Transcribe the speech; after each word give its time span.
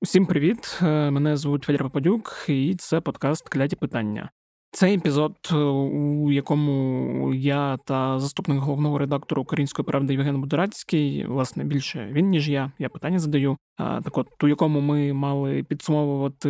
Усім 0.00 0.26
привіт! 0.26 0.78
Е, 0.82 1.10
мене 1.10 1.36
звуть 1.36 1.64
Федір 1.64 1.82
Попадюк, 1.82 2.44
і 2.48 2.74
це 2.78 3.00
подкаст 3.00 3.48
Кляті 3.48 3.76
питання. 3.76 4.30
Цей 4.70 4.96
епізод, 4.96 5.36
е, 5.52 5.56
у 5.56 6.32
якому 6.32 7.34
я 7.34 7.76
та 7.76 8.18
заступник 8.18 8.58
головного 8.58 8.98
редактора 8.98 9.42
Української 9.42 9.86
правди 9.86 10.12
Євген 10.12 10.40
Будорацький, 10.40 11.26
власне, 11.26 11.64
більше 11.64 12.08
він, 12.12 12.28
ніж 12.28 12.48
я, 12.48 12.72
я 12.78 12.88
питання 12.88 13.18
задаю. 13.18 13.56
Так 13.78 14.18
от, 14.18 14.44
у 14.44 14.48
якому 14.48 14.80
ми 14.80 15.12
мали 15.12 15.62
підсумовувати 15.62 16.48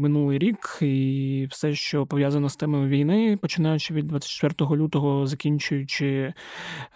минулий 0.00 0.38
рік 0.38 0.78
і 0.82 1.48
все, 1.50 1.74
що 1.74 2.06
пов'язано 2.06 2.48
з 2.48 2.56
темою 2.56 2.88
війни, 2.88 3.38
починаючи 3.42 3.94
від 3.94 4.06
24 4.06 4.70
лютого, 4.70 5.26
закінчуючи 5.26 6.32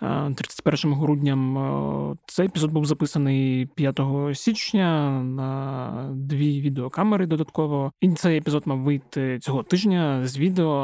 31 0.00 0.94
грудням. 0.94 2.16
Цей 2.26 2.46
епізод 2.46 2.72
був 2.72 2.84
записаний 2.84 3.66
5 3.66 4.00
січня 4.34 5.22
на 5.22 6.10
дві 6.14 6.60
відеокамери 6.60 7.26
додатково. 7.26 7.92
І 8.00 8.10
цей 8.10 8.38
епізод 8.38 8.62
мав 8.66 8.78
вийти 8.78 9.38
цього 9.38 9.62
тижня 9.62 10.26
з 10.26 10.38
відео, 10.38 10.74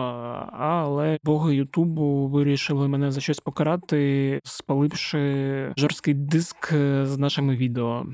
але 0.52 1.18
боги 1.24 1.54
Ютубу 1.54 2.28
вирішили 2.28 2.88
мене 2.88 3.10
за 3.10 3.20
щось 3.20 3.40
покарати, 3.40 4.40
спаливши 4.44 5.72
жорсткий 5.76 6.14
диск 6.14 6.72
з 7.02 7.18
нашими 7.18 7.56
відео. 7.56 8.06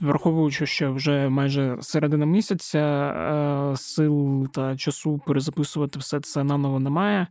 Враховуючи, 0.00 0.66
що 0.66 0.92
вже 0.92 1.28
майже 1.28 1.76
середина 1.80 2.26
місяця 2.26 2.78
е, 2.78 3.76
сил 3.76 4.48
та 4.48 4.76
часу 4.76 5.20
перезаписувати 5.26 5.98
все 5.98 6.20
це 6.20 6.44
наново 6.44 6.80
немає, 6.80 7.26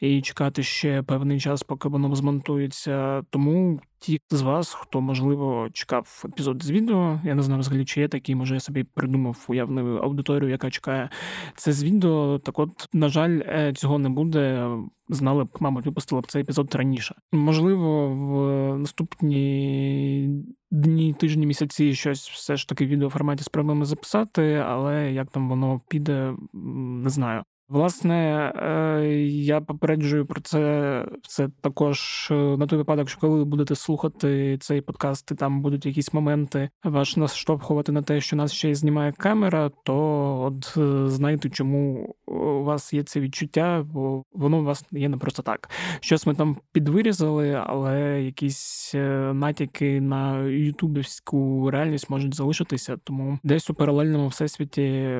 і 0.00 0.22
чекати 0.22 0.62
ще 0.62 1.02
певний 1.02 1.40
час, 1.40 1.62
поки 1.62 1.88
воно 1.88 2.14
змонтується. 2.14 3.22
Тому 3.30 3.80
ті 4.02 4.20
з 4.30 4.42
вас, 4.42 4.74
хто 4.74 5.00
можливо 5.00 5.68
чекав 5.72 6.24
епізод 6.24 6.62
з 6.62 6.70
відео, 6.70 7.20
я 7.24 7.34
не 7.34 7.42
знаю 7.42 7.60
взагалі, 7.60 7.84
чи 7.84 8.00
є 8.00 8.08
такий, 8.08 8.34
може 8.34 8.54
я 8.54 8.60
собі 8.60 8.84
придумав 8.84 9.44
уявну 9.48 9.96
аудиторію, 9.96 10.50
яка 10.50 10.70
чекає 10.70 11.10
це 11.56 11.72
з 11.72 11.84
відео. 11.84 12.38
Так, 12.38 12.58
от, 12.58 12.88
на 12.92 13.08
жаль, 13.08 13.40
е, 13.46 13.72
цього 13.76 13.98
не 13.98 14.08
буде. 14.08 14.70
Знали 15.08 15.44
б, 15.44 15.48
мабуть, 15.60 15.86
випустили 15.86 16.20
б 16.20 16.26
цей 16.26 16.42
епізод 16.42 16.74
раніше. 16.74 17.14
Можливо, 17.32 18.08
в 18.08 18.78
наступні 18.78 20.44
дні, 20.70 21.14
тижні, 21.14 21.46
місяці 21.46 21.94
щось 21.94 22.30
все 22.30 22.56
ж 22.56 22.68
таки 22.68 22.86
в 22.86 22.88
відеоформаті 22.88 23.44
спробуємо 23.44 23.84
записати, 23.84 24.54
але 24.66 25.12
як 25.12 25.30
там 25.30 25.48
воно 25.48 25.80
піде, 25.88 26.34
не 26.52 27.10
знаю. 27.10 27.42
Власне, 27.68 28.52
е, 28.56 29.06
я 29.26 29.60
попереджую 29.60 30.26
про 30.26 30.40
це 30.40 31.04
це 31.28 31.48
також 31.60 32.28
е, 32.30 32.34
на 32.34 32.66
той 32.66 32.78
випадок, 32.78 33.08
що 33.08 33.20
коли 33.20 33.44
будете 33.44 33.74
слухати 33.74 34.58
цей 34.60 34.80
подкаст, 34.80 35.30
і 35.30 35.34
там 35.34 35.62
будуть 35.62 35.86
якісь 35.86 36.12
моменти 36.12 36.70
ваш 36.84 37.16
наштовхувати 37.16 37.92
на 37.92 38.02
те, 38.02 38.20
що 38.20 38.36
нас 38.36 38.52
ще 38.52 38.70
й 38.70 38.74
знімає 38.74 39.12
камера, 39.12 39.70
то 39.84 39.96
от 40.42 40.74
е, 40.76 41.08
знайте, 41.08 41.50
чому 41.50 42.14
у 42.26 42.64
вас 42.64 42.92
є 42.92 43.02
це 43.02 43.20
відчуття, 43.20 43.86
бо 43.92 44.24
воно 44.32 44.58
у 44.58 44.64
вас 44.64 44.84
є 44.90 45.08
не 45.08 45.16
просто 45.16 45.42
так. 45.42 45.70
Щось 46.00 46.26
ми 46.26 46.34
там 46.34 46.56
підвирізали, 46.72 47.62
але 47.66 48.22
якісь 48.22 48.94
натяки 49.32 50.00
на 50.00 50.38
ютубівську 50.42 51.70
реальність 51.70 52.10
можуть 52.10 52.34
залишитися. 52.34 52.96
Тому 53.04 53.38
десь 53.42 53.70
у 53.70 53.74
паралельному 53.74 54.28
всесвіті 54.28 55.18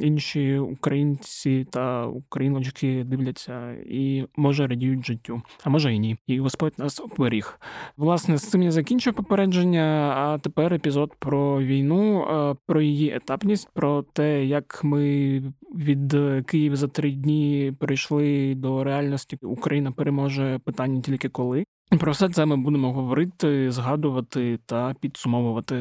інші 0.00 0.58
українці 0.58 1.66
та 1.70 1.93
україночки 2.02 3.04
дивляться 3.04 3.72
і 3.72 4.26
може 4.36 4.66
радіють 4.66 5.06
життю, 5.06 5.42
а 5.64 5.70
може 5.70 5.94
і 5.94 5.98
ні. 5.98 6.16
І 6.26 6.40
Господь 6.40 6.78
нас 6.78 7.00
оберіг. 7.00 7.60
Власне, 7.96 8.38
з 8.38 8.50
цим 8.50 8.62
я 8.62 8.70
закінчив 8.70 9.14
попередження. 9.14 10.14
А 10.16 10.38
тепер 10.38 10.74
епізод 10.74 11.14
про 11.18 11.62
війну, 11.62 12.26
про 12.66 12.82
її 12.82 13.14
етапність, 13.14 13.68
про 13.74 14.02
те, 14.02 14.44
як 14.44 14.84
ми 14.84 15.42
від 15.74 16.16
Києва 16.46 16.76
за 16.76 16.88
три 16.88 17.12
дні 17.12 17.72
перейшли 17.78 18.54
до 18.54 18.84
реальності. 18.84 19.38
Україна 19.42 19.92
переможе 19.92 20.60
питання 20.64 21.00
тільки 21.00 21.28
коли. 21.28 21.64
Про 22.00 22.12
все 22.12 22.28
це 22.28 22.46
ми 22.46 22.56
будемо 22.56 22.92
говорити, 22.92 23.70
згадувати 23.70 24.58
та 24.66 24.94
підсумовувати. 25.00 25.76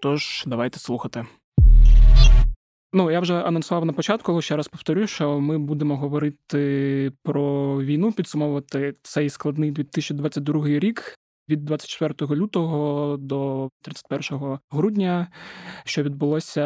Тож 0.00 0.44
давайте 0.46 0.78
слухати. 0.78 1.26
Ну, 2.96 3.10
я 3.10 3.20
вже 3.20 3.34
анонсував 3.34 3.84
на 3.84 3.92
початку, 3.92 4.32
але 4.32 4.42
ще 4.42 4.56
раз 4.56 4.68
повторю, 4.68 5.06
що 5.06 5.40
ми 5.40 5.58
будемо 5.58 5.96
говорити 5.96 7.12
про 7.22 7.76
війну, 7.82 8.12
підсумовувати 8.12 8.94
цей 9.02 9.30
складний 9.30 9.70
2022 9.70 10.66
рік 10.66 11.18
від 11.48 11.64
24 11.64 12.34
лютого 12.40 13.16
до 13.16 13.70
31 13.82 14.58
грудня, 14.70 15.28
що 15.84 16.02
відбулося, 16.02 16.62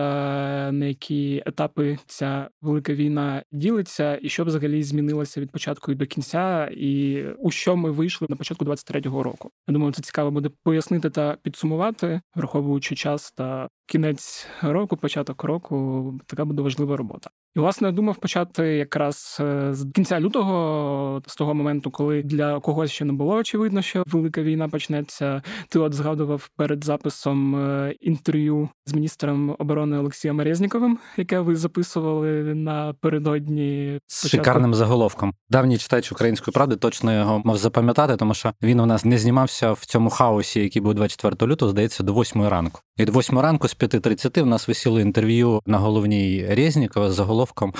на 0.72 0.86
які 0.86 1.42
етапи 1.46 1.98
ця 2.06 2.48
велика 2.62 2.94
війна 2.94 3.42
ділиться, 3.52 4.18
і 4.22 4.28
що 4.28 4.44
взагалі 4.44 4.82
змінилося 4.82 5.40
від 5.40 5.50
початку 5.50 5.92
і 5.92 5.94
до 5.94 6.06
кінця, 6.06 6.70
і 6.72 7.22
у 7.38 7.50
що 7.50 7.76
ми 7.76 7.90
вийшли 7.90 8.26
на 8.30 8.36
початку 8.36 8.64
23-го 8.64 9.22
року. 9.22 9.50
Я 9.68 9.72
думаю, 9.72 9.92
це 9.92 10.02
цікаво 10.02 10.30
буде 10.30 10.50
пояснити 10.62 11.10
та 11.10 11.36
підсумувати, 11.42 12.20
враховуючи 12.34 12.96
час 12.96 13.32
та 13.32 13.68
кінець 13.90 14.46
року, 14.62 14.96
початок 14.96 15.44
року. 15.44 16.14
Така 16.26 16.44
буде 16.44 16.62
важлива 16.62 16.96
робота. 16.96 17.30
І 17.56 17.60
власне 17.60 17.88
я 17.88 17.92
думав 17.92 18.16
почати 18.16 18.62
якраз 18.62 19.38
е, 19.40 19.74
з 19.74 19.86
кінця 19.94 20.20
лютого, 20.20 21.22
з 21.26 21.36
того 21.36 21.54
моменту, 21.54 21.90
коли 21.90 22.22
для 22.22 22.60
когось 22.60 22.90
ще 22.90 23.04
не 23.04 23.12
було 23.12 23.34
очевидно, 23.34 23.82
що 23.82 24.04
велика 24.06 24.42
війна 24.42 24.68
почнеться. 24.68 25.42
Ти 25.68 25.78
от 25.78 25.94
згадував 25.94 26.50
перед 26.56 26.84
записом 26.84 27.56
е, 27.56 27.94
інтерв'ю 28.00 28.68
з 28.86 28.94
міністром 28.94 29.56
оборони 29.58 29.98
Олексієм 29.98 30.40
Резніковим, 30.40 30.98
яке 31.16 31.40
ви 31.40 31.56
записували 31.56 32.54
напередодні 32.54 33.98
з 34.06 34.28
шикарним 34.28 34.74
заголовком. 34.74 35.34
Давній 35.48 35.78
читач 35.78 36.12
української 36.12 36.52
правди 36.52 36.76
точно 36.76 37.14
його 37.18 37.42
мав 37.44 37.56
запам'ятати, 37.56 38.16
тому 38.16 38.34
що 38.34 38.52
він 38.62 38.80
у 38.80 38.86
нас 38.86 39.04
не 39.04 39.18
знімався 39.18 39.72
в 39.72 39.84
цьому 39.84 40.10
хаосі, 40.10 40.60
який 40.60 40.82
був 40.82 40.94
24 40.94 41.52
лютого, 41.52 41.70
здається, 41.70 42.02
до 42.02 42.14
8 42.14 42.48
ранку. 42.48 42.80
І 43.00 43.04
до 43.04 43.18
8 43.18 43.38
ранку 43.38 43.68
з 43.68 43.76
5.30 43.76 44.42
в 44.42 44.46
нас 44.46 44.68
висіло 44.68 45.00
інтерв'ю 45.00 45.60
на 45.66 45.78
головній 45.78 46.46
Резнікова 46.48 47.10
з 47.10 47.14
заголовком 47.14 47.74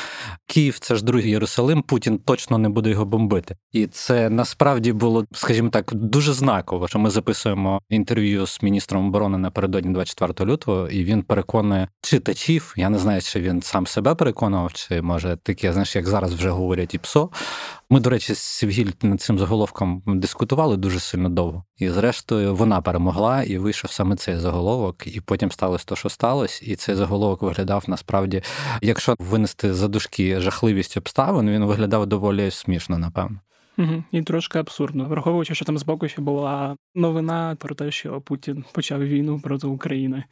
Київ 0.46 0.78
це 0.78 0.96
ж 0.96 1.04
другий 1.04 1.30
Єрусалим, 1.30 1.82
Путін 1.82 2.18
точно 2.18 2.58
не 2.58 2.68
буде 2.68 2.90
його 2.90 3.04
бомбити. 3.04 3.56
І 3.72 3.86
це 3.86 4.30
насправді 4.30 4.92
було, 4.92 5.24
скажімо 5.32 5.68
так, 5.68 5.94
дуже 5.94 6.32
знаково, 6.32 6.88
що 6.88 6.98
ми 6.98 7.10
записуємо 7.10 7.80
інтерв'ю 7.88 8.46
з 8.46 8.62
міністром 8.62 9.06
оборони 9.06 9.38
напередодні 9.38 9.92
24 9.92 10.52
лютого, 10.52 10.88
і 10.88 11.04
він 11.04 11.22
переконує 11.22 11.88
читачів. 12.02 12.74
Я 12.76 12.90
не 12.90 12.98
знаю, 12.98 13.20
чи 13.20 13.40
він 13.40 13.62
сам 13.62 13.86
себе 13.86 14.14
переконував, 14.14 14.72
чи 14.72 15.02
може 15.02 15.38
таке, 15.42 15.72
знаєш, 15.72 15.96
як 15.96 16.06
зараз 16.06 16.34
вже 16.34 16.50
говорять 16.50 16.94
і 16.94 16.98
ПСО. 16.98 17.30
Ми, 17.92 18.00
до 18.00 18.10
речі, 18.10 18.34
з 18.34 18.38
Сівгіль 18.38 18.90
над 19.02 19.20
цим 19.20 19.38
заголовком 19.38 20.02
дискутували 20.06 20.76
дуже 20.76 21.00
сильно 21.00 21.28
довго. 21.28 21.64
І, 21.78 21.88
зрештою, 21.88 22.54
вона 22.54 22.80
перемогла 22.80 23.42
і 23.42 23.58
вийшов 23.58 23.90
саме 23.90 24.16
цей 24.16 24.36
заголовок. 24.36 25.06
І 25.06 25.20
потім 25.20 25.50
сталося 25.50 25.84
те, 25.84 25.96
що 25.96 26.08
сталося. 26.08 26.64
І 26.66 26.76
цей 26.76 26.94
заголовок 26.94 27.42
виглядав 27.42 27.84
насправді, 27.86 28.42
якщо 28.82 29.14
винести 29.18 29.74
за 29.74 29.88
дужки 29.88 30.40
жахливість 30.40 30.96
обставин, 30.96 31.50
він 31.50 31.64
виглядав 31.64 32.06
доволі 32.06 32.50
смішно, 32.50 32.98
напевно. 32.98 33.40
Угу. 33.78 34.04
І 34.12 34.22
трошки 34.22 34.58
абсурдно, 34.58 35.04
враховуючи, 35.04 35.54
що 35.54 35.64
там 35.64 35.78
збоку 35.78 36.08
ще 36.08 36.22
була 36.22 36.76
новина 36.94 37.56
про 37.60 37.74
те, 37.74 37.90
що 37.90 38.20
Путін 38.20 38.64
почав 38.72 39.04
війну 39.04 39.40
проти 39.40 39.66
України. 39.66 40.24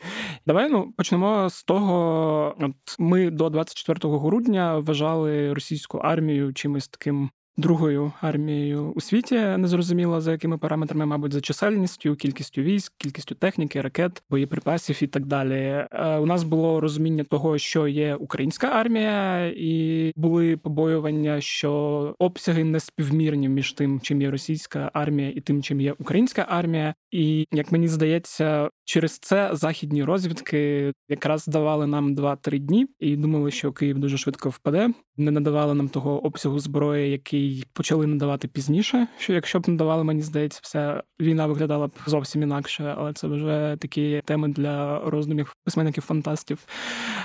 Давай 0.47 0.71
ну 0.71 0.93
почнемо 0.97 1.51
з 1.51 1.65
того, 1.65 2.57
от 2.61 2.97
ми 2.99 3.31
до 3.31 3.51
24 3.51 4.19
грудня 4.19 4.79
вважали 4.79 5.53
російську 5.53 5.99
армію 5.99 6.53
чимось 6.53 6.89
таким 6.89 7.31
другою 7.59 8.13
армією 8.21 8.93
у 8.97 9.01
світі, 9.01 9.35
незрозуміло 9.35 10.21
за 10.21 10.33
якими 10.33 10.59
параметрами, 10.59 11.07
мабуть, 11.07 11.33
за 11.33 11.41
чисельністю, 11.41 12.16
кількістю 12.16 12.63
військ, 12.63 12.93
кількістю 12.99 13.34
техніки, 13.34 13.81
ракет, 13.81 14.22
боєприпасів 14.31 15.03
і 15.03 15.07
так 15.07 15.27
далі. 15.27 15.55
Е, 15.55 16.16
у 16.19 16.27
нас 16.27 16.43
було 16.43 16.81
розуміння 16.81 17.25
того, 17.25 17.59
що 17.59 17.89
є 17.89 18.15
українська 18.15 18.66
армія, 18.66 19.47
і 19.57 20.13
були 20.16 20.57
побоювання, 20.57 21.41
що 21.41 21.71
обсяги 22.19 22.65
не 22.65 22.81
співмірні 22.81 23.49
між 23.49 23.72
тим, 23.72 24.01
чим 24.01 24.22
є 24.22 24.31
російська 24.31 24.91
армія, 24.93 25.33
і 25.34 25.41
тим, 25.41 25.63
чим 25.63 25.81
є 25.81 25.95
українська 25.99 26.47
армія. 26.49 26.95
І 27.11 27.47
як 27.53 27.72
мені 27.72 27.89
здається, 27.89 28.71
через 28.89 29.19
це 29.19 29.51
західні 29.53 30.05
розвідки 30.05 30.93
якраз 31.09 31.47
давали 31.47 31.87
нам 31.87 32.15
2-3 32.15 32.59
дні 32.59 32.87
і 33.01 33.17
думали, 33.17 33.51
що 33.51 33.73
Київ 33.73 33.99
дуже 33.99 34.19
швидко 34.19 34.49
впаде. 34.49 34.91
Не 35.17 35.31
надавали 35.31 35.75
нам 35.75 35.89
того 35.89 36.27
обсягу 36.27 36.59
зброї, 36.59 37.11
який 37.11 37.65
почали 37.73 38.07
надавати 38.07 38.49
пізніше. 38.49 39.07
Що 39.19 39.33
якщо 39.33 39.61
б 39.61 39.69
надавали, 39.69 40.05
мені 40.05 40.23
здається, 40.23 40.61
вся 40.63 41.03
війна 41.21 41.47
виглядала 41.47 41.87
б 41.87 41.91
зовсім 42.07 42.43
інакше, 42.43 42.95
але 42.99 43.13
це 43.13 43.27
вже 43.27 43.77
такі 43.81 44.23
теми 44.25 44.49
для 44.49 45.01
роздумів 45.01 45.55
письменників 45.65 46.05
фантастів. 46.05 46.59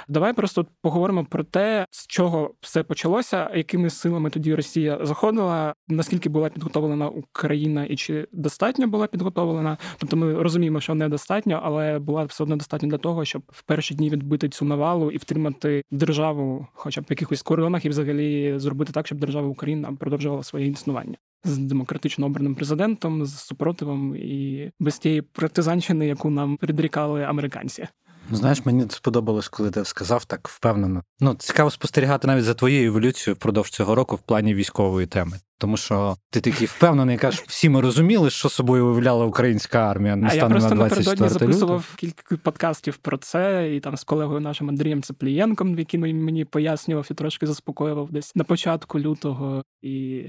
Давай 0.08 0.34
просто 0.34 0.66
поговоримо 0.82 1.26
про 1.26 1.44
те, 1.44 1.86
з 1.92 2.08
чого 2.08 2.54
все 2.62 2.84
почалося, 2.84 3.50
якими 3.56 3.90
силами 3.90 4.30
тоді 4.30 4.56
Росія 4.56 5.00
заходила, 5.02 5.74
наскільки 5.88 6.30
була 6.30 6.50
підготовлена 6.50 7.10
Україна 7.10 7.86
і 7.86 7.96
чи 7.96 8.28
достатньо 8.32 8.88
була 8.88 9.08
підготовлена. 9.08 9.78
Тобто 9.98 10.18
ми 10.18 10.34
розуміємо, 10.34 10.80
що 10.80 10.96
недостатньо 10.96 11.53
достатньо, 11.54 11.60
але 11.64 12.00
була 12.00 12.26
все 12.26 12.44
одно 12.44 12.56
достатньо 12.56 12.90
для 12.90 12.98
того, 12.98 13.26
щоб 13.26 13.44
в 13.48 13.64
перші 13.64 13.96
дні 13.96 14.10
відбити 14.10 14.50
цю 14.50 14.66
навалу 14.66 15.12
і 15.12 15.18
втримати 15.18 15.84
державу, 15.92 16.68
хоча 16.74 17.02
б 17.02 17.04
в 17.04 17.12
якихось 17.12 17.42
кордонах, 17.42 17.86
і 17.86 17.90
взагалі 17.90 18.54
зробити 18.60 18.92
так, 18.94 19.06
щоб 19.06 19.20
держава 19.20 19.48
Україна 19.48 19.94
продовжувала 20.00 20.44
своє 20.44 20.68
існування 20.68 21.18
з 21.46 21.58
демократично 21.58 22.26
обраним 22.26 22.56
президентом, 22.56 23.26
з 23.26 23.40
супротивом 23.40 24.16
і 24.16 24.72
без 24.80 24.98
тієї 24.98 25.22
партизанщини, 25.22 26.08
яку 26.08 26.30
нам 26.30 26.58
підрікали 26.58 27.24
американці. 27.24 27.88
Ну, 28.30 28.38
знаєш, 28.38 28.66
мені 28.66 28.86
сподобалось, 28.90 29.48
коли 29.48 29.72
ти 29.72 29.86
сказав 29.86 30.26
так 30.26 30.48
впевнено. 30.48 31.04
Ну, 31.20 31.34
цікаво 31.34 31.72
спостерігати 31.72 32.28
навіть 32.28 32.44
за 32.44 32.54
твоєю 32.54 32.88
еволюцією 32.88 33.36
впродовж 33.36 33.70
цього 33.70 33.96
року 33.96 34.16
в 34.16 34.20
плані 34.20 34.54
військової 34.54 35.08
теми. 35.08 35.38
Тому 35.64 35.78
що 35.78 36.18
ти 36.30 36.42
такий 36.42 36.68
впевнений, 36.68 37.18
кажеш, 37.18 37.44
всі 37.48 37.70
ми 37.70 37.82
розуміли, 37.82 38.30
що 38.30 38.50
собою 38.50 38.86
виявляла 38.86 39.26
українська 39.26 39.80
армія. 39.80 40.20
А 40.30 40.34
я 40.34 40.50
просто 40.50 40.76
напередодні 40.76 41.30
записував 41.30 41.96
кілька 41.96 42.38
подкастів 42.38 42.98
про 42.98 43.18
це, 43.18 43.76
і 43.76 43.80
там 43.80 43.98
з 43.98 44.04
колегою 44.04 44.40
нашим 44.40 44.70
Андрієм 44.70 45.04
Цеплієнком, 45.04 45.80
який 45.80 46.00
мені 46.00 46.46
пояснював 46.46 47.08
і 47.12 47.14
трошки 47.14 47.48
заспокоював 47.48 48.12
десь 48.12 48.36
на 48.36 48.44
початку 48.44 49.00
лютого. 49.00 49.64
І 49.82 50.24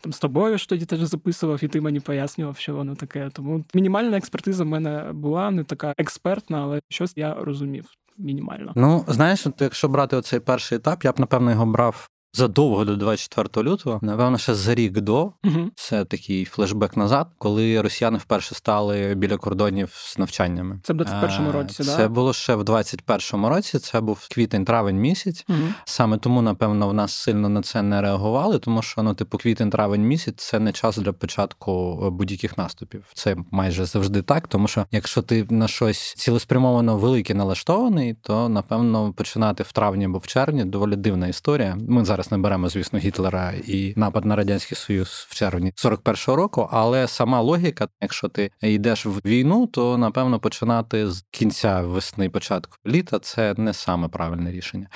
там 0.00 0.12
з 0.12 0.18
тобою 0.18 0.58
ж 0.58 0.68
тоді 0.68 0.84
теж 0.84 1.00
записував, 1.00 1.64
і 1.64 1.68
ти 1.68 1.80
мені 1.80 2.00
пояснював, 2.00 2.56
що 2.56 2.74
воно 2.74 2.94
таке. 2.94 3.30
Тому 3.32 3.64
мінімальна 3.74 4.16
експертиза 4.16 4.64
в 4.64 4.66
мене 4.66 5.10
була 5.12 5.50
не 5.50 5.64
така 5.64 5.94
експертна, 5.98 6.62
але 6.62 6.80
щось 6.88 7.12
я 7.16 7.34
розумів. 7.34 7.84
Мінімально. 8.18 8.72
Ну, 8.76 9.04
знаєш, 9.08 9.46
от 9.46 9.60
якщо 9.60 9.88
брати 9.88 10.16
оцей 10.16 10.40
перший 10.40 10.76
етап, 10.76 11.04
я 11.04 11.12
б 11.12 11.20
напевно 11.20 11.50
його 11.50 11.66
брав 11.66 12.08
задовго 12.34 12.84
до 12.84 12.96
24 12.96 13.70
лютого, 13.70 13.98
напевно, 14.02 14.38
ще 14.38 14.54
за 14.54 14.74
рік 14.74 15.00
до 15.00 15.32
угу. 15.44 15.70
це 15.74 16.04
такий 16.04 16.44
флешбек 16.44 16.96
назад, 16.96 17.26
коли 17.38 17.80
росіяни 17.80 18.18
вперше 18.18 18.54
стали 18.54 19.14
біля 19.14 19.36
кордонів 19.36 19.92
з 19.94 20.18
навчаннями. 20.18 20.80
Це 20.82 20.92
в 20.92 20.96
21-му 20.96 21.48
е, 21.48 21.52
році, 21.52 21.84
це 21.84 21.96
да? 21.96 22.08
було 22.08 22.32
ще 22.32 22.54
в 22.54 22.62
21-му 22.62 23.48
році. 23.48 23.78
Це 23.78 24.00
був 24.00 24.28
квітень-травень 24.30 24.92
місяць. 24.92 25.44
Угу. 25.48 25.58
Саме 25.84 26.18
тому, 26.18 26.42
напевно, 26.42 26.88
в 26.88 26.94
нас 26.94 27.12
сильно 27.12 27.48
на 27.48 27.62
це 27.62 27.82
не 27.82 28.00
реагували, 28.00 28.58
тому 28.58 28.82
що 28.82 29.02
ну, 29.02 29.14
типу, 29.14 29.38
квітень-травень 29.38 29.98
місяць 29.98 30.34
це 30.36 30.58
не 30.58 30.72
час 30.72 30.96
для 30.96 31.12
початку 31.12 32.02
е, 32.06 32.10
будь-яких 32.10 32.58
наступів. 32.58 33.04
Це 33.14 33.36
майже 33.50 33.84
завжди 33.84 34.22
так, 34.22 34.48
тому 34.48 34.68
що 34.68 34.86
якщо 34.90 35.22
ти 35.22 35.46
на 35.50 35.68
щось 35.68 36.14
цілеспрямовано 36.14 36.96
велике 36.96 37.34
налаштований, 37.34 38.14
то 38.22 38.48
напевно 38.48 39.12
починати 39.12 39.62
в 39.62 39.72
травні 39.72 40.04
або 40.04 40.18
в 40.18 40.26
червні 40.26 40.64
доволі 40.64 40.96
дивна 40.96 41.28
історія. 41.28 41.78
Ми 41.88 42.04
зараз 42.04 42.21
зараз 42.22 42.32
не 42.32 42.38
беремо, 42.38 42.68
звісно, 42.68 42.98
Гітлера 42.98 43.52
і 43.66 43.92
напад 43.96 44.24
на 44.24 44.36
радянський 44.36 44.76
союз 44.76 45.26
в 45.28 45.34
червні 45.34 45.72
41-го 45.76 46.36
року. 46.36 46.68
Але 46.72 47.08
сама 47.08 47.40
логіка, 47.40 47.88
якщо 48.00 48.28
ти 48.28 48.50
йдеш 48.62 49.06
в 49.06 49.20
війну, 49.24 49.66
то 49.66 49.98
напевно 49.98 50.40
починати 50.40 51.10
з 51.10 51.24
кінця 51.30 51.80
весни, 51.80 52.30
початку 52.30 52.76
літа 52.86 53.18
це 53.18 53.54
не 53.58 53.72
саме 53.72 54.08
правильне 54.08 54.52
рішення. 54.52 54.88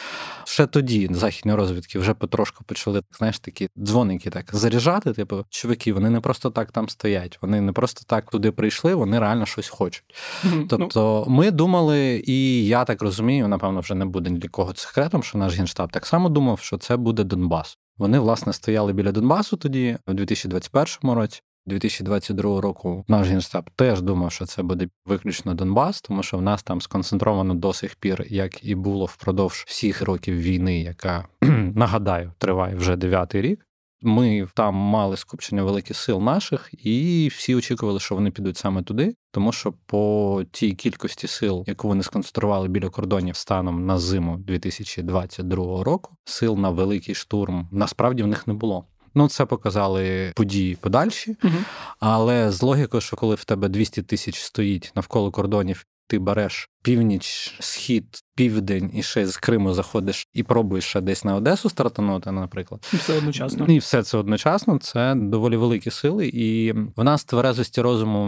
Ще 0.44 0.66
тоді 0.66 1.08
західні 1.12 1.54
розвідки 1.54 1.98
вже 1.98 2.14
потрошку 2.14 2.64
почали 2.64 3.02
знаєш, 3.18 3.38
такі 3.38 3.68
дзвоники 3.78 4.30
так 4.30 4.50
заряджати. 4.52 5.12
Типу, 5.12 5.44
чуваки, 5.50 5.92
вони 5.92 6.10
не 6.10 6.20
просто 6.20 6.50
так 6.50 6.72
там 6.72 6.88
стоять, 6.88 7.38
вони 7.42 7.60
не 7.60 7.72
просто 7.72 8.02
так 8.06 8.30
туди 8.30 8.52
прийшли, 8.52 8.94
вони 8.94 9.18
реально 9.18 9.46
щось 9.46 9.68
хочуть. 9.68 10.04
Mm-hmm. 10.44 10.66
Тобто, 10.68 11.24
ми 11.28 11.50
думали, 11.50 12.22
і 12.26 12.66
я 12.66 12.84
так 12.84 13.02
розумію, 13.02 13.48
напевно, 13.48 13.80
вже 13.80 13.94
не 13.94 14.04
буде 14.04 14.30
для 14.30 14.48
кого 14.48 14.74
секретом, 14.74 15.22
що 15.22 15.38
наш 15.38 15.56
генштаб 15.56 15.92
так 15.92 16.06
само 16.06 16.28
думав, 16.28 16.58
що 16.60 16.78
це 16.78 16.96
буде 16.96 17.15
буде 17.16 17.28
Донбас. 17.28 17.78
Вони, 17.98 18.18
власне, 18.18 18.52
стояли 18.52 18.92
біля 18.92 19.12
Донбасу 19.12 19.56
тоді, 19.56 19.96
в 20.06 20.14
2021 20.14 21.10
році. 21.10 21.40
2022 21.66 22.60
року 22.60 23.04
наш 23.08 23.28
генштаб 23.28 23.70
теж 23.76 24.02
думав, 24.02 24.32
що 24.32 24.46
це 24.46 24.62
буде 24.62 24.88
виключно 25.06 25.54
Донбас, 25.54 26.02
тому 26.02 26.22
що 26.22 26.38
в 26.38 26.42
нас 26.42 26.62
там 26.62 26.80
сконцентровано 26.80 27.54
до 27.54 27.72
сих 27.72 27.94
пір, 27.96 28.26
як 28.28 28.64
і 28.64 28.74
було 28.74 29.04
впродовж 29.04 29.64
всіх 29.66 30.02
років 30.02 30.34
війни, 30.34 30.80
яка 30.80 31.28
нагадаю 31.74 32.32
триває 32.38 32.74
вже 32.74 32.96
дев'ятий 32.96 33.42
рік. 33.42 33.66
Ми 34.06 34.48
там 34.54 34.74
мали 34.74 35.16
скупчення 35.16 35.62
великих 35.62 35.96
сил 35.96 36.22
наших, 36.22 36.70
і 36.86 37.28
всі 37.28 37.54
очікували, 37.54 38.00
що 38.00 38.14
вони 38.14 38.30
підуть 38.30 38.56
саме 38.56 38.82
туди, 38.82 39.14
тому 39.30 39.52
що 39.52 39.74
по 39.86 40.42
тій 40.52 40.72
кількості 40.72 41.26
сил, 41.26 41.64
яку 41.66 41.88
вони 41.88 42.02
сконцентрували 42.02 42.68
біля 42.68 42.88
кордонів 42.88 43.36
станом 43.36 43.86
на 43.86 43.98
зиму 43.98 44.36
2022 44.36 45.84
року, 45.84 46.16
сил 46.24 46.56
на 46.58 46.70
великий 46.70 47.14
штурм 47.14 47.68
насправді 47.72 48.22
в 48.22 48.26
них 48.26 48.46
не 48.46 48.54
було. 48.54 48.84
Ну, 49.14 49.28
це 49.28 49.46
показали 49.46 50.32
події 50.36 50.76
подальші, 50.76 51.36
угу. 51.44 51.54
але 52.00 52.52
з 52.52 52.62
логікою, 52.62 53.00
що 53.00 53.16
коли 53.16 53.34
в 53.34 53.44
тебе 53.44 53.68
200 53.68 54.02
тисяч 54.02 54.40
стоїть 54.40 54.92
навколо 54.94 55.30
кордонів, 55.30 55.86
ти 56.06 56.18
береш 56.18 56.68
північ, 56.82 57.56
схід, 57.60 58.22
південь 58.34 58.90
і 58.94 59.02
ще 59.02 59.26
з 59.26 59.36
Криму 59.36 59.72
заходиш 59.72 60.28
і 60.32 60.42
пробуєш 60.42 60.84
ще 60.84 61.00
десь 61.00 61.24
на 61.24 61.34
Одесу 61.34 61.70
стартанути, 61.70 62.32
наприклад. 62.32 62.90
І 62.92 62.96
все 62.96 63.18
одночасно. 63.18 63.66
І 63.66 63.78
все 63.78 64.02
це 64.02 64.18
одночасно. 64.18 64.78
Це 64.78 65.14
доволі 65.14 65.56
великі 65.56 65.90
сили. 65.90 66.26
І 66.26 66.72
в 66.72 67.04
нас 67.04 67.24
тверезості 67.24 67.80
розуму 67.80 68.26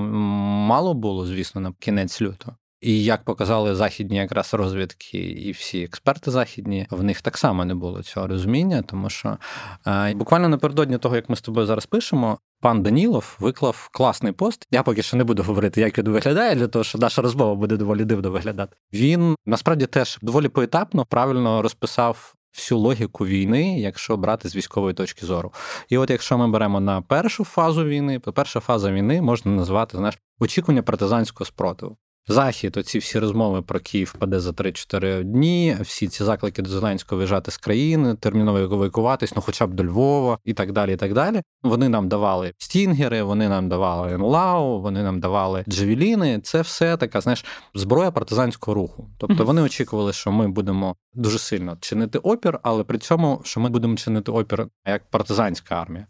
мало 0.68 0.94
було, 0.94 1.26
звісно, 1.26 1.60
на 1.60 1.72
кінець 1.78 2.22
лютого. 2.22 2.56
І 2.80 3.04
як 3.04 3.24
показали 3.24 3.74
західні 3.74 4.16
якраз 4.16 4.54
розвідки 4.54 5.18
і 5.18 5.50
всі 5.52 5.82
експерти 5.82 6.30
західні, 6.30 6.86
в 6.90 7.02
них 7.02 7.22
так 7.22 7.38
само 7.38 7.64
не 7.64 7.74
було 7.74 8.02
цього 8.02 8.26
розуміння, 8.26 8.82
тому 8.82 9.10
що 9.10 9.38
е, 9.86 10.14
буквально 10.14 10.48
напередодні 10.48 10.98
того, 10.98 11.16
як 11.16 11.28
ми 11.28 11.36
з 11.36 11.40
тобою 11.40 11.66
зараз 11.66 11.86
пишемо, 11.86 12.38
пан 12.60 12.82
Данілов 12.82 13.36
виклав 13.40 13.88
класний 13.92 14.32
пост. 14.32 14.66
Я 14.70 14.82
поки 14.82 15.02
що 15.02 15.16
не 15.16 15.24
буду 15.24 15.42
говорити, 15.42 15.80
як 15.80 15.98
він 15.98 16.08
виглядає, 16.08 16.54
для 16.54 16.68
того, 16.68 16.84
що 16.84 16.98
наша 16.98 17.22
розмова 17.22 17.54
буде 17.54 17.76
доволі 17.76 18.04
дивно 18.04 18.30
виглядати. 18.30 18.76
Він 18.92 19.36
насправді 19.46 19.86
теж 19.86 20.18
доволі 20.22 20.48
поетапно 20.48 21.04
правильно 21.04 21.62
розписав. 21.62 22.34
Всю 22.56 22.78
логіку 22.78 23.26
війни, 23.26 23.80
якщо 23.80 24.16
брати 24.16 24.48
з 24.48 24.56
військової 24.56 24.94
точки 24.94 25.26
зору, 25.26 25.52
і 25.88 25.98
от 25.98 26.10
якщо 26.10 26.38
ми 26.38 26.48
беремо 26.48 26.80
на 26.80 27.02
першу 27.02 27.44
фазу 27.44 27.84
війни, 27.84 28.18
то 28.18 28.32
перша 28.32 28.60
фаза 28.60 28.92
війни 28.92 29.22
можна 29.22 29.52
назвати 29.52 29.96
знаєш, 29.96 30.18
очікування 30.40 30.82
партизанського 30.82 31.46
спротиву. 31.46 31.96
Захід, 32.30 32.76
оці 32.76 32.98
всі 32.98 33.18
розмови 33.18 33.62
про 33.62 33.80
Київ 33.80 34.14
паде 34.18 34.40
за 34.40 34.50
3-4 34.50 35.22
дні, 35.22 35.76
всі 35.80 36.08
ці 36.08 36.24
заклики 36.24 36.62
до 36.62 36.70
Зеленського 36.70 37.16
виїжджати 37.16 37.50
з 37.50 37.56
країни, 37.56 38.14
терміново 38.14 38.58
евакуюватись, 38.58 39.36
ну 39.36 39.42
хоча 39.42 39.66
б 39.66 39.74
до 39.74 39.84
Львова 39.84 40.38
і 40.44 40.54
так 40.54 40.72
далі. 40.72 40.92
і 40.92 40.96
так 40.96 41.14
далі. 41.14 41.42
Вони 41.62 41.88
нам 41.88 42.08
давали 42.08 42.52
стінгери, 42.58 43.22
вони 43.22 43.48
нам 43.48 43.68
давали 43.68 44.18
НЛАУ, 44.18 44.80
вони 44.80 45.02
нам 45.02 45.20
давали 45.20 45.64
джевеліни. 45.68 46.40
Це 46.40 46.60
все 46.60 46.96
така, 46.96 47.20
знаєш, 47.20 47.44
зброя 47.74 48.10
партизанського 48.10 48.74
руху. 48.74 49.10
Тобто 49.18 49.44
вони 49.44 49.62
очікували, 49.62 50.12
що 50.12 50.32
ми 50.32 50.48
будемо 50.48 50.96
дуже 51.14 51.38
сильно 51.38 51.76
чинити 51.80 52.18
опір, 52.18 52.58
але 52.62 52.84
при 52.84 52.98
цьому, 52.98 53.40
що 53.44 53.60
ми 53.60 53.68
будемо 53.68 53.96
чинити 53.96 54.32
опір 54.32 54.66
як 54.86 55.10
партизанська 55.10 55.74
армія. 55.74 56.06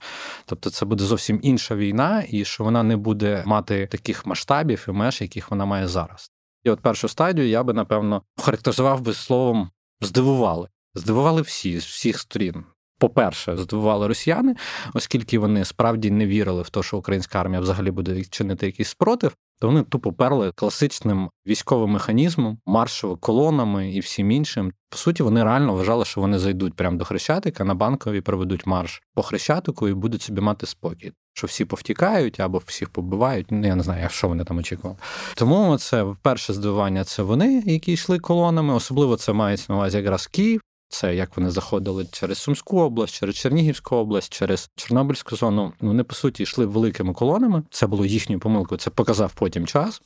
Тобто, 0.47 0.71
це 0.71 0.87
буде 0.87 1.05
зовсім 1.05 1.41
інша 1.43 1.75
війна, 1.75 2.25
і 2.29 2.45
що 2.45 2.65
вона 2.65 2.83
не 2.83 2.97
буде 2.97 3.43
мати 3.47 3.87
таких 3.87 4.27
масштабів 4.27 4.87
і 4.89 4.91
меж, 4.91 5.21
яких 5.21 5.51
вона 5.51 5.65
має 5.65 5.89
зараз 5.89 6.08
зараз. 6.09 6.31
І 6.65 6.71
от 6.71 6.81
першу 6.81 7.09
стадію 7.09 7.49
я 7.49 7.63
би, 7.63 7.73
напевно, 7.73 8.23
характеризував 8.37 9.01
би 9.01 9.15
словом 9.15 9.71
здивували. 10.01 10.69
Здивували 10.95 11.43
всі 11.43 11.81
з 11.81 11.85
всіх 11.85 12.19
сторін. 12.19 12.65
По-перше, 12.99 13.57
здивували 13.57 14.07
росіяни, 14.07 14.57
оскільки 14.95 15.39
вони 15.39 15.65
справді 15.65 16.11
не 16.11 16.27
вірили 16.27 16.63
в 16.63 16.71
те, 16.71 16.83
що 16.83 16.99
українська 16.99 17.41
армія 17.41 17.61
взагалі 17.61 17.91
буде 17.91 18.25
чинити 18.25 18.67
якийсь 18.67 18.89
спротив, 18.89 19.37
то 19.61 19.67
вони 19.67 19.83
тупо 19.83 20.13
перли 20.13 20.53
класичним 20.53 21.31
військовим 21.47 21.91
механізмом, 21.91 22.59
маршовими 22.67 23.19
колонами 23.21 23.93
і 23.93 24.01
всім 24.01 24.31
іншим. 24.31 24.73
По 24.91 24.97
суті, 24.97 25.23
вони 25.23 25.45
реально 25.45 25.75
вважали, 25.75 26.05
що 26.05 26.21
вони 26.21 26.39
зайдуть 26.39 26.75
прямо 26.75 26.97
до 26.97 27.05
Хрещатика 27.05 27.65
на 27.65 27.75
банкові, 27.75 28.21
проведуть 28.21 28.67
марш 28.67 29.03
по 29.15 29.23
Хрещатику 29.23 29.89
і 29.89 29.95
будуть 29.95 30.23
собі 30.23 30.41
мати 30.41 30.67
спокій 30.67 31.13
що 31.39 31.47
всі 31.47 31.65
повтікають 31.65 32.41
або 32.41 32.63
всіх 32.67 32.89
побивають. 32.89 33.47
Ну, 33.51 33.67
я 33.67 33.75
не 33.75 33.83
знаю, 33.83 34.09
що 34.11 34.29
вони 34.29 34.45
там 34.45 34.59
очікували. 34.59 34.99
Тому 35.35 35.79
це 35.79 36.07
перше 36.23 36.53
здивування 36.53 37.05
це 37.05 37.23
вони, 37.23 37.63
які 37.67 37.93
йшли 37.93 38.19
колонами. 38.19 38.75
Особливо 38.75 39.17
це 39.17 39.33
мається 39.33 39.67
на 39.69 39.77
увазі 39.77 39.97
якраз 39.97 40.27
Київ. 40.27 40.61
Це 40.89 41.15
як 41.15 41.37
вони 41.37 41.51
заходили 41.51 42.07
через 42.13 42.39
Сумську 42.39 42.81
область, 42.81 43.15
через 43.15 43.37
Чернігівську 43.37 43.97
область, 43.97 44.33
через 44.33 44.71
Чорнобильську 44.77 45.37
зону. 45.37 45.73
Вони 45.81 46.05
по 46.05 46.15
суті 46.15 46.43
йшли 46.43 46.67
великими 46.67 47.13
колонами. 47.13 47.63
Це 47.71 47.87
було 47.87 48.05
їхньою 48.05 48.41
помилкою. 48.41 48.79
Це 48.79 48.91
показав 48.91 49.33
потім 49.35 49.67
час. 49.67 50.03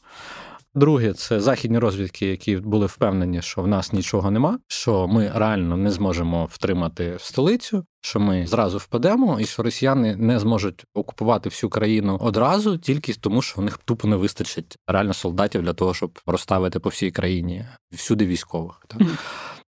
Друге, 0.74 1.12
це 1.12 1.40
західні 1.40 1.78
розвідки, 1.78 2.26
які 2.26 2.56
були 2.56 2.86
впевнені, 2.86 3.42
що 3.42 3.62
в 3.62 3.68
нас 3.68 3.92
нічого 3.92 4.30
нема, 4.30 4.58
що 4.68 5.08
ми 5.08 5.32
реально 5.34 5.76
не 5.76 5.90
зможемо 5.90 6.44
втримати 6.44 7.14
столицю, 7.18 7.84
що 8.00 8.20
ми 8.20 8.46
зразу 8.46 8.78
впадемо, 8.78 9.40
і 9.40 9.44
що 9.44 9.62
росіяни 9.62 10.16
не 10.16 10.38
зможуть 10.38 10.84
окупувати 10.94 11.48
всю 11.48 11.70
країну 11.70 12.18
одразу, 12.20 12.78
тільки 12.78 13.14
тому, 13.14 13.42
що 13.42 13.60
в 13.60 13.64
них 13.64 13.78
тупо 13.84 14.08
не 14.08 14.16
вистачить 14.16 14.78
реально 14.86 15.14
солдатів 15.14 15.62
для 15.62 15.72
того, 15.72 15.94
щоб 15.94 16.18
розставити 16.26 16.78
по 16.78 16.88
всій 16.88 17.10
країні 17.10 17.64
всюди 17.92 18.26
військових. 18.26 18.84
Так? 18.88 19.02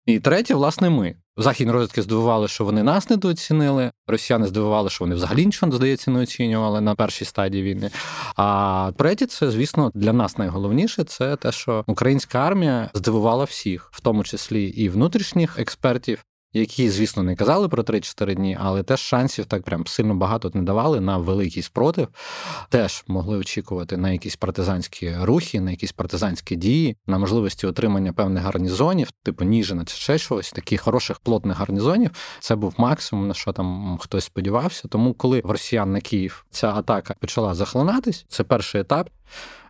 І 0.07 0.21
третє, 0.21 0.55
власне, 0.55 0.91
ми. 0.91 1.15
Західні 1.37 1.73
розвідки 1.73 2.03
здивували, 2.03 2.49
що 2.49 2.65
вони 2.65 2.83
нас 2.83 3.11
недооцінили. 3.11 3.91
Росіяни 4.07 4.47
здивували, 4.47 4.91
що 4.91 5.05
вони 5.05 5.15
взагалі 5.15 5.47
нічого 5.47 5.73
здається 5.73 6.11
не 6.11 6.21
оцінювали 6.21 6.81
на 6.81 6.95
першій 6.95 7.25
стадії 7.25 7.63
війни. 7.63 7.91
А 8.37 8.93
третє, 8.99 9.27
це 9.27 9.51
звісно 9.51 9.91
для 9.95 10.13
нас 10.13 10.39
найголовніше 10.39 11.05
це 11.05 11.37
те, 11.37 11.53
що 11.53 11.85
українська 11.87 12.39
армія 12.39 12.91
здивувала 12.95 13.45
всіх, 13.45 13.91
в 13.93 14.01
тому 14.01 14.25
числі 14.25 14.65
і 14.65 14.89
внутрішніх 14.89 15.59
експертів, 15.59 16.25
які, 16.55 16.91
звісно, 16.91 17.23
не 17.23 17.37
казали 17.37 17.69
про 17.69 17.83
3-4 17.83 18.35
дні, 18.35 18.59
але 18.61 18.83
теж 18.83 19.01
шансів 19.01 19.45
так 19.45 19.63
прям 19.63 19.87
сильно 19.87 20.15
багато 20.15 20.51
не 20.55 20.63
давали 20.63 21.01
на 21.01 21.17
великий 21.17 21.63
спротив. 21.63 22.09
Теж 22.69 23.05
могли 23.09 23.39
очікувати 23.39 23.97
на 23.97 24.11
якісь 24.11 24.37
партизанські 24.37 25.15
рухи, 25.21 25.61
на 25.61 25.71
якісь 25.71 25.93
партизанські 25.93 26.57
дії, 26.57 26.97
на 27.07 27.19
можливості 27.19 27.67
отримання 27.67 28.13
певних 28.13 28.43
гарнізонів, 28.43 29.11
типу 29.23 29.45
Ніжина 29.45 29.85
чи 29.85 29.97
ще 29.97 30.19
щось, 30.19 30.53
таких 30.53 30.81
хороших 30.81 31.19
плотних 31.19 31.57
гарнізонів. 31.57 32.11
Це 32.41 32.57
був 32.57 32.75
максимум, 32.77 33.29
на 33.29 33.35
що 33.35 33.53
там 33.53 33.99
хтось 34.01 34.25
сподівався. 34.25 34.89
Тому, 34.89 35.15
коли 35.15 35.41
в 35.45 35.51
росіян 35.51 35.93
на 35.93 36.01
Київ 36.01 36.45
ця 36.51 36.73
атака 36.75 37.15
почала 37.21 37.55
захлинатись, 37.55 38.25
це 38.29 38.45
перший 38.45 38.81
етап. 38.81 39.11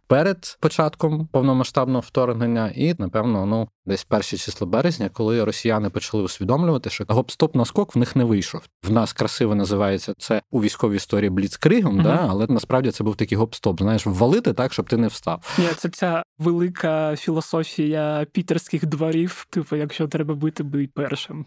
Перед 0.06 0.56
початком 0.60 1.26
повномасштабного 1.26 2.00
вторгнення, 2.00 2.72
і 2.74 2.94
напевно, 2.98 3.46
ну 3.46 3.68
десь 3.86 4.04
перші 4.04 4.36
число 4.36 4.66
березня, 4.66 5.10
коли 5.12 5.44
росіяни 5.44 5.90
почали 5.90 6.22
усвідомлювати, 6.22 6.90
що 6.90 7.04
гоп-стоп 7.04 7.56
наскок 7.56 7.94
в 7.94 7.98
них 7.98 8.16
не 8.16 8.24
вийшов. 8.24 8.62
В 8.82 8.92
нас 8.92 9.12
красиво 9.12 9.54
називається 9.54 10.14
це 10.18 10.42
у 10.50 10.62
військовій 10.62 10.96
історії 10.96 11.30
бліцкригом, 11.30 11.98
mm-hmm. 11.98 12.02
да, 12.02 12.26
але 12.30 12.46
насправді 12.48 12.90
це 12.90 13.04
був 13.04 13.16
такий 13.16 13.38
гоп-стоп. 13.38 13.82
Знаєш, 13.82 14.06
ввалити 14.06 14.52
так, 14.52 14.72
щоб 14.72 14.88
ти 14.88 14.96
не 14.96 15.08
встав. 15.08 15.56
Ні, 15.58 15.66
це 15.76 15.88
ця 15.88 16.22
велика 16.38 17.16
філософія 17.16 18.26
пітерських 18.32 18.86
дворів. 18.86 19.46
Типу, 19.50 19.76
якщо 19.76 20.08
треба 20.08 20.34
бити, 20.34 20.62
бий 20.62 20.86
першим. 20.86 21.46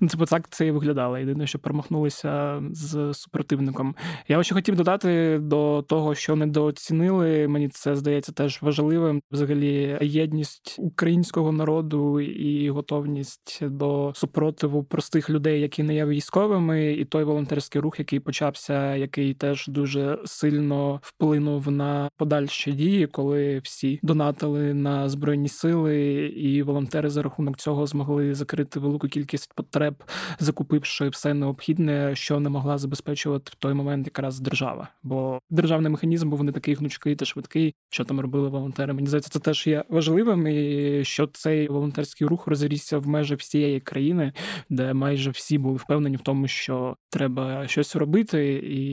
Ну, 0.00 0.08
типу, 0.08 0.24
так 0.24 0.48
це 0.50 0.66
і 0.66 0.70
виглядало. 0.70 1.18
Єдине, 1.18 1.46
що 1.46 1.58
промахнулися 1.58 2.62
з 2.72 3.14
супротивником. 3.14 3.94
Я 4.28 4.42
ще 4.42 4.54
хотів 4.54 4.76
додати 4.76 5.38
до 5.42 5.84
того, 5.88 6.14
що 6.14 6.36
недооцінили. 6.36 7.48
Мені 7.48 7.68
це 7.68 7.96
здається 7.96 8.32
теж 8.32 8.62
важливим. 8.62 9.20
Взагалі, 9.30 9.98
єдність 10.00 10.76
українського 10.78 11.52
народу 11.52 11.77
народу 11.78 12.20
і 12.20 12.70
готовність 12.70 13.58
до 13.66 14.12
супротиву 14.14 14.84
простих 14.84 15.30
людей, 15.30 15.60
які 15.60 15.82
не 15.82 15.94
є 15.94 16.06
військовими, 16.06 16.92
і 16.92 17.04
той 17.04 17.24
волонтерський 17.24 17.80
рух, 17.80 17.98
який 17.98 18.20
почався, 18.20 18.96
який 18.96 19.34
теж 19.34 19.68
дуже 19.68 20.18
сильно 20.24 21.00
вплинув 21.02 21.70
на 21.70 22.10
подальші 22.16 22.72
дії, 22.72 23.06
коли 23.06 23.58
всі 23.58 24.00
донатили 24.02 24.74
на 24.74 25.08
збройні 25.08 25.48
сили, 25.48 25.98
і 26.36 26.62
волонтери 26.62 27.10
за 27.10 27.22
рахунок 27.22 27.56
цього 27.56 27.86
змогли 27.86 28.34
закрити 28.34 28.80
велику 28.80 29.08
кількість 29.08 29.52
потреб, 29.54 29.94
закупивши 30.38 31.08
все 31.08 31.34
необхідне, 31.34 32.14
що 32.14 32.40
не 32.40 32.48
могла 32.48 32.78
забезпечувати 32.78 33.50
в 33.52 33.54
той 33.54 33.74
момент 33.74 34.06
якраз 34.06 34.40
держава. 34.40 34.88
Бо 35.02 35.38
державний 35.50 35.92
механізм 35.92 36.30
був 36.30 36.44
не 36.44 36.52
такий 36.52 36.74
гнучкий 36.74 37.16
та 37.16 37.24
швидкий, 37.24 37.74
що 37.90 38.04
там 38.04 38.20
робили 38.20 38.48
волонтери. 38.48 38.92
Мені 38.92 39.06
здається, 39.06 39.30
це 39.30 39.38
теж 39.38 39.66
є 39.66 39.84
важливим, 39.88 40.46
і 40.46 41.04
що 41.04 41.26
цей 41.26 41.67
волонтерський 41.68 42.26
рух 42.26 42.46
розрісся 42.46 42.98
в 42.98 43.08
межах 43.08 43.38
всієї 43.38 43.80
країни, 43.80 44.32
де 44.70 44.94
майже 44.94 45.30
всі 45.30 45.58
були 45.58 45.76
впевнені 45.76 46.16
в 46.16 46.20
тому, 46.20 46.48
що 46.48 46.96
треба 47.10 47.68
щось 47.68 47.96
робити. 47.96 48.52
І 48.52 48.84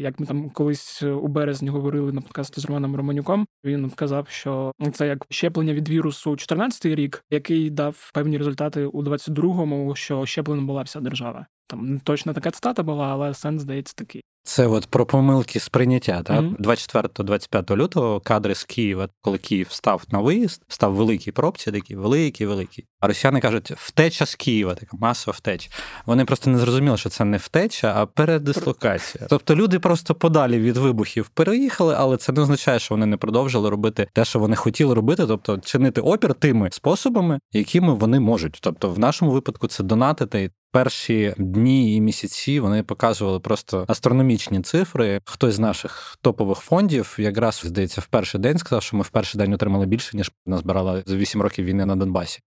як 0.00 0.20
ми 0.20 0.26
там 0.26 0.50
колись 0.50 1.02
у 1.02 1.28
березні 1.28 1.68
говорили 1.68 2.12
на 2.12 2.20
подкасті 2.20 2.60
з 2.60 2.64
Романом 2.64 2.96
Романюком, 2.96 3.46
він 3.64 3.90
казав, 3.90 4.28
що 4.28 4.72
це 4.92 5.06
як 5.06 5.26
щеплення 5.30 5.74
від 5.74 5.88
вірусу 5.88 6.30
14-й 6.30 6.94
рік, 6.94 7.24
який 7.30 7.70
дав 7.70 8.10
певні 8.14 8.38
результати 8.38 8.86
у 8.86 9.02
22-му, 9.02 9.94
що 9.94 10.26
щеплена 10.26 10.62
була 10.62 10.82
вся 10.82 11.00
держава. 11.00 11.46
Там 11.66 12.00
точно 12.04 12.34
така 12.34 12.50
цитата 12.50 12.82
була, 12.82 13.06
але 13.06 13.34
сенс 13.34 13.62
здається 13.62 13.94
такий. 13.96 14.22
Це 14.44 14.66
от 14.66 14.86
про 14.86 15.06
помилки 15.06 15.60
сприйняття. 15.60 16.22
Так? 16.22 16.40
Mm-hmm. 16.40 16.56
24-25 16.56 17.76
лютого 17.76 18.20
кадри 18.20 18.54
з 18.54 18.64
Києва, 18.64 19.08
коли 19.20 19.38
Київ 19.38 19.66
став 19.70 20.04
на 20.10 20.20
виїзд, 20.20 20.62
став 20.68 20.94
великій 20.94 21.32
пробці, 21.32 21.72
такі 21.72 21.96
великі, 21.96 22.46
великі. 22.46 22.84
А 23.00 23.06
росіяни 23.06 23.40
кажуть, 23.40 23.70
втеча 23.70 24.26
з 24.26 24.34
Києва, 24.34 24.74
така 24.74 24.96
масова 24.96 25.34
втеча. 25.38 25.70
Вони 26.06 26.24
просто 26.24 26.50
не 26.50 26.58
зрозуміли, 26.58 26.96
що 26.96 27.08
це 27.08 27.24
не 27.24 27.36
втеча, 27.36 27.94
а 27.96 28.06
передислокація. 28.06 29.26
Тобто 29.28 29.56
люди 29.56 29.78
просто 29.78 30.14
подалі 30.14 30.58
від 30.58 30.76
вибухів 30.76 31.28
переїхали, 31.28 31.94
але 31.98 32.16
це 32.16 32.32
не 32.32 32.40
означає, 32.40 32.78
що 32.78 32.94
вони 32.94 33.06
не 33.06 33.16
продовжили 33.16 33.70
робити 33.70 34.08
те, 34.12 34.24
що 34.24 34.38
вони 34.38 34.56
хотіли 34.56 34.94
робити, 34.94 35.26
тобто 35.26 35.58
чинити 35.58 36.00
опір 36.00 36.34
тими 36.34 36.68
способами, 36.72 37.38
якими 37.52 37.94
вони 37.94 38.20
можуть. 38.20 38.58
Тобто, 38.62 38.90
в 38.90 38.98
нашому 38.98 39.30
випадку 39.30 39.66
це 39.66 39.84
донатити 39.84 40.50
перші 40.72 41.34
дні 41.38 41.96
і 41.96 42.00
місяці 42.00 42.60
вони 42.60 42.82
показували 42.82 43.40
просто 43.40 43.84
астрономічні 43.88 44.60
цифри. 44.60 45.20
Хтось 45.24 45.54
з 45.54 45.58
наших 45.58 46.18
топових 46.22 46.58
фондів 46.58 47.16
якраз 47.18 47.62
здається 47.64 48.00
в 48.00 48.06
перший 48.06 48.40
день 48.40 48.58
сказав, 48.58 48.82
що 48.82 48.96
ми 48.96 49.02
в 49.02 49.08
перший 49.08 49.38
день 49.38 49.52
отримали 49.52 49.86
більше 49.86 50.16
ніж 50.16 50.32
назбирали 50.46 51.02
за 51.06 51.16
8 51.16 51.42
років 51.42 51.64
війни 51.64 51.86
на 51.86 51.96
Донбасі. 51.96 52.40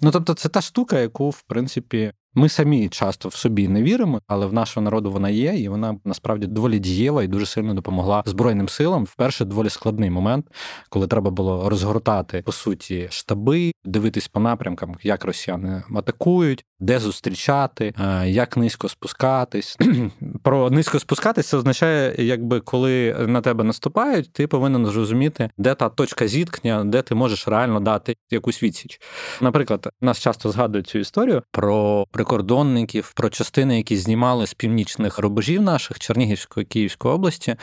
Ну 0.00 0.10
тобто, 0.10 0.34
це 0.34 0.48
та 0.48 0.60
штука, 0.60 0.98
яку 0.98 1.30
в 1.30 1.42
принципі 1.42 2.12
ми 2.34 2.48
самі 2.48 2.88
часто 2.88 3.28
в 3.28 3.34
собі 3.34 3.68
не 3.68 3.82
віримо, 3.82 4.20
але 4.26 4.46
в 4.46 4.52
нашого 4.52 4.84
народу 4.84 5.10
вона 5.10 5.28
є, 5.30 5.54
і 5.54 5.68
вона 5.68 5.96
насправді 6.04 6.46
доволі 6.46 6.78
дієва 6.78 7.22
і 7.22 7.28
дуже 7.28 7.46
сильно 7.46 7.74
допомогла 7.74 8.22
збройним 8.26 8.68
силам. 8.68 9.04
Вперше 9.04 9.44
доволі 9.44 9.70
складний 9.70 10.10
момент, 10.10 10.46
коли 10.88 11.06
треба 11.06 11.30
було 11.30 11.68
розгортати 11.68 12.42
по 12.42 12.52
суті 12.52 13.08
штаби, 13.10 13.72
дивитись 13.84 14.28
по 14.28 14.40
напрямкам, 14.40 14.96
як 15.02 15.24
росіяни 15.24 15.82
атакують, 15.96 16.64
де 16.80 16.98
зустрічати, 16.98 17.94
е, 18.00 18.28
як 18.28 18.56
низько 18.56 18.88
спускатись. 18.88 19.78
Про 20.42 20.70
низько 20.70 20.98
спускатись 20.98 21.46
це 21.46 21.56
означає, 21.56 22.14
якби 22.18 22.60
коли 22.60 23.16
на 23.28 23.40
тебе 23.40 23.64
наступають, 23.64 24.32
ти 24.32 24.46
повинен 24.46 24.86
зрозуміти, 24.86 25.50
де 25.58 25.74
та 25.74 25.88
точка 25.88 26.28
зіткнення, 26.28 26.84
де 26.84 27.02
ти 27.02 27.14
можеш 27.14 27.48
реально 27.48 27.80
дати 27.80 28.16
якусь 28.30 28.62
відсіч. 28.62 29.00
Наприклад, 29.40 29.88
нас 30.00 30.18
часто 30.18 30.50
згадують 30.50 30.86
цю 30.86 30.98
історію 30.98 31.42
про 31.50 32.06
прикордонників, 32.10 33.12
про 33.16 33.30
частини, 33.30 33.76
які 33.76 33.96
знімали 33.96 34.46
з 34.46 34.54
північних 34.54 35.18
рубежів 35.18 35.62
наших 35.62 35.98
Чернігівської 35.98 36.66
Київської 36.66 37.14
області, 37.14 37.56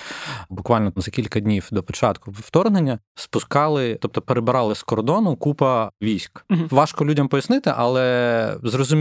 буквально 0.50 0.94
за 0.96 1.12
кілька 1.12 1.40
днів 1.40 1.68
до 1.72 1.84
початку 1.84 2.32
вторгнення 2.32 3.00
спускали, 3.16 3.98
тобто 4.02 4.22
перебирали 4.22 4.76
з 4.76 4.84
кордону 4.84 5.36
купа 5.36 5.92
військ. 6.02 6.46
Важко 6.50 7.06
людям 7.06 7.28
пояснити, 7.28 7.74
але 7.78 8.58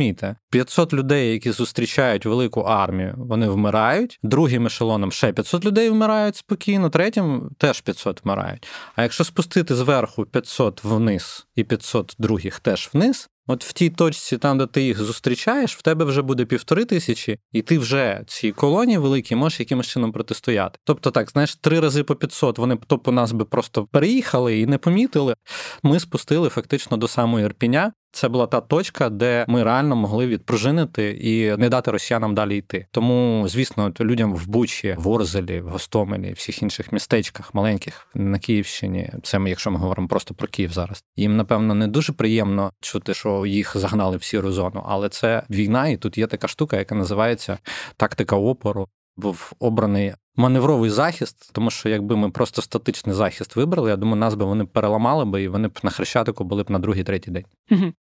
зрозумійте, 0.06 0.36
500 0.50 0.92
людей, 0.92 1.32
які 1.32 1.52
зустрічають 1.52 2.26
велику 2.26 2.60
армію, 2.60 3.14
вони 3.16 3.48
вмирають. 3.48 4.18
Другим 4.22 4.66
ешелоном 4.66 5.12
ще 5.12 5.32
500 5.32 5.64
людей 5.64 5.90
вмирають 5.90 6.36
спокійно, 6.36 6.90
третім 6.90 7.50
теж 7.58 7.80
500 7.80 8.24
вмирають. 8.24 8.66
А 8.96 9.02
якщо 9.02 9.24
спустити 9.24 9.74
зверху 9.74 10.24
500 10.24 10.84
вниз 10.84 11.46
і 11.54 11.64
500 11.64 12.14
других 12.18 12.60
теж 12.60 12.90
вниз, 12.92 13.28
От 13.46 13.64
в 13.64 13.72
тій 13.72 13.90
точці, 13.90 14.38
там, 14.38 14.58
де 14.58 14.66
ти 14.66 14.82
їх 14.82 14.98
зустрічаєш, 14.98 15.76
в 15.76 15.82
тебе 15.82 16.04
вже 16.04 16.22
буде 16.22 16.44
півтори 16.44 16.84
тисячі, 16.84 17.38
і 17.52 17.62
ти 17.62 17.78
вже 17.78 18.22
цій 18.26 18.52
колонії 18.52 18.98
великій 18.98 19.36
можеш 19.36 19.60
якимось 19.60 19.86
чином 19.86 20.12
протистояти. 20.12 20.78
Тобто, 20.84 21.10
так, 21.10 21.30
знаєш, 21.30 21.54
три 21.54 21.80
рази 21.80 22.02
по 22.02 22.14
500 22.14 22.58
вони 22.58 22.74
б 22.74 22.84
то 22.84 22.98
по 22.98 23.12
нас 23.12 23.32
би 23.32 23.44
просто 23.44 23.86
переїхали 23.92 24.58
і 24.58 24.66
не 24.66 24.78
помітили. 24.78 25.34
Ми 25.82 26.00
спустили 26.00 26.48
фактично 26.48 26.96
до 26.96 27.08
самої 27.08 27.44
Ірпіня. 27.44 27.92
Це 28.16 28.28
була 28.28 28.46
та 28.46 28.60
точка, 28.60 29.08
де 29.08 29.44
ми 29.48 29.62
реально 29.62 29.96
могли 29.96 30.26
відпружинити 30.26 31.10
і 31.10 31.56
не 31.56 31.68
дати 31.68 31.90
росіянам 31.90 32.34
далі 32.34 32.56
йти. 32.56 32.86
Тому, 32.90 33.44
звісно, 33.48 33.92
людям 34.00 34.34
в 34.34 34.46
Бучі, 34.46 34.94
в 34.98 35.08
Орзелі, 35.08 35.60
в 35.60 35.68
Гостомелі, 35.68 36.32
всіх 36.32 36.62
інших 36.62 36.92
містечках 36.92 37.54
маленьких 37.54 38.06
на 38.14 38.38
Київщині. 38.38 39.10
Це 39.22 39.38
ми, 39.38 39.50
якщо 39.50 39.70
ми 39.70 39.78
говоримо 39.78 40.08
просто 40.08 40.34
про 40.34 40.48
Київ 40.48 40.72
зараз. 40.72 41.04
Їм 41.16 41.36
напевно 41.36 41.74
не 41.74 41.88
дуже 41.88 42.12
приємно 42.12 42.72
чути, 42.80 43.14
що 43.14 43.35
їх 43.46 43.76
загнали 43.76 44.16
в 44.16 44.22
сіру 44.22 44.52
зону, 44.52 44.82
але 44.86 45.08
це 45.08 45.42
війна, 45.50 45.88
і 45.88 45.96
тут 45.96 46.18
є 46.18 46.26
така 46.26 46.48
штука, 46.48 46.76
яка 46.76 46.94
називається 46.94 47.58
тактика 47.96 48.36
опору. 48.36 48.88
Був 49.18 49.52
обраний 49.58 50.14
маневровий 50.36 50.90
захист, 50.90 51.50
тому 51.52 51.70
що 51.70 51.88
якби 51.88 52.16
ми 52.16 52.30
просто 52.30 52.62
статичний 52.62 53.14
захист 53.14 53.56
вибрали, 53.56 53.90
я 53.90 53.96
думаю, 53.96 54.16
нас 54.16 54.34
би 54.34 54.44
вони 54.44 54.64
переламали 54.64 55.24
би 55.24 55.42
і 55.42 55.48
вони 55.48 55.68
б 55.68 55.78
на 55.82 55.90
хрещатику 55.90 56.44
були 56.44 56.62
б 56.62 56.70
на 56.70 56.78
другий, 56.78 57.04
третій 57.04 57.30
день. 57.30 57.44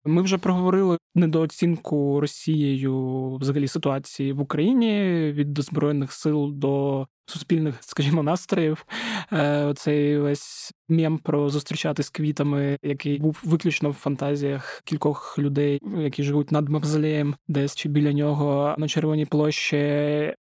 Ми 0.05 0.21
вже 0.21 0.37
проговорили 0.37 0.97
недооцінку 1.15 2.19
Росією 2.21 3.35
взагалі 3.35 3.67
ситуації 3.67 4.33
в 4.33 4.41
Україні 4.41 4.91
від 5.31 5.59
збройних 5.59 6.13
сил 6.13 6.51
до 6.53 7.07
суспільних, 7.25 7.75
скажімо, 7.79 8.23
настроїв. 8.23 8.85
Е, 9.31 9.63
оцей 9.63 10.17
весь 10.17 10.73
мєм 10.89 11.17
про 11.17 11.49
зустрічати 11.49 12.03
з 12.03 12.09
квітами, 12.09 12.77
який 12.83 13.19
був 13.19 13.39
виключно 13.43 13.89
в 13.89 13.93
фантазіях 13.93 14.81
кількох 14.85 15.39
людей, 15.39 15.79
які 15.97 16.23
живуть 16.23 16.51
над 16.51 16.69
мавзолеєм, 16.69 17.35
десь 17.47 17.75
чи 17.75 17.89
біля 17.89 18.13
нього 18.13 18.75
на 18.77 18.87
червоній 18.87 19.25
площі. 19.25 19.77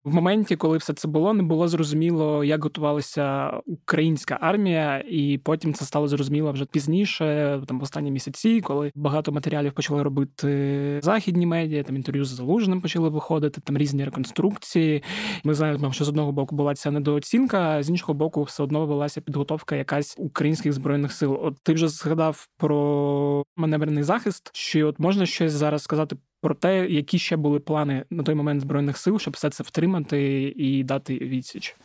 В 0.04 0.14
моменті, 0.14 0.56
коли 0.56 0.78
все 0.78 0.94
це 0.94 1.08
було, 1.08 1.34
не 1.34 1.42
було 1.42 1.68
зрозуміло, 1.68 2.44
як 2.44 2.64
готувалася 2.64 3.50
українська 3.66 4.38
армія, 4.40 5.04
і 5.08 5.38
потім 5.38 5.74
це 5.74 5.84
стало 5.84 6.08
зрозуміло 6.08 6.52
вже 6.52 6.64
пізніше, 6.64 7.60
там 7.66 7.80
в 7.80 7.82
останні 7.82 8.10
місяці, 8.10 8.60
коли 8.60 8.92
багато 8.94 9.32
матеріалів 9.32 9.72
почали 9.72 10.02
робити 10.02 11.00
західні 11.02 11.46
медіа, 11.46 11.82
там 11.82 11.96
інтерв'ю 11.96 12.24
з 12.24 12.28
залужним 12.28 12.80
почали 12.80 13.08
виходити, 13.08 13.60
там 13.60 13.78
різні 13.78 14.04
реконструкції. 14.04 15.02
Ми 15.44 15.54
знаємо, 15.54 15.92
що 15.92 16.04
з 16.04 16.08
одного 16.08 16.32
боку 16.32 16.56
була 16.66 16.74
ця 16.74 16.90
недооцінка, 16.90 17.82
з 17.82 17.90
іншого 17.90 18.14
боку, 18.14 18.42
все 18.42 18.62
одно 18.62 18.86
велася 18.86 19.20
підготовка 19.20 19.76
якась 19.76 20.14
українських 20.18 20.72
збройних 20.72 21.12
сил. 21.12 21.38
От 21.42 21.56
ти 21.62 21.72
вже 21.72 21.88
згадав 21.88 22.48
про 22.56 23.44
маневрений 23.56 24.02
захист. 24.04 24.50
Чи 24.52 24.84
от 24.84 24.98
можна 24.98 25.26
щось 25.26 25.52
зараз 25.52 25.82
сказати 25.82 26.16
про 26.40 26.54
те, 26.54 26.86
які 26.88 27.18
ще 27.18 27.36
були 27.36 27.60
плани 27.60 28.04
на 28.10 28.22
той 28.22 28.34
момент 28.34 28.60
збройних 28.60 28.98
сил, 28.98 29.18
щоб 29.18 29.34
все 29.34 29.50
це 29.50 29.62
втримати 29.62 30.42
і 30.56 30.84
дати 30.84 31.14
відсіч. 31.14 31.76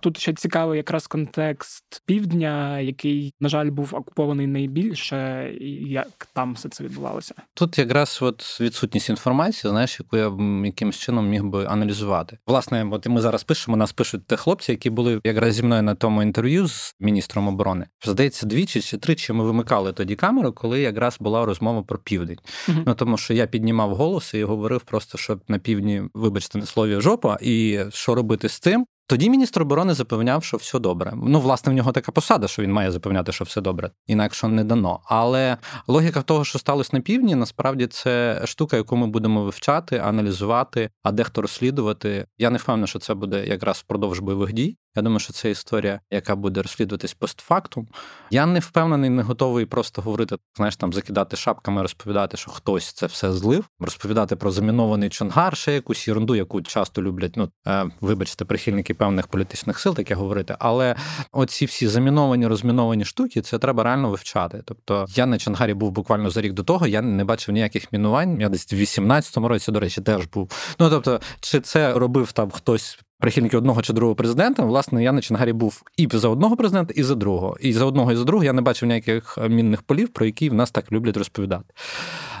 Тут 0.00 0.18
ще 0.18 0.32
цікавий 0.32 0.76
якраз 0.76 1.06
контекст 1.06 2.02
півдня, 2.06 2.80
який, 2.80 3.34
на 3.40 3.48
жаль, 3.48 3.70
був 3.70 3.94
окупований 3.94 4.46
найбільше, 4.46 5.50
і 5.60 5.70
як 5.90 6.28
там 6.32 6.54
все 6.54 6.68
це 6.68 6.84
відбувалося. 6.84 7.34
Тут 7.54 7.78
якраз 7.78 8.18
от 8.22 8.60
відсутність 8.60 9.10
інформації, 9.10 9.70
знаєш, 9.70 10.00
яку 10.00 10.16
я 10.16 10.32
якимось 10.66 10.98
чином 10.98 11.28
міг 11.28 11.44
би 11.44 11.66
аналізувати. 11.66 12.38
Власне, 12.46 12.88
от 12.90 13.06
ми 13.06 13.20
зараз 13.20 13.44
пишемо, 13.44 13.76
нас 13.76 13.92
пишуть 13.92 14.26
те 14.26 14.36
хлопці, 14.36 14.72
які 14.72 14.90
були 14.90 15.20
якраз 15.24 15.54
зі 15.54 15.62
мною 15.62 15.82
на 15.82 15.94
тому 15.94 16.22
інтерв'ю 16.22 16.66
з 16.66 16.94
міністром 17.00 17.48
оборони. 17.48 17.86
Здається, 18.04 18.46
двічі 18.46 18.80
чи 18.80 18.96
тричі 18.96 19.32
ми 19.32 19.44
вимикали 19.44 19.92
тоді 19.92 20.16
камеру, 20.16 20.52
коли 20.52 20.80
якраз 20.80 21.16
була 21.20 21.44
розмова 21.44 21.82
про 21.82 21.98
південь. 21.98 22.38
uh 22.68 22.82
Ну 22.86 22.94
тому 22.94 23.16
що 23.16 23.34
я 23.34 23.46
піднімав 23.46 23.85
голос 23.94 24.34
і 24.34 24.44
говорив 24.44 24.80
просто, 24.80 25.18
що 25.18 25.38
на 25.48 25.58
півдні, 25.58 26.02
вибачте, 26.14 26.58
на 26.58 26.66
слові 26.66 27.00
жопа, 27.00 27.38
і 27.40 27.80
що 27.90 28.14
робити 28.14 28.48
з 28.48 28.58
цим. 28.58 28.86
Тоді 29.08 29.30
міністр 29.30 29.62
оборони 29.62 29.94
запевняв, 29.94 30.44
що 30.44 30.56
все 30.56 30.78
добре. 30.78 31.12
Ну, 31.16 31.40
власне, 31.40 31.72
в 31.72 31.74
нього 31.74 31.92
така 31.92 32.12
посада, 32.12 32.48
що 32.48 32.62
він 32.62 32.72
має 32.72 32.92
запевняти, 32.92 33.32
що 33.32 33.44
все 33.44 33.60
добре, 33.60 33.90
інакше 34.06 34.48
не 34.48 34.64
дано. 34.64 35.00
Але 35.04 35.56
логіка 35.86 36.22
того, 36.22 36.44
що 36.44 36.58
сталося 36.58 36.90
на 36.92 37.00
півдні, 37.00 37.34
насправді 37.34 37.86
це 37.86 38.42
штука, 38.44 38.76
яку 38.76 38.96
ми 38.96 39.06
будемо 39.06 39.44
вивчати, 39.44 39.98
аналізувати, 39.98 40.90
а 41.02 41.12
дехто 41.12 41.42
розслідувати. 41.42 42.26
Я 42.38 42.50
не 42.50 42.58
впевнений, 42.58 42.88
що 42.88 42.98
це 42.98 43.14
буде 43.14 43.46
якраз 43.46 43.76
впродовж 43.78 44.20
бойових 44.20 44.52
дій. 44.52 44.76
Я 44.96 45.02
думаю, 45.02 45.20
що 45.20 45.32
це 45.32 45.50
історія, 45.50 46.00
яка 46.10 46.36
буде 46.36 46.62
розслідуватись 46.62 47.14
постфактум. 47.14 47.88
Я 48.30 48.46
не 48.46 48.58
впевнений, 48.58 49.10
не 49.10 49.22
готовий 49.22 49.66
просто 49.66 50.02
говорити, 50.02 50.36
знаєш, 50.56 50.76
там 50.76 50.92
закидати 50.92 51.36
шапками, 51.36 51.82
розповідати, 51.82 52.36
що 52.36 52.50
хтось 52.50 52.92
це 52.92 53.06
все 53.06 53.32
злив, 53.32 53.64
розповідати 53.80 54.36
про 54.36 54.50
замінований 54.50 55.08
чонгар, 55.08 55.56
ще 55.56 55.72
якусь 55.72 56.08
ерунду, 56.08 56.34
яку 56.34 56.62
часто 56.62 57.02
люблять. 57.02 57.36
Ну 57.36 57.50
е, 57.66 57.90
вибачте, 58.00 58.44
прихильники 58.44 58.94
певних 58.94 59.26
політичних 59.26 59.78
сил, 59.78 59.94
таке 59.94 60.14
говорити. 60.14 60.56
Але 60.58 60.96
оці 61.32 61.66
всі 61.66 61.88
заміновані, 61.88 62.46
розміновані 62.46 63.04
штуки, 63.04 63.40
це 63.40 63.58
треба 63.58 63.82
реально 63.82 64.10
вивчати. 64.10 64.62
Тобто 64.64 65.06
я 65.08 65.26
на 65.26 65.38
Чонгарі 65.38 65.74
був 65.74 65.90
буквально 65.90 66.30
за 66.30 66.40
рік 66.40 66.52
до 66.52 66.62
того, 66.62 66.86
я 66.86 67.02
не 67.02 67.24
бачив 67.24 67.54
ніяких 67.54 67.92
мінувань. 67.92 68.40
Я 68.40 68.48
десь 68.48 68.72
в 68.72 68.76
18-му 68.76 69.48
році, 69.48 69.72
до 69.72 69.80
речі, 69.80 70.00
теж 70.00 70.26
був. 70.26 70.50
Ну 70.78 70.90
тобто, 70.90 71.20
чи 71.40 71.60
це 71.60 71.92
робив 71.92 72.32
там 72.32 72.50
хтось 72.50 72.98
прихильники 73.18 73.56
одного 73.56 73.82
чи 73.82 73.92
другого 73.92 74.14
президента, 74.14 74.64
власне, 74.64 75.02
я 75.02 75.12
на 75.12 75.20
Чангарі 75.20 75.52
був 75.52 75.82
і 75.96 76.08
за 76.12 76.28
одного 76.28 76.56
президента, 76.56 76.94
і 76.96 77.02
за 77.02 77.14
другого. 77.14 77.56
І 77.60 77.72
за 77.72 77.84
одного, 77.84 78.12
і 78.12 78.16
за 78.16 78.24
другого 78.24 78.44
я 78.44 78.52
не 78.52 78.62
бачив 78.62 78.88
ніяких 78.88 79.38
мінних 79.48 79.82
полів, 79.82 80.08
про 80.08 80.26
які 80.26 80.50
в 80.50 80.54
нас 80.54 80.70
так 80.70 80.92
люблять 80.92 81.16
розповідати. 81.16 81.74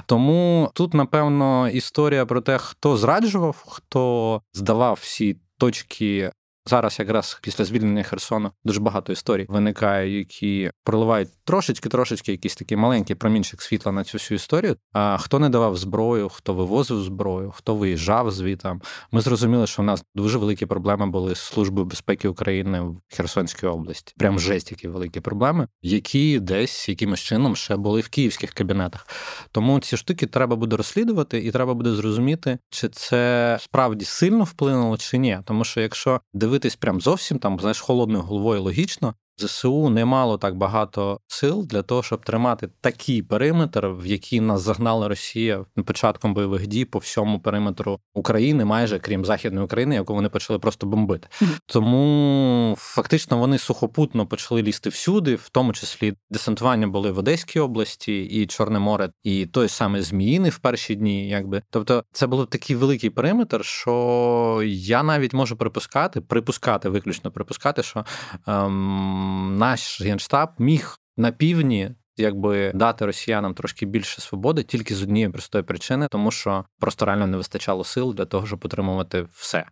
Тому 0.06 0.70
тут, 0.74 0.94
напевно, 0.94 1.68
історія 1.68 2.26
про 2.26 2.40
те, 2.40 2.58
хто 2.58 2.96
зраджував, 2.96 3.64
хто 3.66 4.42
здавав 4.54 4.98
всі 5.00 5.36
точки 5.58 6.30
Зараз, 6.68 6.98
якраз 6.98 7.38
після 7.42 7.64
звільнення 7.64 8.02
Херсону, 8.02 8.50
дуже 8.64 8.80
багато 8.80 9.12
історій 9.12 9.46
виникає, 9.48 10.18
які 10.18 10.70
проливають 10.84 11.28
трошечки-трошечки 11.46 12.32
якісь 12.32 12.56
такі 12.56 12.76
маленькі 12.76 13.14
промінчик 13.14 13.62
світла 13.62 13.92
на 13.92 14.04
цю 14.04 14.18
всю 14.18 14.36
історію. 14.36 14.76
А 14.92 15.16
хто 15.18 15.38
не 15.38 15.48
давав 15.48 15.76
зброю, 15.76 16.28
хто 16.28 16.54
вивозив 16.54 17.02
зброю, 17.02 17.52
хто 17.56 17.74
виїжджав 17.74 18.30
звітам. 18.30 18.82
Ми 19.12 19.20
зрозуміли, 19.20 19.66
що 19.66 19.82
в 19.82 19.84
нас 19.84 20.04
дуже 20.14 20.38
великі 20.38 20.66
проблеми 20.66 21.06
були 21.06 21.34
з 21.34 21.38
службою 21.38 21.86
безпеки 21.86 22.28
України 22.28 22.80
в 22.80 23.00
Херсонській 23.08 23.66
області. 23.66 24.14
Прям 24.18 24.40
жесть, 24.40 24.70
які 24.70 24.88
великі 24.88 25.20
проблеми, 25.20 25.68
які 25.82 26.40
десь 26.40 26.88
якимось 26.88 27.20
чином 27.20 27.56
ще 27.56 27.76
були 27.76 28.00
в 28.00 28.08
київських 28.08 28.52
кабінетах. 28.52 29.06
Тому 29.52 29.80
ці 29.80 29.96
штуки 29.96 30.26
треба 30.26 30.56
буде 30.56 30.76
розслідувати, 30.76 31.38
і 31.38 31.50
треба 31.50 31.74
буде 31.74 31.92
зрозуміти, 31.92 32.58
чи 32.70 32.88
це 32.88 33.58
справді 33.60 34.04
сильно 34.04 34.44
вплинуло, 34.44 34.96
чи 34.96 35.18
ні. 35.18 35.38
Тому 35.44 35.64
що 35.64 35.80
якщо 35.80 36.20
дивитись 36.34 36.76
прям 36.76 37.00
зовсім 37.00 37.38
там, 37.38 37.60
знаєш, 37.60 37.80
холодною 37.80 38.22
головою 38.22 38.62
логічно, 38.62 39.14
ЗСУ 39.38 39.88
не 39.90 40.04
мало 40.04 40.38
так 40.38 40.56
багато 40.56 41.20
сил 41.26 41.66
для 41.66 41.82
того, 41.82 42.02
щоб 42.02 42.24
тримати 42.24 42.68
такий 42.80 43.22
периметр, 43.22 43.86
в 43.86 44.06
який 44.06 44.40
нас 44.40 44.62
загнала 44.62 45.08
Росія 45.08 45.64
початком 45.86 46.34
бойових 46.34 46.66
дій 46.66 46.84
по 46.84 46.98
всьому 46.98 47.40
периметру 47.40 48.00
України, 48.14 48.64
майже 48.64 48.98
крім 48.98 49.24
західної 49.24 49.64
України, 49.64 49.94
яку 49.94 50.14
вони 50.14 50.28
почали 50.28 50.58
просто 50.58 50.86
бомбити. 50.86 51.28
Тому 51.66 52.74
фактично 52.78 53.38
вони 53.38 53.58
сухопутно 53.58 54.26
почали 54.26 54.62
лізти 54.62 54.90
всюди, 54.90 55.34
в 55.34 55.48
тому 55.48 55.72
числі 55.72 56.14
десантування 56.30 56.86
були 56.86 57.10
в 57.10 57.18
Одеській 57.18 57.60
області 57.60 58.22
і 58.22 58.46
Чорне 58.46 58.78
море, 58.78 59.10
і 59.22 59.46
той 59.46 59.68
самий 59.68 60.02
Зміїни 60.02 60.48
в 60.48 60.58
перші 60.58 60.94
дні, 60.94 61.28
якби 61.28 61.62
тобто, 61.70 62.04
це 62.12 62.26
був 62.26 62.46
такий 62.46 62.76
великий 62.76 63.10
периметр, 63.10 63.64
що 63.64 64.62
я 64.66 65.02
навіть 65.02 65.32
можу 65.32 65.56
припускати, 65.56 66.20
припускати, 66.20 66.88
виключно 66.88 67.30
припускати, 67.30 67.82
що. 67.82 68.04
Ем, 68.46 69.25
наш 69.58 70.00
генштаб 70.00 70.50
міг 70.58 70.98
на 71.16 71.32
півдні. 71.32 71.90
Якби 72.18 72.72
дати 72.74 73.06
росіянам 73.06 73.54
трошки 73.54 73.86
більше 73.86 74.20
свободи 74.20 74.62
тільки 74.62 74.94
з 74.94 75.02
однієї 75.02 75.32
простої 75.32 75.64
причини, 75.64 76.08
тому 76.10 76.30
що 76.30 76.64
просто 76.80 77.04
реально 77.04 77.26
не 77.26 77.36
вистачало 77.36 77.84
сил 77.84 78.14
для 78.14 78.24
того, 78.24 78.46
щоб 78.46 78.64
утримувати 78.64 79.26
все. 79.32 79.64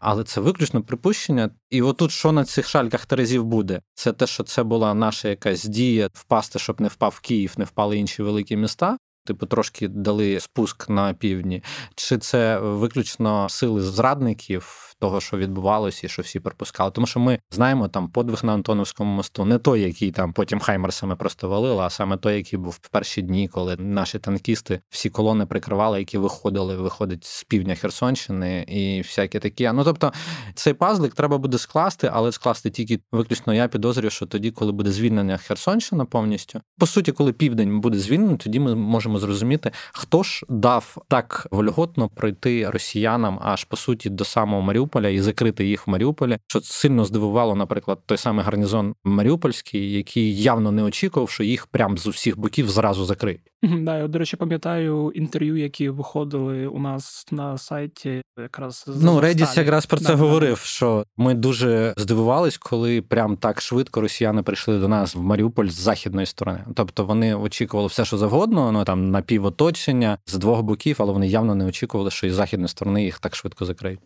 Але 0.00 0.24
це 0.24 0.40
виключно 0.40 0.82
припущення. 0.82 1.50
І 1.70 1.82
отут, 1.82 2.10
що 2.10 2.32
на 2.32 2.44
цих 2.44 2.68
шальках 2.68 3.06
Терезів 3.06 3.44
буде, 3.44 3.80
це 3.94 4.12
те, 4.12 4.26
що 4.26 4.42
це 4.42 4.62
була 4.62 4.94
наша 4.94 5.28
якась 5.28 5.64
дія 5.64 6.08
впасти, 6.12 6.58
щоб 6.58 6.80
не 6.80 6.88
впав 6.88 7.20
Київ, 7.20 7.54
не 7.56 7.64
впали 7.64 7.98
інші 7.98 8.22
великі 8.22 8.56
міста. 8.56 8.96
Типу, 9.26 9.46
трошки 9.46 9.88
дали 9.88 10.40
спуск 10.40 10.88
на 10.88 11.14
півдні, 11.14 11.62
чи 11.94 12.18
це 12.18 12.58
виключно 12.58 13.48
сили 13.48 13.82
зрадників? 13.82 14.94
Того, 14.98 15.20
що 15.20 15.36
відбувалося, 15.36 16.06
і 16.06 16.10
що 16.10 16.22
всі 16.22 16.40
пропускали. 16.40 16.90
Тому 16.90 17.06
що 17.06 17.20
ми 17.20 17.38
знаємо 17.50 17.88
там 17.88 18.08
подвиг 18.08 18.44
на 18.44 18.54
Антоновському 18.54 19.14
мосту, 19.14 19.44
не 19.44 19.58
той, 19.58 19.80
який 19.80 20.10
там 20.10 20.32
потім 20.32 20.60
Хаймерсами 20.60 21.16
просто 21.16 21.48
валили, 21.48 21.82
а 21.82 21.90
саме 21.90 22.16
той, 22.16 22.36
який 22.36 22.58
був 22.58 22.78
в 22.82 22.88
перші 22.88 23.22
дні, 23.22 23.48
коли 23.48 23.76
наші 23.76 24.18
танкісти 24.18 24.80
всі 24.88 25.10
колони 25.10 25.46
прикривали, 25.46 25.98
які 25.98 26.18
виходили, 26.18 26.76
виходить 26.76 27.24
з 27.24 27.44
півдня 27.44 27.74
Херсонщини 27.74 28.62
і 28.68 29.00
всякі 29.00 29.38
такі. 29.38 29.70
Ну 29.72 29.84
тобто 29.84 30.12
цей 30.54 30.74
пазлик 30.74 31.14
треба 31.14 31.38
буде 31.38 31.58
скласти, 31.58 32.10
але 32.12 32.32
скласти 32.32 32.70
тільки 32.70 33.00
виключно 33.12 33.54
я 33.54 33.68
підозрюю, 33.68 34.10
що 34.10 34.26
тоді, 34.26 34.50
коли 34.50 34.72
буде 34.72 34.90
звільнення 34.90 35.36
Херсонщина 35.36 36.04
повністю, 36.04 36.60
по 36.78 36.86
суті, 36.86 37.12
коли 37.12 37.32
південь 37.32 37.80
буде 37.80 37.98
звільнений, 37.98 38.36
тоді 38.36 38.60
ми 38.60 38.74
можемо 38.74 39.18
зрозуміти, 39.18 39.70
хто 39.92 40.22
ж 40.22 40.46
дав 40.48 40.96
так 41.08 41.46
вольготно 41.50 42.08
пройти 42.08 42.70
росіянам 42.70 43.38
аж 43.42 43.64
по 43.64 43.76
суті 43.76 44.10
до 44.10 44.24
самого 44.24 44.62
Маріуполя, 44.62 44.85
Маріуполя 44.86 45.08
і 45.08 45.20
закрити 45.20 45.66
їх 45.66 45.86
в 45.86 45.90
Маріуполі, 45.90 46.38
що 46.46 46.60
сильно 46.60 47.04
здивувало, 47.04 47.54
наприклад, 47.54 47.98
той 48.06 48.18
самий 48.18 48.44
гарнізон 48.44 48.94
Маріупольський, 49.04 49.92
який 49.92 50.42
явно 50.42 50.72
не 50.72 50.82
очікував, 50.82 51.30
що 51.30 51.42
їх 51.42 51.66
прям 51.66 51.98
з 51.98 52.06
усіх 52.06 52.38
боків 52.38 52.70
зразу 52.70 53.04
закриють. 53.04 53.52
Да, 53.62 53.98
я, 53.98 54.08
до 54.08 54.18
речі, 54.18 54.36
пам'ятаю 54.36 55.12
інтерв'ю, 55.14 55.56
які 55.56 55.88
виходили 55.88 56.66
у 56.66 56.78
нас 56.78 57.26
на 57.30 57.58
сайті. 57.58 58.22
Якраз 58.38 58.84
ну 59.02 59.20
Редіс 59.20 59.56
якраз 59.56 59.86
про 59.86 59.98
це 59.98 60.06
да, 60.06 60.14
говорив. 60.14 60.58
Що 60.58 61.04
ми 61.16 61.34
дуже 61.34 61.94
здивувались, 61.96 62.58
коли 62.58 63.02
прям 63.02 63.36
так 63.36 63.60
швидко 63.60 64.00
росіяни 64.00 64.42
прийшли 64.42 64.78
до 64.78 64.88
нас 64.88 65.14
в 65.14 65.20
Маріуполь 65.20 65.66
з 65.66 65.74
західної 65.74 66.26
сторони. 66.26 66.58
Тобто 66.74 67.04
вони 67.04 67.34
очікували 67.34 67.88
все, 67.88 68.04
що 68.04 68.18
завгодно, 68.18 68.72
ну 68.72 68.84
там 68.84 69.10
напівоточення 69.10 70.18
з 70.26 70.34
двох 70.34 70.62
боків, 70.62 70.96
але 70.98 71.12
вони 71.12 71.28
явно 71.28 71.54
не 71.54 71.64
очікували, 71.64 72.10
що 72.10 72.26
із 72.26 72.34
західної 72.34 72.68
сторони 72.68 73.04
їх 73.04 73.18
так 73.18 73.36
швидко 73.36 73.64
закриють 73.64 74.00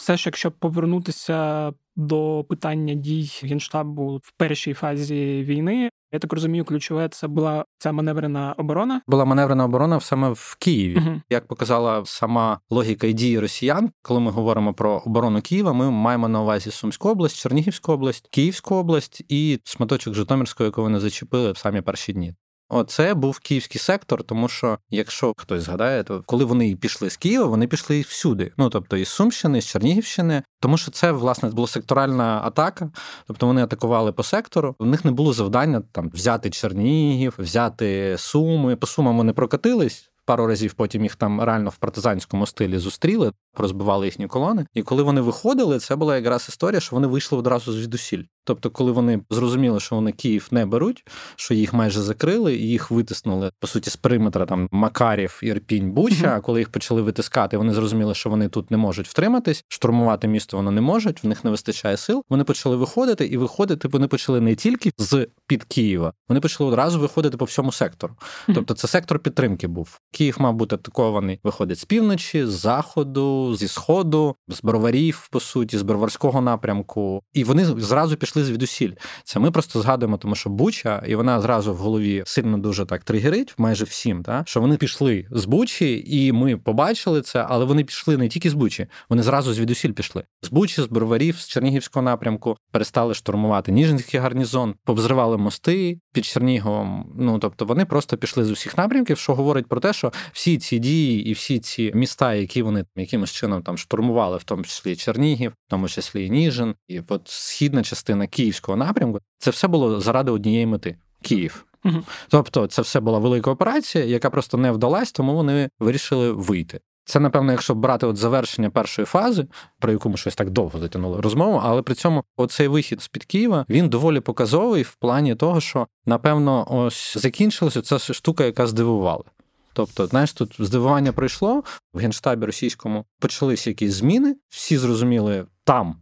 все 0.00 0.16
ж, 0.16 0.22
якщо 0.26 0.50
повернутися 0.50 1.72
до 1.96 2.44
питання 2.48 2.94
дій 2.94 3.40
генштабу 3.42 4.16
в 4.16 4.32
першій 4.36 4.74
фазі 4.74 5.42
війни, 5.42 5.90
Я 6.12 6.18
так 6.18 6.32
розумію, 6.32 6.64
ключове 6.64 7.08
це 7.08 7.28
була 7.28 7.64
ця 7.78 7.92
маневрена 7.92 8.54
оборона. 8.58 9.00
Була 9.06 9.24
маневрена 9.24 9.64
оборона 9.64 10.00
саме 10.00 10.30
в 10.30 10.56
Києві. 10.60 10.96
Угу. 10.96 11.20
Як 11.30 11.46
показала 11.46 12.02
сама 12.04 12.60
логіка 12.70 13.06
і 13.06 13.12
дії 13.12 13.38
росіян, 13.38 13.90
коли 14.02 14.20
ми 14.20 14.30
говоримо 14.30 14.74
про 14.74 15.02
оборону 15.06 15.42
Києва, 15.42 15.72
ми 15.72 15.90
маємо 15.90 16.28
на 16.28 16.42
увазі 16.42 16.70
Сумську 16.70 17.08
область, 17.08 17.36
Чернігівську 17.36 17.92
область, 17.92 18.28
Київську 18.30 18.74
область 18.74 19.22
і 19.28 19.60
шматочок 19.64 20.14
Житомирської, 20.14 20.66
яку 20.66 20.82
вони 20.82 21.00
зачепили 21.00 21.52
в 21.52 21.58
самі 21.58 21.80
перші 21.80 22.12
дні. 22.12 22.34
Оце 22.70 23.14
був 23.14 23.38
київський 23.38 23.80
сектор, 23.80 24.22
тому 24.22 24.48
що 24.48 24.78
якщо 24.90 25.32
хтось 25.36 25.62
згадає, 25.62 26.04
то 26.04 26.22
коли 26.26 26.44
вони 26.44 26.76
пішли 26.76 27.10
з 27.10 27.16
Києва, 27.16 27.46
вони 27.46 27.66
пішли 27.66 28.00
всюди. 28.00 28.52
Ну 28.56 28.70
тобто 28.70 28.96
із 28.96 29.08
Сумщини, 29.08 29.62
з 29.62 29.66
Чернігівщини, 29.66 30.42
тому 30.60 30.76
що 30.76 30.90
це 30.90 31.12
власне 31.12 31.48
була 31.48 31.68
секторальна 31.68 32.40
атака. 32.44 32.90
Тобто 33.26 33.46
вони 33.46 33.62
атакували 33.62 34.12
по 34.12 34.22
сектору. 34.22 34.74
У 34.78 34.84
них 34.84 35.04
не 35.04 35.10
було 35.10 35.32
завдання 35.32 35.82
там 35.92 36.10
взяти 36.14 36.50
Чернігів, 36.50 37.34
взяти 37.38 38.14
Суми. 38.18 38.76
По 38.76 38.86
сумам 38.86 39.16
вони 39.16 39.32
прокатились. 39.32 40.10
Пару 40.24 40.46
разів 40.46 40.74
потім 40.74 41.02
їх 41.02 41.16
там 41.16 41.40
реально 41.40 41.70
в 41.70 41.76
партизанському 41.76 42.46
стилі 42.46 42.78
зустріли, 42.78 43.32
розбивали 43.56 44.06
їхні 44.06 44.26
колони. 44.26 44.66
І 44.74 44.82
коли 44.82 45.02
вони 45.02 45.20
виходили, 45.20 45.78
це 45.78 45.96
була 45.96 46.16
якраз 46.16 46.46
історія, 46.48 46.80
що 46.80 46.96
вони 46.96 47.06
вийшли 47.06 47.38
одразу 47.38 47.72
звідусіль. 47.72 48.24
Тобто, 48.44 48.70
коли 48.70 48.92
вони 48.92 49.20
зрозуміли, 49.30 49.80
що 49.80 49.96
вони 49.96 50.12
Київ 50.12 50.48
не 50.50 50.66
беруть, 50.66 51.04
що 51.36 51.54
їх 51.54 51.72
майже 51.72 52.02
закрили, 52.02 52.54
і 52.56 52.68
їх 52.68 52.90
витиснули 52.90 53.50
по 53.60 53.66
суті 53.66 53.90
з 53.90 53.96
периметра 53.96 54.46
там 54.46 54.68
Макарів, 54.70 55.40
Ірпінь, 55.42 55.92
Буча. 55.92 56.34
А 56.36 56.40
коли 56.40 56.58
їх 56.60 56.68
почали 56.68 57.02
витискати, 57.02 57.56
вони 57.56 57.72
зрозуміли, 57.72 58.14
що 58.14 58.30
вони 58.30 58.48
тут 58.48 58.70
не 58.70 58.76
можуть 58.76 59.08
втриматись, 59.08 59.64
штурмувати 59.68 60.28
місто 60.28 60.56
вони 60.56 60.70
не 60.70 60.80
можуть, 60.80 61.24
в 61.24 61.26
них 61.26 61.44
не 61.44 61.50
вистачає 61.50 61.96
сил. 61.96 62.24
Вони 62.28 62.44
почали 62.44 62.76
виходити, 62.76 63.26
і 63.26 63.36
виходити 63.36 63.88
вони 63.88 64.06
почали 64.06 64.40
не 64.40 64.54
тільки 64.54 64.92
з 64.98 65.26
під 65.46 65.64
Києва, 65.64 66.12
вони 66.28 66.40
почали 66.40 66.70
одразу 66.70 67.00
виходити 67.00 67.36
по 67.36 67.44
всьому 67.44 67.72
сектору. 67.72 68.14
Тобто, 68.54 68.74
це 68.74 68.88
сектор 68.88 69.18
підтримки 69.18 69.66
був. 69.66 69.98
Київ 70.12 70.36
мав 70.38 70.54
бути 70.54 70.74
атакований, 70.74 71.40
виходить 71.44 71.78
з 71.78 71.84
півночі, 71.84 72.46
з 72.46 72.50
заходу, 72.50 73.56
зі 73.56 73.68
сходу, 73.68 74.36
з 74.48 74.62
броварів, 74.62 75.28
по 75.30 75.40
суті, 75.40 75.78
з 75.78 75.82
броварського 75.82 76.40
напрямку, 76.40 77.22
і 77.32 77.44
вони 77.44 77.64
зразу 77.64 78.16
пішли 78.16 78.29
пішли 78.30 78.44
звідусіль. 78.44 78.92
Це 79.24 79.40
ми 79.40 79.50
просто 79.50 79.80
згадуємо, 79.80 80.16
тому 80.16 80.34
що 80.34 80.50
Буча, 80.50 81.02
і 81.06 81.14
вона 81.14 81.40
зразу 81.40 81.74
в 81.74 81.76
голові 81.76 82.22
сильно 82.26 82.58
дуже 82.58 82.86
так 82.86 83.04
тригерить, 83.04 83.54
майже 83.58 83.84
всім, 83.84 84.22
та 84.22 84.42
що 84.46 84.60
вони 84.60 84.76
пішли 84.76 85.26
з 85.30 85.44
Бучі, 85.44 86.04
і 86.06 86.32
ми 86.32 86.56
побачили 86.56 87.22
це, 87.22 87.46
але 87.48 87.64
вони 87.64 87.84
пішли 87.84 88.16
не 88.16 88.28
тільки 88.28 88.50
з 88.50 88.54
Бучі, 88.54 88.86
вони 89.08 89.22
зразу 89.22 89.54
звідусіль 89.54 89.92
пішли. 89.92 90.24
З 90.42 90.50
Бучі, 90.50 90.82
з 90.82 90.86
Броварів, 90.86 91.36
з 91.36 91.48
Чернігівського 91.48 92.02
напрямку 92.02 92.56
перестали 92.72 93.14
штурмувати 93.14 93.72
Ніжинський 93.72 94.20
гарнізон, 94.20 94.74
повзривали 94.84 95.36
мости 95.36 95.98
під 96.12 96.24
Черніговом. 96.24 97.12
Ну 97.18 97.38
тобто 97.38 97.64
вони 97.64 97.84
просто 97.84 98.16
пішли 98.16 98.44
з 98.44 98.50
усіх 98.50 98.78
напрямків, 98.78 99.18
що 99.18 99.34
говорить 99.34 99.66
про 99.66 99.80
те, 99.80 99.92
що 99.92 100.12
всі 100.32 100.58
ці 100.58 100.78
дії 100.78 101.28
і 101.28 101.32
всі 101.32 101.58
ці 101.58 101.92
міста, 101.94 102.34
які 102.34 102.62
вони 102.62 102.84
якимось 102.96 103.32
чином 103.32 103.62
там 103.62 103.78
штурмували, 103.78 104.36
в 104.36 104.44
тому 104.44 104.62
числі 104.62 104.96
Чернігів, 104.96 105.50
в 105.50 105.70
тому 105.70 105.88
числі 105.88 106.26
і 106.26 106.30
Ніжин, 106.30 106.74
і 106.88 107.00
от 107.08 107.22
східна 107.24 107.82
частина 107.82 108.19
київського 108.26 108.76
напрямку, 108.76 109.20
це 109.38 109.50
все 109.50 109.68
було 109.68 110.00
заради 110.00 110.30
однієї 110.30 110.66
мети 110.66 110.96
Київ. 111.22 111.66
Угу. 111.84 112.02
Тобто, 112.28 112.66
це 112.66 112.82
все 112.82 113.00
була 113.00 113.18
велика 113.18 113.50
операція, 113.50 114.04
яка 114.04 114.30
просто 114.30 114.58
не 114.58 114.72
вдалась, 114.72 115.12
тому 115.12 115.34
вони 115.34 115.70
вирішили 115.78 116.32
вийти. 116.32 116.80
Це, 117.04 117.20
напевно, 117.20 117.52
якщо 117.52 117.74
брати 117.74 118.06
от 118.06 118.16
завершення 118.16 118.70
першої 118.70 119.06
фази, 119.06 119.46
про 119.78 119.92
яку 119.92 120.08
ми 120.08 120.16
щось 120.16 120.34
так 120.34 120.50
довго 120.50 120.78
затягнули 120.78 121.20
розмову, 121.20 121.60
але 121.64 121.82
при 121.82 121.94
цьому 121.94 122.24
оцей 122.36 122.68
вихід 122.68 123.02
з 123.02 123.08
під 123.08 123.24
Києва 123.24 123.66
він 123.68 123.88
доволі 123.88 124.20
показовий 124.20 124.82
в 124.82 124.94
плані 124.94 125.34
того, 125.34 125.60
що 125.60 125.86
напевно 126.06 126.66
ось 126.70 127.18
закінчилася 127.18 127.82
ця 127.82 127.98
штука, 127.98 128.44
яка 128.44 128.66
здивувала. 128.66 129.24
Тобто, 129.72 130.06
знаєш, 130.06 130.32
тут 130.32 130.56
здивування 130.58 131.12
пройшло 131.12 131.62
в 131.92 131.98
генштабі 131.98 132.46
російському 132.46 133.04
почалися 133.18 133.70
якісь 133.70 133.92
зміни, 133.92 134.36
всі 134.48 134.78
зрозуміли 134.78 135.46
там 135.64 135.96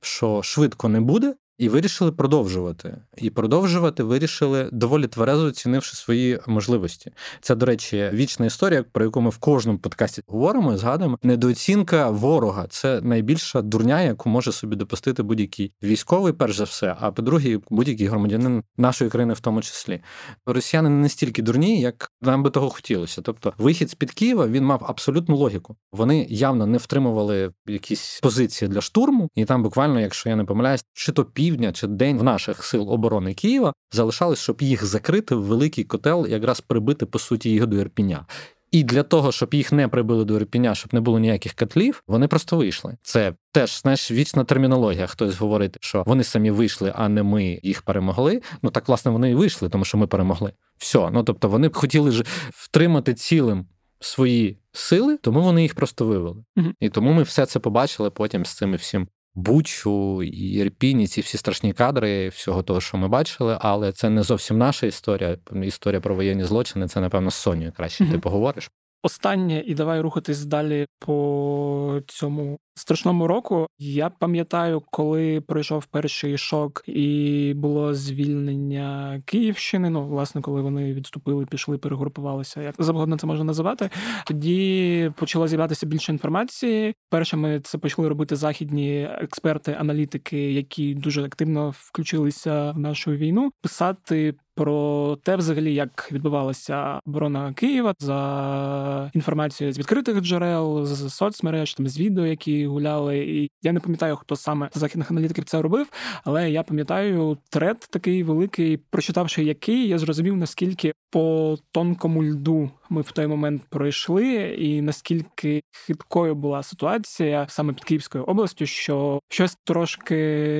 що 0.00 0.42
швидко 0.42 0.88
не 0.88 1.00
буде, 1.00 1.34
і 1.60 1.68
вирішили 1.68 2.12
продовжувати. 2.12 2.96
І 3.16 3.30
продовжувати 3.30 4.02
вирішили 4.02 4.68
доволі 4.72 5.06
тверезо 5.06 5.46
оцінивши 5.46 5.96
свої 5.96 6.40
можливості. 6.46 7.12
Це, 7.40 7.54
до 7.54 7.66
речі, 7.66 8.10
вічна 8.12 8.46
історія, 8.46 8.84
про 8.92 9.04
яку 9.04 9.20
ми 9.20 9.30
в 9.30 9.38
кожному 9.38 9.78
подкасті 9.78 10.22
говоримо 10.26 10.72
і 10.72 10.76
згадуємо. 10.76 11.18
Недооцінка 11.22 12.10
ворога 12.10 12.66
це 12.68 13.00
найбільша 13.00 13.62
дурня, 13.62 14.02
яку 14.02 14.28
може 14.28 14.52
собі 14.52 14.76
допустити 14.76 15.22
будь-який 15.22 15.72
військовий, 15.82 16.32
перш 16.32 16.56
за 16.56 16.64
все, 16.64 16.96
а 17.00 17.12
по-друге, 17.12 17.58
будь-який 17.70 18.06
громадянин 18.06 18.62
нашої 18.76 19.10
країни, 19.10 19.34
в 19.34 19.40
тому 19.40 19.62
числі. 19.62 20.00
Росіяни 20.46 20.88
не 20.88 21.02
настільки 21.02 21.42
дурні, 21.42 21.80
як 21.80 22.12
нам 22.22 22.42
би 22.42 22.50
того 22.50 22.70
хотілося. 22.70 23.22
Тобто, 23.22 23.52
вихід 23.58 23.90
з 23.90 23.94
під 23.94 24.10
Києва 24.10 24.48
він 24.48 24.64
мав 24.64 24.84
абсолютну 24.88 25.36
логіку. 25.36 25.76
Вони 25.92 26.26
явно 26.30 26.66
не 26.66 26.78
втримували 26.78 27.52
якісь 27.66 28.20
позиції 28.22 28.68
для 28.68 28.80
штурму, 28.80 29.28
і 29.34 29.44
там 29.44 29.62
буквально, 29.62 30.00
якщо 30.00 30.28
я 30.28 30.36
не 30.36 30.44
помиляюсь, 30.44 30.84
чи 30.92 31.12
то 31.12 31.24
пів 31.24 31.49
півдня 31.50 31.72
чи 31.72 31.86
день 31.86 32.18
в 32.18 32.22
наших 32.22 32.64
сил 32.64 32.90
оборони 32.92 33.34
Києва 33.34 33.72
залишалось, 33.92 34.38
щоб 34.38 34.62
їх 34.62 34.84
закрити 34.84 35.34
в 35.34 35.42
великий 35.42 35.84
котел, 35.84 36.26
якраз 36.26 36.60
прибити 36.60 37.06
по 37.06 37.18
суті 37.18 37.50
їх 37.50 37.66
до 37.66 37.76
Ірпіня. 37.76 38.26
І 38.70 38.84
для 38.84 39.02
того, 39.02 39.32
щоб 39.32 39.54
їх 39.54 39.72
не 39.72 39.88
прибили 39.88 40.24
до 40.24 40.36
Ірпіня, 40.36 40.74
щоб 40.74 40.94
не 40.94 41.00
було 41.00 41.18
ніяких 41.18 41.54
котлів, 41.54 42.02
вони 42.06 42.28
просто 42.28 42.56
вийшли. 42.56 42.96
Це 43.02 43.34
теж 43.52 43.80
знаєш, 43.80 44.10
вічна 44.10 44.44
термінологія. 44.44 45.06
Хтось 45.06 45.38
говорить, 45.38 45.76
що 45.80 46.02
вони 46.06 46.24
самі 46.24 46.50
вийшли, 46.50 46.92
а 46.96 47.08
не 47.08 47.22
ми 47.22 47.60
їх 47.62 47.82
перемогли. 47.82 48.42
Ну 48.62 48.70
так 48.70 48.88
власне 48.88 49.10
вони 49.10 49.30
і 49.30 49.34
вийшли, 49.34 49.68
тому 49.68 49.84
що 49.84 49.98
ми 49.98 50.06
перемогли. 50.06 50.52
Все. 50.78 51.10
Ну 51.12 51.22
тобто 51.22 51.48
вони 51.48 51.68
б 51.68 51.76
хотіли 51.76 52.10
ж 52.10 52.24
втримати 52.50 53.14
цілим 53.14 53.66
свої 54.00 54.58
сили, 54.72 55.16
тому 55.16 55.40
вони 55.40 55.62
їх 55.62 55.74
просто 55.74 56.06
вивели. 56.06 56.44
Угу. 56.56 56.68
І 56.80 56.88
тому 56.88 57.12
ми 57.12 57.22
все 57.22 57.46
це 57.46 57.58
побачили 57.58 58.10
потім 58.10 58.46
з 58.46 58.54
цими 58.54 58.76
всім 58.76 59.08
Бучу 59.34 60.22
і 60.22 60.52
Ірпінь, 60.52 61.00
і 61.00 61.06
ці 61.06 61.20
всі 61.20 61.38
страшні 61.38 61.72
кадри 61.72 62.28
всього 62.28 62.62
того, 62.62 62.80
що 62.80 62.98
ми 62.98 63.08
бачили, 63.08 63.58
але 63.60 63.92
це 63.92 64.10
не 64.10 64.22
зовсім 64.22 64.58
наша 64.58 64.86
історія. 64.86 65.36
Історія 65.62 66.00
про 66.00 66.14
воєнні 66.14 66.44
злочини. 66.44 66.88
Це 66.88 67.00
напевно 67.00 67.30
з 67.30 67.34
Сонію 67.34 67.72
краще 67.76 68.04
mm-hmm. 68.04 68.12
ти 68.12 68.18
поговориш. 68.18 68.70
Останнє 69.02 69.62
і 69.66 69.74
давай 69.74 70.00
рухатись 70.00 70.44
далі 70.44 70.86
по 70.98 72.00
цьому 72.06 72.58
страшному 72.80 73.26
року. 73.26 73.66
Я 73.78 74.10
пам'ятаю, 74.10 74.82
коли 74.90 75.40
пройшов 75.40 75.86
перший 75.86 76.38
шок, 76.38 76.82
і 76.86 77.52
було 77.56 77.94
звільнення 77.94 79.22
Київщини. 79.24 79.90
Ну, 79.90 80.06
власне, 80.06 80.40
коли 80.40 80.62
вони 80.62 80.94
відступили, 80.94 81.46
пішли, 81.46 81.78
перегрупувалися. 81.78 82.62
Як 82.62 82.74
завгодно 82.78 83.18
це 83.18 83.26
можна 83.26 83.44
називати. 83.44 83.90
Тоді 84.26 85.12
почало 85.16 85.48
з'являтися 85.48 85.86
більше 85.86 86.12
інформації. 86.12 86.94
Першими 87.10 87.60
це 87.60 87.78
почали 87.78 88.08
робити 88.08 88.36
західні 88.36 89.08
експерти, 89.20 89.76
аналітики, 89.80 90.52
які 90.52 90.94
дуже 90.94 91.24
активно 91.24 91.74
включилися 91.76 92.70
в 92.70 92.78
нашу 92.78 93.10
війну, 93.10 93.50
писати 93.62 94.34
про 94.60 95.18
те, 95.22 95.36
взагалі, 95.36 95.74
як 95.74 96.08
відбувалася 96.12 97.00
оборона 97.06 97.52
Києва 97.52 97.94
за 97.98 99.10
інформацією 99.14 99.72
з 99.72 99.78
відкритих 99.78 100.20
джерел, 100.20 100.84
з 100.84 101.10
соцмереж, 101.10 101.74
там 101.74 101.88
з 101.88 102.00
відео, 102.00 102.26
які 102.26 102.66
гуляли. 102.70 103.18
І 103.18 103.50
я 103.62 103.72
не 103.72 103.80
пам'ятаю, 103.80 104.16
хто 104.16 104.36
саме 104.36 104.70
з 104.74 104.78
західних 104.78 105.10
аналітиків 105.10 105.44
це 105.44 105.62
робив, 105.62 105.90
але 106.24 106.50
я 106.50 106.62
пам'ятаю 106.62 107.38
трет 107.50 107.88
такий 107.90 108.22
великий, 108.22 108.76
прочитавши 108.76 109.44
який, 109.44 109.88
я 109.88 109.98
зрозумів, 109.98 110.36
наскільки 110.36 110.92
по 111.10 111.56
тонкому 111.72 112.24
льду 112.24 112.70
ми 112.90 113.02
в 113.02 113.12
той 113.12 113.26
момент 113.26 113.62
пройшли, 113.68 114.26
і 114.58 114.82
наскільки 114.82 115.62
хиткою 115.86 116.34
була 116.34 116.62
ситуація 116.62 117.46
саме 117.48 117.72
під 117.72 117.84
Київською 117.84 118.24
областю, 118.24 118.66
що 118.66 119.20
щось 119.28 119.56
трошки 119.64 120.14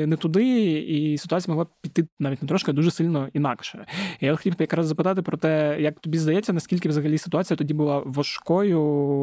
не 0.07 0.17
туди, 0.17 0.71
і 0.73 1.19
ситуація 1.19 1.55
могла 1.55 1.67
піти 1.83 2.07
навіть 2.19 2.43
не 2.43 2.49
трошки, 2.49 2.73
дуже 2.73 2.91
сильно 2.91 3.29
інакше. 3.33 3.87
І 4.21 4.27
Я 4.27 4.37
хотів 4.37 4.55
якраз 4.59 4.87
запитати 4.87 5.23
про 5.23 5.37
те, 5.37 5.77
як 5.81 6.01
тобі 6.01 6.19
здається, 6.19 6.53
наскільки 6.53 6.89
взагалі 6.89 7.19
ситуація 7.19 7.57
тоді 7.57 7.75
була 7.75 8.03
важкою, 8.07 8.81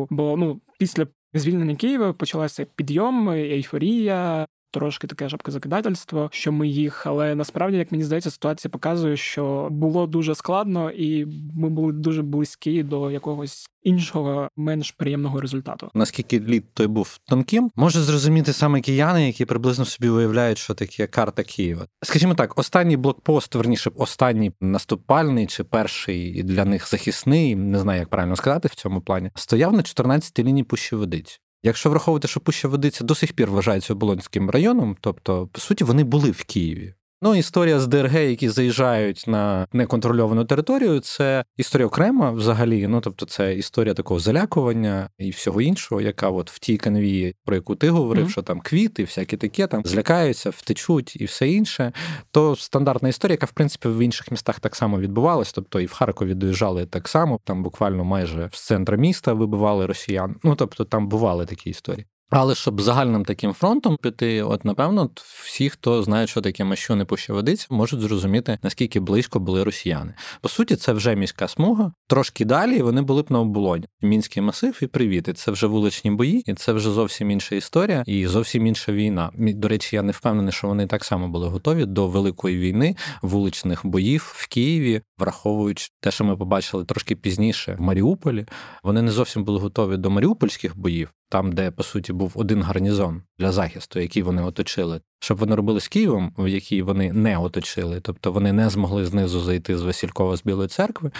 бо 0.10 0.38
ну 0.38 0.62
після 0.80 1.08
звільнення 1.39 1.76
Києва 1.76 2.13
почалася 2.13 2.65
підйом, 2.76 3.30
ейфорія. 3.30 4.47
Трошки 4.78 5.08
таке 5.08 5.30
жабкозакидательство, 5.30 6.30
що 6.32 6.52
ми 6.52 6.68
їх, 6.68 7.06
але 7.06 7.36
насправді, 7.36 7.78
як 7.78 7.92
мені 7.92 8.04
здається, 8.04 8.32
ситуація 8.32 8.70
показує, 8.72 9.18
що 9.18 9.68
було 9.72 10.08
дуже 10.08 10.36
складно, 10.36 10.92
і 10.92 11.26
ми 11.56 11.70
були 11.70 11.94
дуже 11.94 12.22
близькі 12.22 12.84
до 12.84 13.12
якогось 13.12 13.70
іншого 13.84 14.50
менш 14.56 14.92
приємного 14.92 15.42
результату. 15.42 15.92
Наскільки 15.94 16.40
лід 16.40 16.74
той 16.74 16.88
був 16.88 17.20
тонким, 17.28 17.72
може 17.76 18.02
зрозуміти 18.02 18.54
саме 18.54 18.82
кияни, 18.82 19.28
які 19.28 19.46
приблизно 19.46 19.86
собі 19.86 20.10
уявляють, 20.10 20.58
що 20.58 20.74
таке 20.74 21.08
карта 21.08 21.44
Києва. 21.44 21.88
Скажімо 22.04 22.36
так, 22.36 22.60
останній 22.60 22.98
блокпост, 22.98 23.56
верніше, 23.56 23.92
останній 23.96 24.52
наступальний 24.62 25.48
чи 25.48 25.63
перший 25.63 26.44
для 26.44 26.66
них 26.66 26.90
захисний, 26.90 27.56
не 27.56 27.80
знаю, 27.80 28.00
як 28.00 28.10
правильно 28.10 28.36
сказати 28.36 28.68
в 28.68 28.76
цьому 28.76 29.02
плані, 29.02 29.32
стояв 29.36 29.74
на 29.74 29.80
14-й 29.80 30.44
лінії 30.44 30.63
Пущі 30.63 30.96
Водиць. 30.96 31.42
Якщо 31.63 31.89
враховувати, 31.89 32.28
що 32.28 32.39
Пуща 32.39 32.67
Водиця 32.67 33.04
до 33.04 33.15
сих 33.15 33.34
пір 33.34 33.52
вважається 33.52 33.93
оболонським 33.93 34.50
районом, 34.50 34.98
тобто, 35.02 35.48
по 35.48 35.60
суті, 35.60 35.84
вони 35.84 36.04
були 36.04 36.32
в 36.32 36.43
Києві. 36.43 36.93
Ну, 37.22 37.36
історія 37.36 37.80
з 37.80 37.88
ДРГ, 37.88 38.16
які 38.16 38.50
заїжджають 38.50 39.24
на 39.28 39.68
неконтрольовану 39.74 40.46
територію, 40.46 41.00
це 41.00 41.44
історія 41.58 41.88
окрема 41.88 42.32
взагалі. 42.32 42.88
Ну 42.88 43.02
тобто, 43.02 43.26
це 43.26 43.56
історія 43.56 43.94
такого 43.94 44.20
залякування 44.20 45.10
і 45.18 45.30
всього 45.30 45.62
іншого, 45.62 46.02
яка 46.02 46.30
от 46.30 46.52
в 46.52 46.60
тій 46.60 46.78
канвії, 46.78 47.36
про 47.46 47.56
яку 47.56 47.76
ти 47.76 47.90
говорив, 47.90 48.26
mm-hmm. 48.26 48.32
що 48.32 48.42
там 48.42 48.60
квіти, 48.60 49.04
всякі 49.04 49.38
таке, 49.38 49.68
там 49.68 49.82
злякаються, 49.86 50.50
втечуть 50.50 51.22
і 51.22 51.26
все 51.26 51.50
інше. 51.50 51.92
То 52.32 52.56
стандартна 52.56 53.10
історія, 53.10 53.34
яка 53.34 53.46
в 53.46 53.52
принципі 53.52 53.88
в 53.88 54.00
інших 54.00 54.32
містах 54.32 54.60
так 54.60 54.76
само 54.76 55.00
відбувалась. 55.00 55.54
Тобто 55.54 55.80
і 55.80 55.86
в 55.86 55.94
Харкові 55.94 56.34
доїжджали 56.34 56.86
так 56.86 57.08
само, 57.08 57.40
там 57.44 57.64
буквально 57.64 58.04
майже 58.04 58.50
з 58.54 58.66
центра 58.66 58.98
міста 58.98 59.34
вибивали 59.34 59.86
росіян. 59.86 60.36
Ну 60.44 60.56
тобто 60.56 60.86
там 60.86 61.08
бували 61.08 61.46
такі 61.46 61.70
історії. 61.70 62.06
Але 62.30 62.56
щоб 62.56 62.82
загальним 62.82 63.26
таким 63.26 63.54
фронтом 63.54 63.98
піти, 64.02 64.44
от 64.44 64.66
напевно, 64.66 65.10
всі, 65.44 65.70
хто 65.70 66.04
знає, 66.04 66.28
що 66.28 66.42
таке 66.42 66.63
не 66.90 67.06
пуща 67.06 67.44
можуть 67.70 68.02
зрозуміти, 68.02 68.60
наскільки 68.63 69.00
близько 69.00 69.40
були 69.40 69.63
росіяни. 69.63 70.13
По 70.42 70.50
суті, 70.50 70.76
це 70.76 70.94
вже 70.94 71.16
міська 71.16 71.48
смуга. 71.48 71.92
Трошки 72.08 72.46
далі 72.46 72.82
вони 72.82 73.02
були 73.02 73.22
б 73.22 73.32
на 73.32 73.40
оболоні. 73.40 73.86
Мінський 74.02 74.44
масив 74.44 74.80
і 74.82 74.88
привіт. 74.88 75.28
І 75.28 75.34
Це 75.34 75.52
вже 75.52 75.68
вуличні 75.68 76.12
бої, 76.12 76.44
і 76.46 76.54
це 76.54 76.74
вже 76.74 76.92
зовсім 76.92 77.32
інша 77.32 77.56
історія 77.56 78.04
і 78.06 78.28
зовсім 78.28 78.68
інша 78.68 78.92
війна. 78.92 79.32
До 79.38 79.68
речі, 79.68 79.96
я 79.96 80.02
не 80.02 80.12
впевнений, 80.12 80.52
що 80.52 80.68
вони 80.68 80.88
так 80.88 81.06
само 81.06 81.28
були 81.28 81.48
готові 81.48 81.86
до 81.86 82.08
великої 82.08 82.58
війни, 82.58 82.96
вуличних 83.22 83.86
боїв 83.86 84.34
в 84.36 84.48
Києві, 84.48 85.02
враховуючи 85.18 85.90
те, 86.00 86.12
що 86.12 86.24
ми 86.24 86.38
побачили 86.38 86.86
трошки 86.86 87.16
пізніше 87.16 87.76
в 87.80 87.82
Маріуполі. 87.82 88.46
Вони 88.84 89.02
не 89.02 89.12
зовсім 89.12 89.44
були 89.44 89.60
готові 89.60 89.98
до 89.98 90.10
маріупольських 90.10 90.78
боїв 90.78 91.13
там, 91.30 91.52
де 91.52 91.72
по 91.72 91.84
суті 91.84 92.13
був 92.18 92.32
один 92.36 92.64
гарнізон 92.64 93.22
для 93.40 93.52
захисту, 93.52 94.00
який 94.00 94.24
вони 94.24 94.42
оточили, 94.42 95.02
щоб 95.20 95.38
вони 95.38 95.56
робили 95.56 95.80
з 95.80 95.88
Києвом, 95.88 96.34
в 96.38 96.48
який 96.48 96.82
вони 96.82 97.14
не 97.14 97.38
оточили, 97.38 98.00
тобто 98.02 98.32
вони 98.32 98.54
не 98.54 98.70
змогли 98.70 99.06
знизу 99.06 99.40
зайти 99.40 99.78
з 99.78 99.82
Василькова 99.82 100.38
з 100.38 100.44
Білої 100.44 100.68
церкви. 100.68 101.12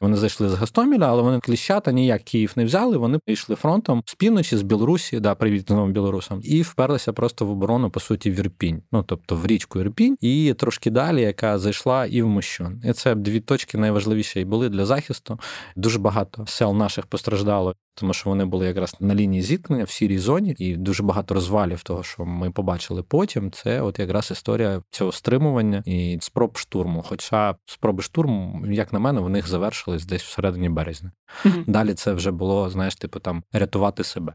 Вони 0.00 0.16
зайшли 0.16 0.48
з 0.48 0.54
Гастоміля, 0.54 1.06
але 1.06 1.22
вони 1.22 1.40
кліщата 1.40 1.92
ніяк 1.92 2.22
Київ 2.22 2.52
не 2.56 2.64
взяли. 2.64 2.96
Вони 2.96 3.18
йшли 3.26 3.56
фронтом 3.56 4.02
з 4.06 4.14
півночі, 4.14 4.56
з 4.56 4.62
Білорусі, 4.62 5.20
да, 5.20 5.34
привіт 5.34 5.64
знову 5.68 5.90
білорусам, 5.92 6.40
і 6.44 6.62
вперлися 6.62 7.12
просто 7.12 7.46
в 7.46 7.50
оборону, 7.50 7.90
по 7.90 8.00
суті, 8.00 8.30
в 8.30 8.38
Ірпінь. 8.38 8.82
Ну 8.92 9.02
тобто 9.02 9.36
в 9.36 9.46
річку 9.46 9.80
Ірпінь, 9.80 10.16
і 10.20 10.54
трошки 10.58 10.90
далі, 10.90 11.22
яка 11.22 11.58
зайшла 11.58 12.06
і 12.06 12.22
в 12.22 12.26
Мощун. 12.26 12.82
І 12.84 12.92
це 12.92 13.14
дві 13.14 13.40
точки 13.40 13.78
найважливіші 13.78 14.44
були 14.44 14.68
для 14.68 14.86
захисту. 14.86 15.40
Дуже 15.76 15.98
багато 15.98 16.44
сел 16.46 16.74
наших 16.74 17.06
постраждало, 17.06 17.74
тому 17.96 18.12
що 18.12 18.30
вони 18.30 18.44
були 18.44 18.66
якраз 18.66 18.96
на 19.00 19.14
лінії 19.14 19.42
зіткнення 19.42 19.84
в 19.84 19.90
сірій 19.90 20.18
зоні, 20.18 20.54
і 20.58 20.76
дуже 20.76 21.02
багато 21.02 21.34
розвалів 21.34 21.82
того, 21.82 22.02
що 22.02 22.24
ми 22.24 22.50
побачили 22.50 23.02
потім 23.02 23.50
це 23.50 23.80
от 23.80 23.98
якраз 23.98 24.30
історія 24.30 24.82
цього 24.90 25.12
стримування 25.12 25.82
і 25.86 26.18
спроб 26.20 26.58
штурму. 26.58 27.04
Хоча 27.08 27.56
спроби 27.66 28.02
штурму, 28.02 28.66
як 28.66 28.92
на 28.92 28.98
мене, 28.98 29.20
в 29.20 29.28
них 29.28 29.48
завершились 29.48 30.06
десь 30.06 30.22
всередині 30.22 30.68
березня. 30.68 31.12
Mm-hmm. 31.44 31.64
Далі 31.66 31.94
це 31.94 32.12
вже 32.12 32.30
було, 32.30 32.70
знаєш, 32.70 32.96
типу 32.96 33.20
там 33.20 33.42
рятувати 33.52 34.04
себе. 34.04 34.34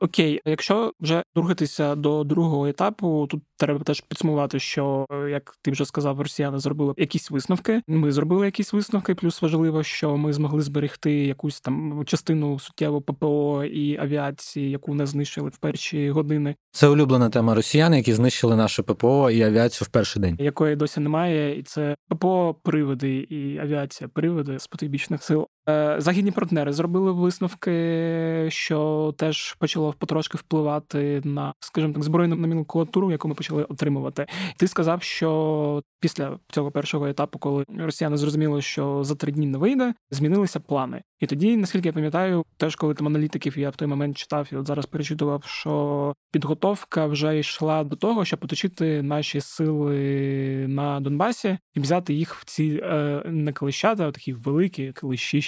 Окей, 0.00 0.40
якщо 0.44 0.92
вже 1.00 1.22
рухатися 1.34 1.94
до 1.94 2.24
другого 2.24 2.66
етапу, 2.66 3.26
тут 3.30 3.42
треба 3.56 3.84
теж 3.84 4.00
підсумувати, 4.00 4.58
що 4.58 5.06
як 5.30 5.56
ти 5.62 5.70
вже 5.70 5.84
сказав, 5.84 6.20
росіяни 6.20 6.58
зробили 6.58 6.94
якісь 6.96 7.30
висновки. 7.30 7.82
Ми 7.88 8.12
зробили 8.12 8.46
якісь 8.46 8.72
висновки. 8.72 9.14
Плюс 9.14 9.42
важливо, 9.42 9.82
що 9.82 10.16
ми 10.16 10.32
змогли 10.32 10.62
зберегти 10.62 11.12
якусь 11.12 11.60
там 11.60 12.04
частину 12.06 12.58
суттєво 12.58 13.00
ППО 13.00 13.64
і 13.64 13.96
авіації, 13.96 14.70
яку 14.70 14.94
не 14.94 15.06
знищили 15.06 15.48
в 15.48 15.56
перші 15.56 16.10
години. 16.10 16.54
Це 16.70 16.88
улюблена 16.88 17.28
тема 17.28 17.54
росіян, 17.54 17.94
які 17.94 18.12
знищили 18.12 18.56
наше 18.56 18.82
ППО 18.82 19.30
і 19.30 19.42
авіацію 19.42 19.86
в 19.86 19.88
перший 19.88 20.22
день, 20.22 20.36
якої 20.40 20.76
досі 20.76 21.00
немає, 21.00 21.58
і 21.58 21.62
це 21.62 21.96
ППО 22.08 22.56
приводи 22.62 23.16
і 23.16 23.58
авіація 23.58 24.08
приводи 24.08 24.58
з 24.58 24.66
потойбічних 24.66 25.22
сил. 25.22 25.46
Е, 25.68 25.96
західні 25.98 26.30
партнери 26.30 26.72
зробили 26.72 27.12
висновки, 27.12 28.46
що 28.48 29.14
теж 29.18 29.54
почало 29.54 29.94
потрошки 29.98 30.38
впливати 30.38 31.20
на, 31.24 31.52
скажімо 31.60 31.92
так, 31.92 32.04
збройну 32.04 32.36
номенклатуру, 32.36 33.10
яку 33.10 33.28
ми 33.28 33.34
почали 33.34 33.64
отримувати. 33.64 34.26
Ти 34.58 34.68
сказав, 34.68 35.02
що 35.02 35.82
після 36.00 36.38
цього 36.48 36.70
першого 36.70 37.06
етапу, 37.06 37.38
коли 37.38 37.64
росіяни 37.78 38.16
зрозуміли, 38.16 38.62
що 38.62 39.04
за 39.04 39.14
три 39.14 39.32
дні 39.32 39.46
не 39.46 39.58
вийде, 39.58 39.94
змінилися 40.10 40.60
плани. 40.60 41.02
І 41.20 41.26
тоді, 41.26 41.56
наскільки 41.56 41.88
я 41.88 41.92
пам'ятаю, 41.92 42.44
теж 42.56 42.76
коли 42.76 42.94
там 42.94 43.06
аналітиків 43.06 43.58
я 43.58 43.70
в 43.70 43.76
той 43.76 43.88
момент 43.88 44.16
читав 44.16 44.48
і 44.52 44.56
от 44.56 44.66
зараз 44.66 44.86
перечитував, 44.86 45.44
що 45.44 46.14
підготовка 46.32 47.06
вже 47.06 47.38
йшла 47.38 47.84
до 47.84 47.96
того, 47.96 48.24
щоб 48.24 48.40
оточити 48.42 49.02
наші 49.02 49.40
сили 49.40 50.66
на 50.68 51.00
Донбасі 51.00 51.58
і 51.74 51.80
взяти 51.80 52.14
їх 52.14 52.34
в 52.34 52.44
ці 52.44 52.80
е, 52.82 53.22
не 53.26 53.52
клещата, 53.52 54.08
а 54.08 54.12
такі 54.12 54.32
великі 54.32 54.92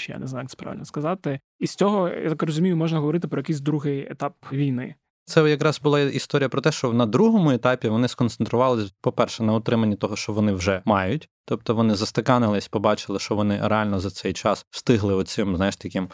клещищі, 0.09 0.13
я 0.13 0.19
не 0.19 0.27
знаю, 0.27 0.43
як 0.45 0.51
це 0.51 0.57
правильно 0.57 0.85
сказати. 0.85 1.41
І 1.59 1.67
з 1.67 1.75
цього 1.75 2.09
я 2.09 2.29
так 2.29 2.43
розумію, 2.43 2.77
можна 2.77 2.99
говорити 2.99 3.29
про 3.29 3.41
якийсь 3.41 3.61
другий 3.61 4.07
етап 4.11 4.35
війни. 4.53 4.95
Це 5.25 5.51
якраз 5.51 5.81
була 5.81 6.01
історія 6.01 6.49
про 6.49 6.61
те, 6.61 6.73
що 6.73 6.93
на 6.93 7.07
другому 7.07 7.51
етапі 7.51 7.89
вони 7.89 8.09
сконцентрувалися, 8.09 8.93
по-перше, 9.01 9.43
на 9.43 9.53
отриманні 9.53 9.97
того, 9.97 10.17
що 10.17 10.33
вони 10.33 10.53
вже 10.53 10.83
мають. 10.85 11.29
Тобто 11.49 11.75
вони 11.75 11.95
застиканились, 11.95 12.69
побачили, 12.69 13.19
що 13.19 13.35
вони 13.35 13.61
реально 13.63 14.01
за 14.01 14.11
цей 14.11 14.33
час 14.33 14.67
встигли 14.71 15.15
оцим, 15.15 15.57
знаєш, 15.57 15.77
таким 15.77 16.09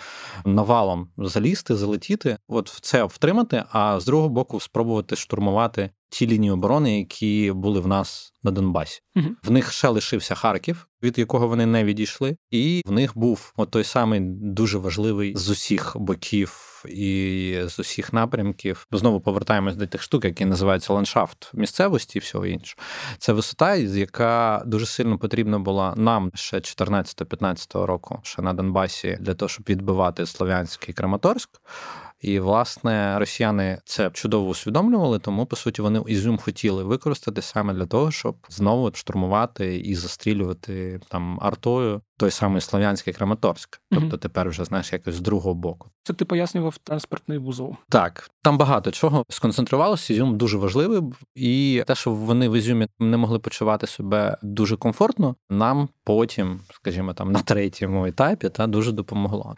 навалом 0.44 1.09
залізти, 1.18 1.77
залетіти, 1.77 2.37
от 2.49 2.79
це 2.81 3.05
втримати, 3.05 3.64
а 3.73 4.01
з 4.01 4.05
другого 4.05 4.29
боку 4.29 4.61
спробувати 4.61 5.16
штурмувати 5.16 5.90
ті 6.09 6.27
лінії 6.27 6.51
оборони, 6.51 6.99
які 6.99 7.53
були 7.55 7.81
в 7.81 7.87
нас 7.87 8.33
на 8.42 8.51
Донбасі. 8.51 9.01
Угу. 9.16 9.27
В 9.44 9.51
них 9.51 9.73
ще 9.73 9.88
лишився 9.88 10.35
Харків, 10.35 10.88
від 11.03 11.18
якого 11.18 11.49
вони 11.49 11.66
не 11.66 11.85
відійшли, 11.85 12.37
і 12.51 12.83
в 12.87 12.92
них 12.92 13.18
був 13.18 13.53
от 13.57 13.70
той 13.70 13.85
самий 13.85 14.20
дуже 14.31 14.79
важливий 14.79 15.37
з 15.37 15.49
усіх 15.51 15.97
боків. 15.97 16.70
І 16.88 17.59
з 17.66 17.79
усіх 17.79 18.12
напрямків 18.12 18.87
знову 18.92 19.20
повертаємось 19.20 19.77
до 19.77 19.87
тих 19.87 20.03
штук, 20.03 20.25
які 20.25 20.44
називаються 20.44 20.92
ландшафт 20.92 21.51
місцевості 21.55 22.18
і 22.18 22.20
всього 22.20 22.47
іншого. 22.47 22.83
Це 23.18 23.33
висота, 23.33 23.75
яка 23.75 24.62
дуже 24.66 24.87
сильно 24.87 25.18
потрібна 25.25 25.59
була 25.59 25.95
нам 25.97 26.31
ще 26.35 26.57
14-15 26.57 27.85
року, 27.85 28.21
ще 28.23 28.43
на 28.43 28.53
Донбасі, 28.55 29.19
для 29.21 29.35
того, 29.35 29.49
щоб 29.49 29.67
відбивати 29.69 30.27
Слов'янський 30.27 30.95
Краматорськ. 30.95 31.51
І 32.21 32.41
власне 32.41 33.19
росіяни 33.19 33.79
це 33.85 34.11
чудово 34.11 34.49
усвідомлювали, 34.49 35.19
тому 35.19 35.47
по 35.47 35.57
суті 35.57 35.83
вони 35.83 36.03
Ізюм 36.07 36.39
хотіли 36.39 36.85
використати 36.85 37.43
саме 37.43 37.75
для 37.75 37.87
того, 37.87 38.11
щоб 38.11 38.37
знову 38.49 38.91
штурмувати 38.95 39.77
і 39.77 39.95
застрілювати 39.95 41.01
там 41.09 41.39
артою 41.43 42.03
той 42.16 42.31
самий 42.31 42.61
Слов'янський 42.61 43.12
Краматорськ. 43.12 43.81
Тобто 43.90 44.16
mm-hmm. 44.16 44.18
тепер 44.18 44.48
вже 44.48 44.64
знаєш 44.64 44.92
якось 44.92 45.14
з 45.14 45.20
другого 45.20 45.55
боку. 45.55 45.88
Це 46.03 46.12
ти 46.12 46.24
пояснював 46.24 46.79
транспортний 46.79 47.38
вузол. 47.38 47.77
Так, 47.88 48.31
там 48.42 48.59
багато 48.59 48.90
чого 48.90 49.24
сконцентрувалося. 49.29 50.14
Ізюм 50.14 50.38
дуже 50.38 50.59
важливий, 50.59 51.03
і 51.35 51.83
те, 51.87 51.94
що 51.94 52.11
вони 52.11 52.48
в 52.48 52.59
Ізюмі 52.59 52.88
не 52.98 53.16
могли 53.16 53.38
почувати 53.38 53.87
себе 53.87 54.38
дуже 54.42 54.77
комфортно, 54.77 55.37
нам 55.50 55.88
потім, 56.05 56.61
скажімо, 56.72 57.14
там 57.14 57.33
на 57.33 57.42
третьому 57.42 58.07
етапі, 58.07 58.48
та 58.48 58.66
дуже 58.66 58.92
допомогло. 58.92 59.57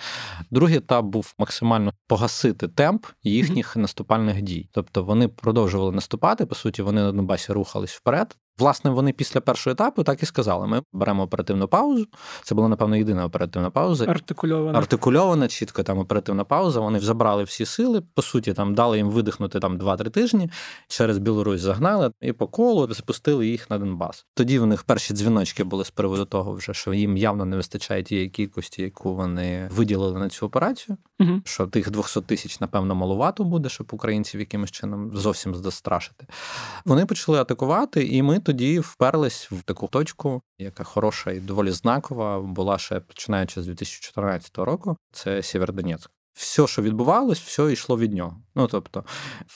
Другий 0.50 0.76
етап 0.76 1.04
був 1.04 1.34
максимально 1.38 1.92
погасити 2.06 2.68
темп 2.68 3.06
їхніх 3.22 3.76
mm-hmm. 3.76 3.80
наступальних 3.80 4.42
дій. 4.42 4.68
Тобто 4.72 5.04
вони 5.04 5.28
продовжували 5.28 5.92
наступати. 5.92 6.46
По 6.46 6.54
суті, 6.54 6.82
вони 6.82 7.02
на 7.02 7.12
Донбасі 7.12 7.52
рухались 7.52 7.92
вперед. 7.92 8.36
Власне, 8.58 8.90
вони 8.90 9.12
після 9.12 9.40
першого 9.40 9.72
етапу 9.72 10.02
так 10.02 10.22
і 10.22 10.26
сказали: 10.26 10.66
ми 10.66 10.82
беремо 10.92 11.22
оперативну 11.22 11.68
паузу. 11.68 12.06
Це 12.42 12.54
була, 12.54 12.68
напевно, 12.68 12.96
єдина 12.96 13.24
оперативна 13.24 13.70
пауза. 13.70 14.04
Артикульована. 14.04 14.78
Артикульована, 14.78 15.48
чітко 15.48 15.82
там 15.82 15.98
оперативна 15.98 16.44
пауза. 16.44 16.80
Вони 16.80 17.00
забрали 17.00 17.44
всі 17.44 17.64
сили. 17.64 18.02
По 18.14 18.22
суті, 18.22 18.52
там 18.52 18.74
дали 18.74 18.96
їм 18.96 19.10
видихнути 19.10 19.60
там 19.60 19.78
2-3 19.78 20.10
тижні. 20.10 20.50
Через 20.88 21.18
Білорусь 21.18 21.60
загнали 21.60 22.10
і 22.20 22.32
по 22.32 22.46
колу 22.46 22.94
запустили 22.94 23.46
їх 23.46 23.70
на 23.70 23.78
Донбас. 23.78 24.26
Тоді 24.34 24.58
в 24.58 24.66
них 24.66 24.82
перші 24.82 25.14
дзвіночки 25.14 25.64
були 25.64 25.84
з 25.84 25.90
приводу 25.90 26.24
того, 26.24 26.52
вже 26.52 26.74
що 26.74 26.94
їм 26.94 27.16
явно 27.16 27.44
не 27.44 27.56
вистачає 27.56 28.02
тієї 28.02 28.28
кількості, 28.28 28.82
яку 28.82 29.14
вони 29.14 29.68
виділили 29.72 30.18
на 30.18 30.28
цю 30.28 30.46
операцію. 30.46 30.96
Угу. 31.20 31.40
Що 31.44 31.66
тих 31.66 31.90
200 31.90 32.20
тисяч, 32.20 32.60
напевно, 32.60 32.94
малувато 32.94 33.44
буде, 33.44 33.68
щоб 33.68 33.86
українців 33.92 34.40
якимось 34.40 34.70
чином 34.70 35.10
зовсім 35.14 35.54
застрашити. 35.54 36.26
Вони 36.84 37.06
почали 37.06 37.38
атакувати, 37.38 38.06
і 38.06 38.22
ми 38.22 38.40
тоді 38.46 38.78
вперлись 38.78 39.50
в 39.50 39.62
таку 39.62 39.88
точку, 39.88 40.42
яка 40.58 40.84
хороша 40.84 41.30
і 41.30 41.40
доволі 41.40 41.70
знакова 41.70 42.40
була 42.40 42.78
ще 42.78 43.00
починаючи 43.00 43.62
з 43.62 43.66
2014 43.66 44.58
року. 44.58 44.96
Це 45.12 45.42
Сєвєродонецьк. 45.42 46.10
Все, 46.34 46.66
що 46.66 46.82
відбувалось, 46.82 47.40
все 47.40 47.72
йшло 47.72 47.98
від 47.98 48.12
нього. 48.12 48.42
Ну 48.54 48.66
тобто 48.66 49.04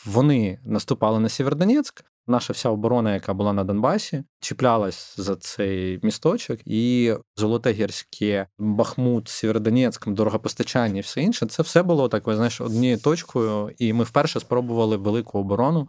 вони 0.07 0.61
наступали 0.65 1.21
на 1.21 1.29
Сєвєродонецьк, 1.29 2.05
Наша 2.27 2.53
вся 2.53 2.69
оборона, 2.69 3.15
яка 3.15 3.35
була 3.35 3.53
на 3.53 3.65
Донбасі, 3.65 4.25
чіплялась 4.41 5.15
за 5.17 5.37
цей 5.37 6.01
місточок, 6.03 6.61
і 6.65 7.15
Золоте 7.37 7.73
гірське, 7.73 8.47
Бахмут, 8.59 9.29
Сєвєродонецьк, 9.29 10.09
дорогопостачання 10.09 10.99
і 10.99 11.01
все 11.01 11.23
інше. 11.23 11.47
Це 11.47 11.63
все 11.63 11.83
було 11.83 12.09
так, 12.09 12.23
знаєш, 12.27 12.61
однією 12.61 12.99
точкою. 12.99 13.75
І 13.79 13.93
ми 13.93 14.05
вперше 14.05 14.41
спробували 14.41 14.97
велику 14.97 15.39
оборону 15.39 15.89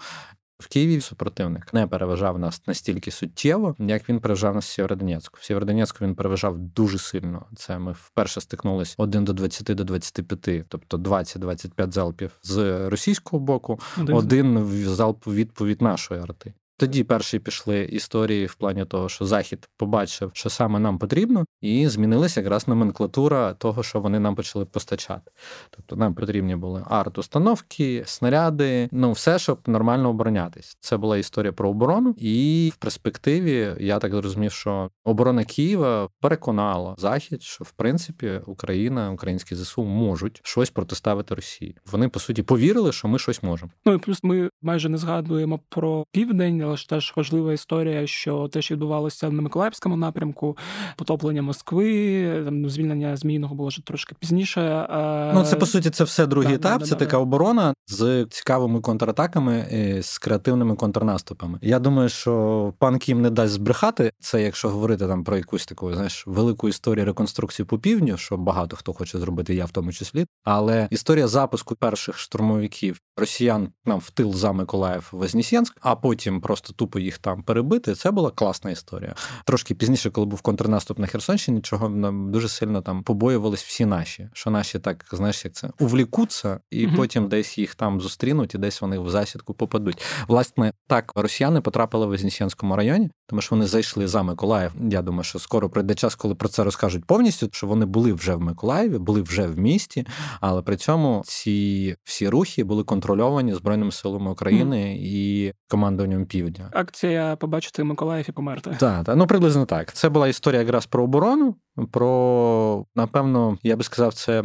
В 0.61 0.67
Києві 0.67 1.01
супротивник 1.01 1.73
не 1.73 1.87
переважав 1.87 2.39
нас 2.39 2.61
настільки 2.67 3.11
суттєво, 3.11 3.75
як 3.79 4.09
він 4.09 4.19
переважав 4.19 4.55
нас 4.55 4.65
в 4.65 4.69
Сєвєродонецьку. 4.69 5.37
В 5.41 5.45
Сєвєродонецьку 5.45 6.05
він 6.05 6.15
переважав 6.15 6.57
дуже 6.57 6.97
сильно. 6.97 7.45
Це 7.55 7.79
ми 7.79 7.91
вперше 7.91 8.41
стикнулись 8.41 8.95
1 8.97 9.25
до 9.25 9.33
20 9.33 9.75
до 9.75 9.83
25, 9.83 10.65
тобто 10.67 10.97
20-25 10.97 11.91
залпів 11.91 12.31
з 12.43 12.89
російського 12.89 13.39
боку, 13.39 13.79
один, 14.01 14.15
один 14.15 14.65
залп 14.85 15.27
відповідь 15.27 15.81
нашої 15.81 16.21
арти. 16.21 16.53
Тоді 16.81 17.03
перші 17.03 17.39
пішли 17.39 17.83
історії 17.83 18.45
в 18.45 18.55
плані 18.55 18.85
того, 18.85 19.09
що 19.09 19.25
захід 19.25 19.69
побачив, 19.77 20.31
що 20.33 20.49
саме 20.49 20.79
нам 20.79 20.97
потрібно, 20.97 21.45
і 21.61 21.87
змінилася 21.87 22.39
якраз 22.39 22.67
номенклатура 22.67 23.53
того, 23.53 23.83
що 23.83 23.99
вони 23.99 24.19
нам 24.19 24.35
почали 24.35 24.65
постачати. 24.65 25.31
Тобто 25.69 25.95
нам 25.95 26.13
потрібні 26.13 26.55
були 26.55 26.83
арт-установки, 26.89 28.03
снаряди, 28.05 28.89
ну 28.91 29.11
все, 29.11 29.39
щоб 29.39 29.59
нормально 29.67 30.09
оборонятись. 30.09 30.77
Це 30.79 30.97
була 30.97 31.17
історія 31.17 31.51
про 31.51 31.69
оборону, 31.69 32.15
і 32.17 32.71
в 32.73 32.77
перспективі 32.77 33.75
я 33.79 33.99
так 33.99 34.11
зрозумів, 34.11 34.51
що 34.51 34.89
оборона 35.03 35.43
Києва 35.43 36.09
переконала 36.21 36.95
захід, 36.97 37.43
що 37.43 37.63
в 37.63 37.71
принципі 37.71 38.41
Україна, 38.45 39.11
українські 39.11 39.55
ЗСУ 39.55 39.83
можуть 39.83 40.41
щось 40.43 40.69
протиставити 40.69 41.35
Росії. 41.35 41.77
Вони 41.91 42.09
по 42.09 42.19
суті 42.19 42.43
повірили, 42.43 42.91
що 42.91 43.07
ми 43.07 43.19
щось 43.19 43.43
можемо. 43.43 43.71
Ну 43.85 43.93
і 43.93 43.97
плюс 43.97 44.23
ми 44.23 44.49
майже 44.61 44.89
не 44.89 44.97
згадуємо 44.97 45.59
про 45.69 46.05
південь 46.11 46.70
ж 46.77 46.89
теж 46.89 47.13
важлива 47.15 47.53
історія, 47.53 48.07
що 48.07 48.47
те, 48.47 48.61
що 48.61 48.75
відбувалося 48.75 49.29
на 49.29 49.41
Миколаївському 49.41 49.97
напрямку, 49.97 50.57
потоплення 50.95 51.41
Москви, 51.41 52.41
там 52.45 52.69
звільнення 52.69 53.17
Змійного 53.17 53.55
було 53.55 53.69
вже 53.69 53.85
трошки 53.85 54.15
пізніше. 54.19 54.87
Ну 55.33 55.43
це 55.43 55.55
по 55.55 55.65
суті 55.65 55.89
це 55.89 56.03
все 56.03 56.27
другий 56.27 56.49
да, 56.49 56.55
етап. 56.55 56.79
Да, 56.79 56.85
це 56.85 56.95
да, 56.95 56.99
така 57.05 57.17
оборона 57.17 57.73
з 57.87 58.27
цікавими 58.29 58.81
контратаками, 58.81 59.67
і 59.71 60.01
з 60.01 60.17
креативними 60.17 60.75
контрнаступами. 60.75 61.59
Я 61.61 61.79
думаю, 61.79 62.09
що 62.09 62.73
пан 62.79 62.97
Кім 62.99 63.21
не 63.21 63.29
дасть 63.29 63.53
збрехати 63.53 64.11
це, 64.19 64.43
якщо 64.43 64.69
говорити 64.69 65.07
там 65.07 65.23
про 65.23 65.37
якусь 65.37 65.65
таку 65.65 65.93
знаєш 65.93 66.27
велику 66.27 66.69
історію 66.69 67.05
реконструкції 67.05 67.65
по 67.65 67.79
півдню, 67.79 68.17
що 68.17 68.37
багато 68.37 68.75
хто 68.75 68.93
хоче 68.93 69.19
зробити, 69.19 69.55
я 69.55 69.65
в 69.65 69.71
тому 69.71 69.93
числі. 69.93 70.25
Але 70.43 70.87
історія 70.91 71.27
запуску 71.27 71.75
перших 71.75 72.17
штурмовиків 72.17 72.99
росіян 73.21 73.69
нам 73.85 73.99
в 73.99 74.09
тил 74.09 74.33
за 74.33 74.51
Миколаїв 74.51 75.09
Вознесенськ, 75.11 75.77
а 75.81 75.95
потім 75.95 76.41
просто 76.41 76.73
тупо 76.73 76.99
їх 76.99 77.17
там 77.17 77.43
перебити. 77.43 77.95
Це 77.95 78.11
була 78.11 78.31
класна 78.31 78.71
історія. 78.71 79.15
Трошки 79.45 79.75
пізніше, 79.75 80.09
коли 80.09 80.27
був 80.27 80.41
контрнаступ 80.41 80.99
на 80.99 81.07
Херсонщині, 81.07 81.61
чого 81.61 81.89
нам 81.89 82.31
дуже 82.31 82.49
сильно 82.49 82.81
там 82.81 83.03
побоювались 83.03 83.63
всі 83.63 83.85
наші, 83.85 84.29
що 84.33 84.49
наші 84.49 84.79
так 84.79 85.05
знаєш, 85.11 85.45
як 85.45 85.53
це 85.53 85.69
увлікуться, 85.79 86.59
і 86.71 86.87
mm 86.87 86.95
потім 86.95 87.27
десь 87.27 87.57
їх 87.57 87.75
там 87.75 88.01
зустрінуть, 88.01 88.55
і 88.55 88.57
десь 88.57 88.81
вони 88.81 88.99
в 88.99 89.09
засідку 89.09 89.53
попадуть. 89.53 90.03
Власне, 90.27 90.73
так 90.87 91.11
росіяни 91.15 91.61
потрапили 91.61 92.05
в 92.05 92.09
Вознесенському 92.09 92.75
районі, 92.75 93.09
тому 93.27 93.41
що 93.41 93.55
вони 93.55 93.67
зайшли 93.67 94.07
за 94.07 94.23
Миколаїв. 94.23 94.71
Я 94.91 95.01
думаю, 95.01 95.23
що 95.23 95.39
скоро 95.39 95.69
прийде 95.69 95.95
час, 95.95 96.15
коли 96.15 96.35
про 96.35 96.49
це 96.49 96.63
розкажуть 96.63 97.05
повністю. 97.05 97.49
Що 97.51 97.67
вони 97.67 97.85
були 97.85 98.13
вже 98.13 98.35
в 98.35 98.41
Миколаєві, 98.41 98.97
були 98.97 99.21
вже 99.21 99.47
в 99.47 99.59
місті, 99.59 100.07
але 100.41 100.61
при 100.61 100.77
цьому 100.77 101.23
ці 101.25 101.95
всі 102.03 102.29
рухи 102.29 102.63
були 102.63 102.83
контрольовані 103.11 103.53
збройними 103.53 103.91
силами 103.91 104.31
України 104.31 104.75
mm 104.75 104.97
і 105.01 105.53
командуванням 105.67 106.25
Півдня. 106.25 106.69
Акція 106.73 107.35
побачити 107.35 107.83
Миколаїв 107.83 108.25
і 108.29 108.31
померти. 108.31 108.77
Так, 108.79 109.05
та 109.05 109.15
ну 109.15 109.27
приблизно 109.27 109.65
так. 109.65 109.93
Це 109.93 110.09
була 110.09 110.27
історія 110.27 110.61
якраз 110.61 110.85
про 110.85 111.03
оборону, 111.03 111.55
про 111.91 112.85
напевно, 112.95 113.57
я 113.63 113.75
би 113.75 113.83
сказав, 113.83 114.13
це. 114.13 114.43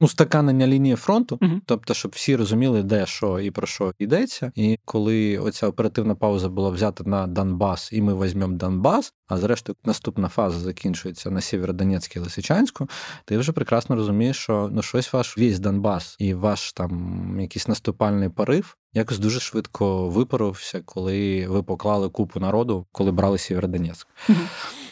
Устаканення 0.00 0.66
лінії 0.66 0.96
фронту, 0.96 1.36
uh-huh. 1.36 1.60
тобто, 1.66 1.94
щоб 1.94 2.12
всі 2.14 2.36
розуміли, 2.36 2.82
де 2.82 3.06
що 3.06 3.40
і 3.40 3.50
про 3.50 3.66
що 3.66 3.92
йдеться. 3.98 4.52
І 4.54 4.78
коли 4.84 5.38
оця 5.38 5.66
оперативна 5.66 6.14
пауза 6.14 6.48
була 6.48 6.70
взята 6.70 7.04
на 7.04 7.26
Донбас, 7.26 7.92
і 7.92 8.02
ми 8.02 8.24
візьмемо 8.24 8.56
Донбас, 8.56 9.12
а 9.28 9.36
зрештою 9.36 9.76
наступна 9.84 10.28
фаза 10.28 10.58
закінчується 10.58 11.30
на 11.30 11.40
Сєвєродонецьк 11.40 12.16
і 12.16 12.18
Лисичанську, 12.18 12.88
ти 13.24 13.38
вже 13.38 13.52
прекрасно 13.52 13.96
розумієш, 13.96 14.36
що 14.36 14.70
ну 14.72 14.82
щось 14.82 15.12
ваш 15.12 15.38
весь 15.38 15.58
Донбас 15.58 16.16
і 16.18 16.34
ваш 16.34 16.72
там 16.72 17.36
якийсь 17.40 17.68
наступальний 17.68 18.28
порив 18.28 18.76
якось 18.96 19.18
дуже 19.18 19.40
швидко 19.40 20.08
випарився, 20.08 20.82
коли 20.84 21.46
ви 21.48 21.62
поклали 21.62 22.08
купу 22.08 22.40
народу, 22.40 22.86
коли 22.92 23.12
брали 23.12 23.38
Сєвєродонецьк. 23.38 24.08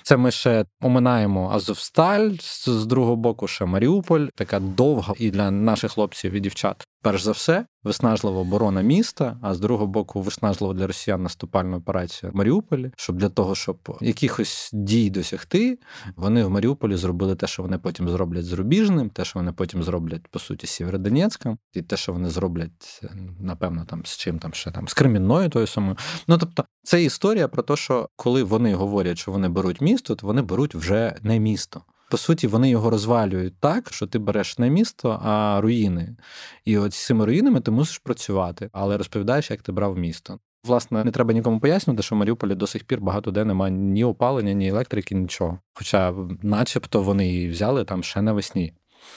Це 0.06 0.16
ми 0.16 0.30
ще 0.30 0.64
оминаємо 0.80 1.50
Азовсталь 1.52 2.30
з 2.66 2.86
другого 2.86 3.16
боку, 3.16 3.48
ще 3.48 3.64
Маріуполь, 3.64 4.26
така 4.34 4.60
довга 4.60 5.14
і 5.18 5.30
для 5.30 5.50
наших 5.50 5.92
хлопців 5.92 6.32
і 6.32 6.40
дівчат 6.40 6.86
перш 7.04 7.22
за 7.22 7.32
все, 7.32 7.66
виснажлива 7.82 8.40
оборона 8.40 8.82
міста, 8.82 9.38
а 9.42 9.54
з 9.54 9.60
другого 9.60 9.86
боку, 9.86 10.22
виснажлива 10.22 10.74
для 10.74 10.86
росіян 10.86 11.22
наступальна 11.22 11.76
операція 11.76 12.32
в 12.32 12.36
Маріуполі. 12.36 12.90
Щоб 12.96 13.16
для 13.16 13.28
того, 13.28 13.54
щоб 13.54 13.98
якихось 14.00 14.70
дій 14.72 15.10
досягти, 15.10 15.78
вони 16.16 16.44
в 16.44 16.50
Маріуполі 16.50 16.96
зробили 16.96 17.36
те, 17.36 17.46
що 17.46 17.62
вони 17.62 17.78
потім 17.78 18.08
зроблять 18.08 18.44
з 18.44 18.52
Рубіжним, 18.52 19.10
те, 19.10 19.24
що 19.24 19.38
вони 19.38 19.52
потім 19.52 19.82
зроблять 19.82 20.28
по 20.28 20.38
суті 20.38 20.66
з 20.66 20.70
Сєвєродонецьком, 20.70 21.58
і 21.72 21.82
те, 21.82 21.96
що 21.96 22.12
вони 22.12 22.30
зроблять, 22.30 23.02
напевно, 23.40 23.84
там 23.84 24.02
з 24.04 24.16
чим 24.16 24.38
там 24.38 24.54
ще 24.54 24.70
там 24.70 24.88
з 24.88 24.94
Кремінною 24.94 25.48
тою 25.48 25.66
самою. 25.66 25.96
Ну 26.28 26.38
тобто, 26.38 26.64
це 26.82 27.02
історія 27.02 27.48
про 27.48 27.62
те, 27.62 27.76
що 27.76 28.08
коли 28.16 28.42
вони 28.42 28.74
говорять, 28.74 29.18
що 29.18 29.32
вони 29.32 29.48
беруть 29.48 29.80
місто, 29.80 30.14
то 30.14 30.26
вони 30.26 30.42
беруть 30.42 30.74
вже 30.74 31.16
не 31.22 31.38
місто. 31.38 31.82
По 32.10 32.16
суті, 32.16 32.46
вони 32.46 32.70
його 32.70 32.90
розвалюють 32.90 33.60
так, 33.60 33.92
що 33.92 34.06
ти 34.06 34.18
береш 34.18 34.58
не 34.58 34.70
місто, 34.70 35.20
а 35.24 35.60
руїни. 35.60 36.16
І 36.64 36.78
от 36.78 36.94
з 36.94 37.06
цими 37.06 37.24
руїнами 37.26 37.60
ти 37.60 37.70
мусиш 37.70 37.98
працювати, 37.98 38.70
але 38.72 38.96
розповідаєш, 38.96 39.50
як 39.50 39.62
ти 39.62 39.72
брав 39.72 39.98
місто. 39.98 40.38
Власне, 40.64 41.04
не 41.04 41.10
треба 41.10 41.32
нікому 41.32 41.60
пояснювати, 41.60 42.02
що 42.02 42.14
в 42.14 42.18
Маріуполі 42.18 42.54
до 42.54 42.66
сих 42.66 42.84
пір 42.84 43.00
багато 43.00 43.30
де 43.30 43.44
немає 43.44 43.72
ні 43.72 44.04
опалення, 44.04 44.52
ні 44.52 44.68
електрики, 44.68 45.14
нічого. 45.14 45.58
Хоча, 45.74 46.14
начебто, 46.42 47.02
вони 47.02 47.28
її 47.28 47.48
взяли 47.48 47.84
там 47.84 48.02
ще 48.02 48.22
навесні. 48.22 48.72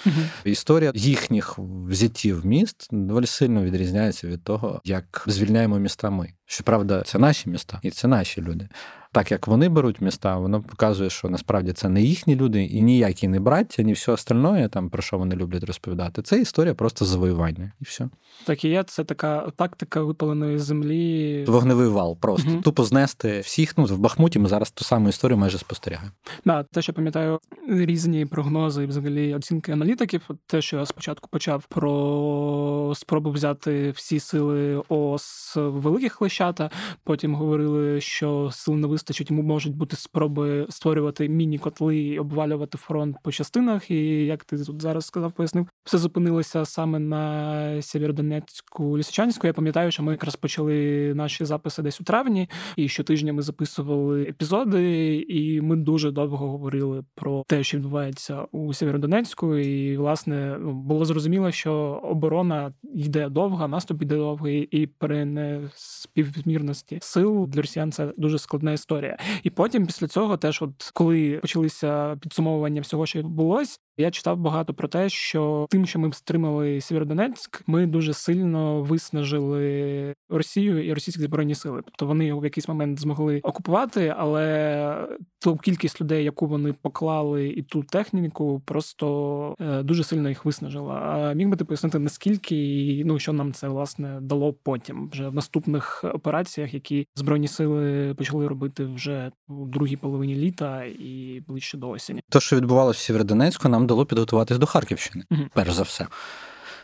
Угу. 0.06 0.16
Історія 0.44 0.92
їхніх 0.96 1.60
взяттів 1.60 2.46
міст 2.46 2.88
доволі 2.92 3.26
сильно 3.26 3.64
відрізняється 3.64 4.28
від 4.28 4.44
того, 4.44 4.82
як 4.84 5.24
звільняємо 5.28 5.80
міста 5.80 6.10
ми. 6.10 6.34
Щоправда, 6.46 7.02
це 7.02 7.20
наші 7.20 7.50
міста 7.50 7.80
і 7.84 7.92
це 7.92 8.08
наші 8.08 8.42
люди 8.42 8.70
так 9.12 9.32
як 9.32 9.48
вони 9.48 9.70
беруть 9.70 10.02
міста, 10.02 10.38
воно 10.38 10.62
показує, 10.62 11.10
що 11.10 11.30
насправді 11.30 11.74
це 11.74 11.90
не 11.90 12.02
їхні 12.02 12.36
люди 12.36 12.64
і 12.64 12.82
ніякі 12.82 13.28
не 13.28 13.40
браття, 13.40 13.84
ні 13.84 13.94
все 13.94 14.12
остальне, 14.12 14.70
там 14.70 14.90
про 14.90 15.02
що 15.02 15.18
вони 15.18 15.36
люблять 15.36 15.64
розповідати. 15.64 16.22
Це 16.22 16.40
історія 16.42 16.74
просто 16.74 17.06
завоювання, 17.06 17.72
і 17.82 17.84
все. 17.84 18.10
Так 18.46 18.66
і 18.66 18.70
є, 18.70 18.84
це 18.84 19.04
така 19.04 19.52
тактика 19.56 20.02
випаленої 20.02 20.60
землі. 20.60 21.46
Вогневий 21.48 21.88
вал, 21.88 22.18
просто 22.18 22.52
угу. 22.52 22.62
тупо 22.62 22.84
знести 22.84 23.40
всіх. 23.40 23.78
Ну 23.78 23.86
в 23.86 23.98
Бахмуті 23.98 24.40
ми 24.40 24.50
зараз 24.50 24.72
ту 24.72 24.84
саму 24.84 25.10
історію 25.10 25.38
майже 25.38 25.58
спостерігаємо. 25.58 26.14
Да, 26.46 26.64
те, 26.64 26.82
що 26.82 26.94
пам'ятаю, 26.94 27.40
різні 27.70 28.26
прогнози, 28.26 28.84
і 28.84 28.88
взагалі 28.88 29.36
оцінки 29.36 29.72
аналітиків. 29.72 30.22
Те, 30.48 30.62
що 30.62 30.78
я 30.78 30.86
спочатку 30.86 31.30
почав 31.32 31.66
про 31.66 32.94
спробу 32.96 33.32
взяти 33.32 33.92
всі 33.92 34.20
сили 34.20 34.84
ООС 34.90 35.54
великих 35.56 36.22
лещата, 36.22 36.70
потім 37.04 37.36
говорили, 37.36 38.02
що 38.02 38.50
сил 38.54 38.76
не 38.76 38.88
вистачить 38.98 39.30
йому 39.30 39.42
можуть 39.44 39.76
бути 39.76 39.96
спроби 39.96 40.66
створювати 40.70 41.30
міні-котли 41.30 41.98
і 41.98 42.20
обвалювати 42.20 42.78
фронт 42.78 43.18
по 43.24 43.32
частинах. 43.32 43.92
І 43.92 44.26
як 44.26 44.44
ти 44.44 44.58
тут 44.58 44.82
зараз 44.82 45.06
сказав, 45.06 45.32
пояснив, 45.32 45.68
все 45.84 45.98
зупинилося 45.98 46.66
саме 46.66 47.00
на 47.00 47.82
Сєвєродонецьку 47.82 48.98
Лісичанську. 48.98 49.48
Я 49.48 49.54
пам'ятаю, 49.54 49.92
що 49.92 50.04
ми 50.04 50.12
якраз 50.12 50.36
почали 50.36 51.14
наші 51.16 51.46
записи 51.46 51.82
десь 51.82 52.02
у 52.02 52.04
травні, 52.04 52.50
і 52.76 52.88
щотижня 52.88 53.34
ми 53.34 53.42
записували 53.42 54.24
епізоди, 54.24 55.16
і 55.30 55.62
ми 55.62 55.76
дуже 55.76 56.12
довго 56.12 56.48
говорили 56.48 57.04
про 57.16 57.44
те, 57.48 57.64
що 57.64 57.78
відбувається 57.78 58.42
у 58.52 58.74
Сєвєродонецьку. 58.74 59.56
І 59.56 59.98
власне 59.98 60.58
ну, 60.60 60.74
було 60.74 61.06
зрозуміло, 61.06 61.52
що 61.52 61.74
оборона 62.04 62.74
йде 62.84 63.30
довга, 63.30 63.68
наступ 63.68 64.02
йде 64.02 64.16
довгий, 64.16 64.62
і 64.62 64.88
при 64.88 65.26
неспівмірності 65.26 67.00
сил 67.02 67.48
для 67.48 67.62
росіян 67.62 67.92
це 67.92 68.14
дуже 68.18 68.40
складна 68.40 68.72
історія 68.72 68.87
історія. 68.88 69.18
І 69.44 69.50
потім 69.50 69.86
після 69.86 70.08
цього, 70.08 70.38
теж, 70.38 70.62
от 70.62 70.92
коли 70.94 71.40
почалися 71.42 72.18
підсумовування 72.22 72.82
всього, 72.82 73.06
що 73.06 73.20
відбулось, 73.20 73.80
я 73.98 74.12
читав 74.12 74.38
багато 74.38 74.74
про 74.74 74.88
те, 74.88 75.10
що 75.10 75.68
тим, 75.70 75.86
що 75.86 76.00
ми 76.00 76.14
стримали 76.14 76.82
Сєвєродонецьк, 76.82 77.64
ми 77.68 77.86
дуже 77.86 78.14
сильно 78.14 78.82
виснажили 78.82 80.14
Росію 80.30 80.86
і 80.86 80.94
російські 80.94 81.22
збройні 81.22 81.56
сили. 81.56 81.82
Тобто 81.86 82.06
вони 82.06 82.34
в 82.34 82.44
якийсь 82.44 82.68
момент 82.68 83.00
змогли 83.00 83.40
окупувати, 83.44 84.14
але 84.18 85.08
ту 85.40 85.58
кількість 85.58 86.02
людей, 86.02 86.24
яку 86.24 86.48
вони 86.48 86.74
поклали, 86.74 87.48
і 87.48 87.62
ту 87.62 87.84
техніку, 87.84 88.62
просто 88.66 89.56
е, 89.60 89.84
дуже 89.84 90.04
сильно 90.04 90.30
їх 90.30 90.46
виснажила. 90.46 90.94
А 90.94 91.34
міг 91.34 91.50
би 91.50 91.56
ти 91.56 91.66
пояснити, 91.66 92.00
наскільки 92.00 92.56
і 92.56 93.04
ну 93.04 93.20
що 93.20 93.34
нам 93.34 93.54
це 93.54 93.68
власне 93.68 94.20
дало 94.22 94.54
потім, 94.54 95.10
вже 95.10 95.30
в 95.30 95.34
наступних 95.34 96.04
операціях, 96.04 96.74
які 96.74 97.08
збройні 97.16 97.48
сили 97.48 98.14
почали 98.14 98.48
робити 98.48 98.77
вже 98.86 99.32
у 99.48 99.66
другій 99.66 99.96
половині 99.96 100.36
літа 100.36 100.84
і 100.84 101.44
ближче 101.48 101.78
до 101.78 101.90
осені. 101.90 102.22
То, 102.30 102.40
що 102.40 102.56
відбувалося 102.56 102.98
в 102.98 103.02
Сєвєродонецьку, 103.02 103.70
нам 103.70 103.88
дало 103.88 104.06
підготуватись 104.06 104.58
до 104.58 104.66
Харківщини, 104.66 105.26
угу. 105.32 105.42
перш 105.54 105.74
за 105.74 105.84
все. 105.84 106.08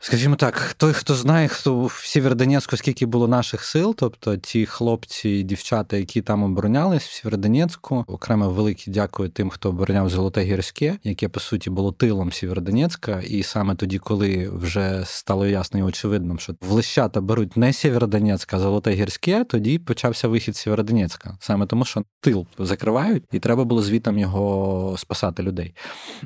Скажімо 0.05 0.35
так, 0.35 0.73
той, 0.77 0.93
хто 0.93 1.15
знає, 1.15 1.47
хто 1.47 1.85
в 1.85 2.01
Сєвєродонецьку, 2.05 2.77
скільки 2.77 3.05
було 3.05 3.27
наших 3.27 3.63
сил, 3.63 3.95
тобто 3.97 4.37
ті 4.37 4.65
хлопці 4.65 5.29
і 5.29 5.43
дівчата, 5.43 5.97
які 5.97 6.21
там 6.21 6.43
оборонялись 6.43 7.03
в 7.03 7.11
Сєвєродонецьку, 7.11 8.05
окремо 8.07 8.49
велике 8.49 8.91
дякую 8.91 9.29
тим, 9.29 9.49
хто 9.49 9.69
обороняв 9.69 10.09
Золоте 10.09 10.41
Гірське, 10.41 10.97
яке 11.03 11.29
по 11.29 11.39
суті 11.39 11.69
було 11.69 11.91
тилом 11.91 12.31
Сєвєродонецька. 12.31 13.21
І 13.27 13.43
саме 13.43 13.75
тоді, 13.75 13.99
коли 13.99 14.49
вже 14.53 15.03
стало 15.05 15.47
ясно 15.47 15.79
і 15.79 15.83
очевидно, 15.83 16.37
що 16.37 16.55
в 16.61 17.21
беруть 17.21 17.57
не 17.57 17.73
Сєвєродонецьк, 17.73 18.53
а 18.53 18.59
Золоте 18.59 18.91
Гірське, 18.91 19.43
тоді 19.43 19.79
почався 19.79 20.27
вихід 20.27 20.55
Сєвєродонецька. 20.55 21.37
Саме 21.39 21.65
тому, 21.65 21.85
що 21.85 22.03
тил 22.21 22.47
закривають, 22.59 23.23
і 23.31 23.39
треба 23.39 23.63
було 23.63 23.81
звітом 23.81 24.17
його 24.17 24.95
спасати 24.97 25.43
людей. 25.43 25.75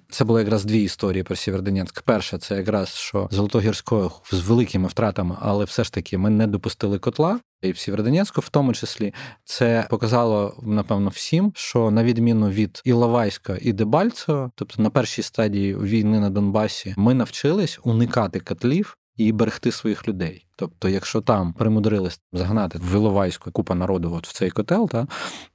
Це 0.09 0.23
було 0.23 0.39
якраз 0.39 0.65
дві 0.65 0.84
історії 0.84 1.23
про 1.23 1.36
Сєвєродонецьк. 1.36 2.01
Перша 2.01 2.38
це 2.38 2.55
якраз 2.55 2.89
що 2.89 3.28
Золотогірською 3.68 4.11
з 4.32 4.47
великими 4.47 4.88
втратами, 4.88 5.36
але 5.41 5.65
все 5.65 5.84
ж 5.84 5.93
таки 5.93 6.18
ми 6.18 6.30
не 6.30 6.47
допустили 6.47 6.99
котла. 6.99 7.39
І 7.61 7.72
в 7.72 7.78
Сєвєродонецьку, 7.78 8.41
в 8.41 8.49
тому 8.49 8.74
числі, 8.74 9.13
це 9.43 9.88
показало 9.89 10.53
напевно 10.63 11.09
всім, 11.09 11.51
що 11.55 11.91
на 11.91 12.03
відміну 12.03 12.49
від 12.49 12.82
Іловайська 12.86 13.57
і 13.61 13.74
Дебальцева, 13.74 14.51
тобто 14.55 14.82
на 14.84 14.89
першій 14.89 15.22
стадії 15.22 15.76
війни 15.76 16.20
на 16.20 16.30
Донбасі, 16.30 16.93
ми 16.97 17.13
навчились 17.13 17.80
уникати 17.84 18.39
котлів 18.39 18.97
і 19.18 19.32
берегти 19.32 19.72
своїх 19.72 20.07
людей. 20.07 20.47
Тобто, 20.55 20.89
якщо 20.89 21.22
там 21.22 21.53
примудрились 21.53 22.22
загнати 22.34 22.80
в 22.80 22.93
Іловайську 22.93 23.51
купа 23.51 23.76
народу 23.76 24.13
от 24.13 24.28
в 24.28 24.34
цей 24.34 24.49
котел, 24.49 24.89
та 24.89 25.07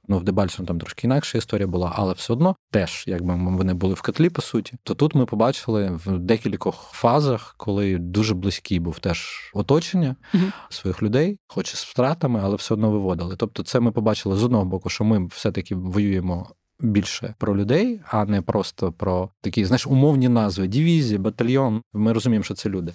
ну 0.07 0.17
в 0.17 0.23
Дебальцевому 0.23 0.67
там 0.67 0.79
трошки 0.79 1.07
інакша 1.07 1.37
історія 1.37 1.67
була, 1.67 1.93
але 1.95 2.13
все 2.13 2.33
одно 2.33 2.55
теж, 2.71 3.03
якби 3.07 3.35
вони 3.35 3.73
були 3.73 3.93
в 3.93 4.01
котлі, 4.01 4.29
по 4.29 4.41
суті, 4.41 4.73
то 4.83 4.95
тут 4.95 5.15
ми 5.15 5.25
побачили 5.25 5.99
в 6.05 6.19
декількох 6.19 6.89
фазах, 6.93 7.55
коли 7.57 7.97
дуже 7.97 8.33
близький 8.33 8.79
був 8.79 8.99
теж 8.99 9.51
оточення 9.53 10.15
угу. 10.33 10.43
своїх 10.69 11.03
людей, 11.03 11.39
хоч 11.47 11.73
і 11.73 11.77
з 11.77 11.83
втратами, 11.83 12.39
але 12.43 12.55
все 12.55 12.73
одно 12.73 12.91
виводили. 12.91 13.35
Тобто, 13.35 13.63
це 13.63 13.79
ми 13.79 13.91
побачили 13.91 14.35
з 14.35 14.43
одного 14.43 14.65
боку, 14.65 14.89
що 14.89 15.03
ми 15.03 15.25
все-таки 15.25 15.75
воюємо 15.75 16.49
більше 16.79 17.35
про 17.37 17.57
людей, 17.57 18.01
а 18.07 18.25
не 18.25 18.41
просто 18.41 18.91
про 18.91 19.29
такі, 19.41 19.65
знаєш, 19.65 19.87
умовні 19.87 20.29
назви: 20.29 20.67
дивізія, 20.67 21.19
батальйон. 21.19 21.81
Ми 21.93 22.13
розуміємо, 22.13 22.43
що 22.43 22.53
це 22.53 22.69
люди. 22.69 22.93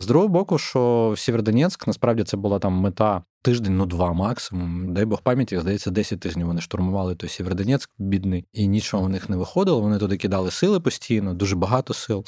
З 0.00 0.06
другого 0.06 0.28
боку, 0.28 0.58
що 0.58 1.14
Сєвєродонецьк 1.16 1.86
насправді 1.86 2.24
це 2.24 2.36
була 2.36 2.58
там 2.58 2.72
мета 2.72 3.22
тиждень, 3.46 3.76
ну 3.76 3.86
два 3.86 4.12
максимум. 4.12 4.94
Дай 4.94 5.04
Бог 5.04 5.22
пам'яті, 5.22 5.60
здається, 5.60 5.90
10 5.90 6.20
тижнів 6.20 6.46
вони 6.46 6.60
штурмували 6.60 7.14
той 7.14 7.30
Сєвєродонецьк, 7.30 7.90
бідний, 7.98 8.44
і 8.52 8.66
нічого 8.68 9.02
в 9.02 9.08
них 9.08 9.28
не 9.28 9.36
виходило. 9.36 9.80
Вони 9.80 9.98
туди 9.98 10.16
кидали 10.16 10.50
сили 10.50 10.80
постійно, 10.80 11.34
дуже 11.34 11.56
багато 11.56 11.94
сил. 11.94 12.24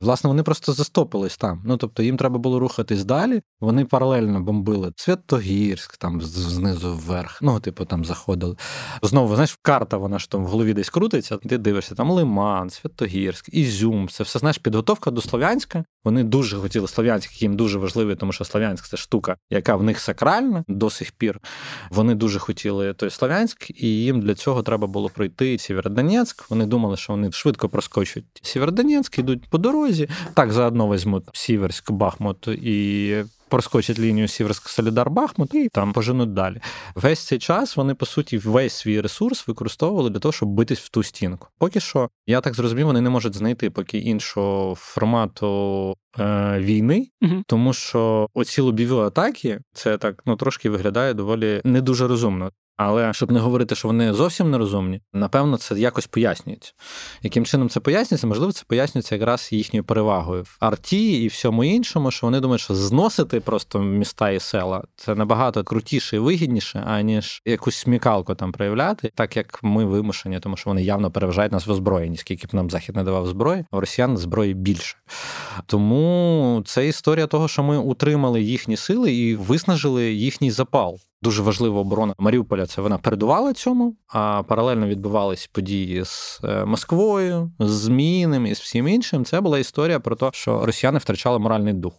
Власне, 0.00 0.28
вони 0.28 0.42
просто 0.42 0.72
застопились 0.72 1.36
там. 1.36 1.62
Ну 1.66 1.76
тобто 1.76 2.02
їм 2.02 2.16
треба 2.16 2.38
було 2.38 2.58
рухатись 2.58 3.04
далі. 3.04 3.42
Вони 3.60 3.84
паралельно 3.84 4.40
бомбили 4.40 4.92
Святогірськ, 4.96 5.96
там 5.96 6.22
знизу 6.22 6.94
вверх. 6.94 7.38
Ну, 7.42 7.60
типу, 7.60 7.84
там 7.84 8.04
заходили. 8.04 8.56
Знову, 9.02 9.34
знаєш, 9.34 9.58
карта 9.62 9.96
вона 9.96 10.18
ж 10.18 10.30
там 10.30 10.44
в 10.44 10.48
голові 10.48 10.74
десь 10.74 10.90
крутиться, 10.90 11.38
і 11.42 11.48
ти 11.48 11.58
дивишся, 11.58 11.94
там 11.94 12.10
Лиман, 12.10 12.70
Святогірськ, 12.70 13.48
Ізюм. 13.48 14.08
Це 14.08 14.24
все 14.24 14.38
знаєш, 14.38 14.58
підготовка 14.58 15.10
до 15.10 15.20
Слов'янська. 15.20 15.84
Вони 16.04 16.24
дуже 16.24 16.56
хотіли 16.56 16.88
Слов'янськ, 16.88 17.42
їм 17.42 17.56
дуже 17.56 17.78
важливий, 17.78 18.16
тому 18.16 18.32
що 18.32 18.44
Слов'янськ 18.44 18.88
це 18.88 18.96
штука, 18.96 19.36
яка 19.50 19.76
в 19.76 19.82
них 19.82 20.00
сакральна 20.00 20.61
до 20.68 20.90
сих 20.90 21.12
пір. 21.12 21.40
Вони 21.90 22.14
дуже 22.14 22.38
хотіли 22.38 22.94
той 22.94 23.10
Слов'янськ, 23.10 23.70
і 23.70 23.86
їм 23.86 24.20
для 24.20 24.34
цього 24.34 24.62
треба 24.62 24.86
було 24.86 25.08
пройти 25.08 25.58
Сєвєродонецьк. 25.58 26.50
Вони 26.50 26.66
думали, 26.66 26.96
що 26.96 27.12
вони 27.12 27.32
швидко 27.32 27.68
проскочать 27.68 28.24
Сєвєродонецьк, 28.42 29.18
йдуть 29.18 29.50
по 29.50 29.58
дорозі. 29.58 30.08
Так 30.34 30.52
заодно 30.52 30.94
візьмуть 30.94 31.24
Сіверськ, 31.32 31.90
Бахмут 31.90 32.48
і 32.48 33.16
проскочать 33.52 33.98
лінію 33.98 34.28
Сіверськ 34.28 34.68
Солідар 34.68 35.10
Бахмут 35.10 35.54
і 35.54 35.68
там 35.68 35.92
поженуть 35.92 36.32
далі. 36.32 36.60
Весь 36.94 37.20
цей 37.20 37.38
час 37.38 37.76
вони, 37.76 37.94
по 37.94 38.06
суті, 38.06 38.38
весь 38.38 38.74
свій 38.74 39.00
ресурс 39.00 39.48
використовували 39.48 40.10
для 40.10 40.18
того, 40.18 40.32
щоб 40.32 40.48
битись 40.48 40.80
в 40.80 40.88
ту 40.88 41.02
стінку. 41.02 41.48
Поки 41.58 41.80
що, 41.80 42.08
я 42.26 42.40
так 42.40 42.54
зрозумів, 42.54 42.86
вони 42.86 43.00
не 43.00 43.10
можуть 43.10 43.34
знайти 43.34 43.70
поки 43.70 43.98
іншого 43.98 44.74
формату 44.74 45.96
е, 46.18 46.58
війни, 46.60 47.06
угу. 47.22 47.42
тому 47.46 47.72
що 47.72 48.28
оці 48.34 48.60
лобіві 48.60 48.94
атаки 48.94 49.60
це 49.72 49.98
так 49.98 50.22
ну 50.26 50.36
трошки 50.36 50.70
виглядає 50.70 51.14
доволі 51.14 51.60
не 51.64 51.80
дуже 51.80 52.08
розумно. 52.08 52.50
Але 52.76 53.12
щоб 53.12 53.32
не 53.32 53.40
говорити, 53.40 53.74
що 53.74 53.88
вони 53.88 54.12
зовсім 54.12 54.50
нерозумні, 54.50 55.00
напевно, 55.12 55.56
це 55.56 55.80
якось 55.80 56.06
пояснюється. 56.06 56.72
Яким 57.22 57.44
чином 57.44 57.68
це 57.68 57.80
пояснюється? 57.80 58.26
Можливо, 58.26 58.52
це 58.52 58.64
пояснюється 58.68 59.14
якраз 59.14 59.48
їхньою 59.52 59.84
перевагою 59.84 60.42
в 60.42 60.56
арті 60.60 61.22
і 61.22 61.28
всьому 61.28 61.64
іншому, 61.64 62.10
що 62.10 62.26
вони 62.26 62.40
думають, 62.40 62.60
що 62.60 62.74
зносити 62.74 63.40
просто 63.40 63.78
міста 63.78 64.30
і 64.30 64.40
села 64.40 64.84
це 64.96 65.14
набагато 65.14 65.64
крутіше 65.64 66.16
і 66.16 66.18
вигідніше, 66.18 66.84
аніж 66.86 67.42
якусь 67.46 67.76
смікалку 67.76 68.34
там 68.34 68.52
проявляти, 68.52 69.12
так 69.14 69.36
як 69.36 69.62
ми 69.62 69.84
вимушені, 69.84 70.40
тому 70.40 70.56
що 70.56 70.70
вони 70.70 70.82
явно 70.82 71.10
переважають 71.10 71.52
нас 71.52 71.66
в 71.66 71.70
озброєнні, 71.70 72.16
скільки 72.16 72.46
б 72.46 72.54
нам 72.54 72.70
захід 72.70 72.96
не 72.96 73.04
давав 73.04 73.26
зброї, 73.26 73.64
а 73.70 73.80
росіян 73.80 74.16
зброї 74.16 74.54
більше. 74.54 74.96
Тому 75.66 76.62
це 76.66 76.88
історія 76.88 77.26
того, 77.26 77.48
що 77.48 77.62
ми 77.62 77.78
утримали 77.78 78.42
їхні 78.42 78.76
сили 78.76 79.12
і 79.12 79.36
виснажили 79.36 80.12
їхній 80.12 80.50
запал. 80.50 80.98
Дуже 81.22 81.42
важлива 81.42 81.80
оборона 81.80 82.14
Маріуполя. 82.18 82.66
Це 82.66 82.82
вона 82.82 82.98
передувала 82.98 83.52
цьому, 83.52 83.96
а 84.08 84.42
паралельно 84.42 84.86
відбувались 84.86 85.46
події 85.52 86.04
з 86.04 86.40
е, 86.44 86.64
Москвою, 86.64 87.50
з 87.58 87.70
Змінним 87.70 88.46
і 88.46 88.54
з 88.54 88.60
всім 88.60 88.88
іншим. 88.88 89.24
Це 89.24 89.40
була 89.40 89.58
історія 89.58 90.00
про 90.00 90.16
те, 90.16 90.30
що 90.32 90.66
росіяни 90.66 90.98
втрачали 90.98 91.38
моральний 91.38 91.72
дух. 91.72 91.94